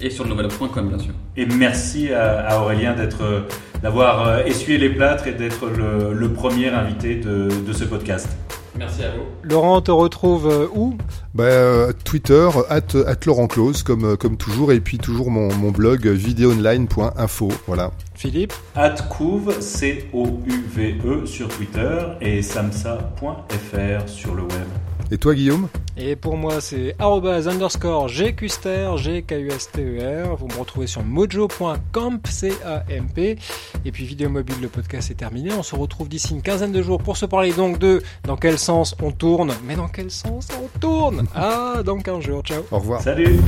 Et 0.00 0.10
sur 0.10 0.24
le 0.24 0.34
bien 0.34 0.98
sûr. 0.98 1.12
Et 1.36 1.44
merci 1.44 2.12
à, 2.12 2.48
à 2.48 2.60
Aurélien 2.60 2.94
d'être, 2.94 3.46
d'avoir 3.82 4.46
essuyé 4.46 4.78
les 4.78 4.90
plâtres 4.90 5.26
et 5.26 5.32
d'être 5.32 5.66
le, 5.66 6.12
le, 6.12 6.32
premier 6.32 6.68
invité 6.68 7.16
de, 7.16 7.48
de, 7.66 7.72
ce 7.72 7.82
podcast. 7.84 8.28
Merci 8.78 9.02
à 9.02 9.10
vous. 9.10 9.24
Laurent, 9.42 9.78
on 9.78 9.80
te 9.80 9.90
retrouve 9.90 10.48
euh, 10.48 10.68
où? 10.72 10.96
Bah, 11.34 11.44
euh, 11.44 11.92
Twitter, 12.04 12.48
at, 12.70 12.96
at 13.06 13.26
Laurent 13.26 13.48
Close, 13.48 13.82
comme, 13.82 14.16
comme 14.16 14.36
toujours, 14.36 14.70
et 14.70 14.78
puis 14.78 14.98
toujours 14.98 15.32
mon, 15.32 15.52
mon 15.54 15.72
blog 15.72 16.06
videoonline.info. 16.06 17.48
Voilà. 17.66 17.90
Philippe? 18.14 18.52
At 18.76 18.94
Couve, 19.10 19.60
C-O-U-V-E 19.60 21.26
sur 21.26 21.48
Twitter 21.48 21.98
et 22.20 22.40
samsa.fr 22.40 24.08
sur 24.08 24.34
le 24.36 24.42
web. 24.42 24.68
Et 25.10 25.16
toi, 25.16 25.34
Guillaume 25.34 25.68
Et 25.96 26.16
pour 26.16 26.36
moi, 26.36 26.60
c'est 26.60 26.94
underscore 27.00 28.08
gcuster, 28.08 28.96
G-K-U-S-T-E-R. 28.96 30.36
Vous 30.36 30.46
me 30.46 30.58
retrouvez 30.58 30.86
sur 30.86 31.02
mojo.camp, 31.02 32.26
C-A-M-P. 32.26 33.38
Et 33.84 33.92
puis, 33.92 34.04
Vidéo 34.04 34.28
Mobile, 34.28 34.56
le 34.60 34.68
podcast 34.68 35.10
est 35.10 35.14
terminé. 35.14 35.50
On 35.52 35.62
se 35.62 35.74
retrouve 35.74 36.08
d'ici 36.08 36.34
une 36.34 36.42
quinzaine 36.42 36.72
de 36.72 36.82
jours 36.82 37.02
pour 37.02 37.16
se 37.16 37.24
parler 37.24 37.52
donc 37.52 37.78
de 37.78 38.02
dans 38.24 38.36
quel 38.36 38.58
sens 38.58 38.94
on 39.02 39.10
tourne? 39.10 39.54
Mais 39.64 39.76
dans 39.76 39.88
quel 39.88 40.10
sens 40.10 40.48
on 40.62 40.78
tourne? 40.78 41.26
Ah, 41.34 41.82
dans 41.84 41.98
15 41.98 42.20
jours. 42.22 42.42
Ciao. 42.42 42.62
Au 42.70 42.78
revoir. 42.78 43.00
Salut 43.00 43.38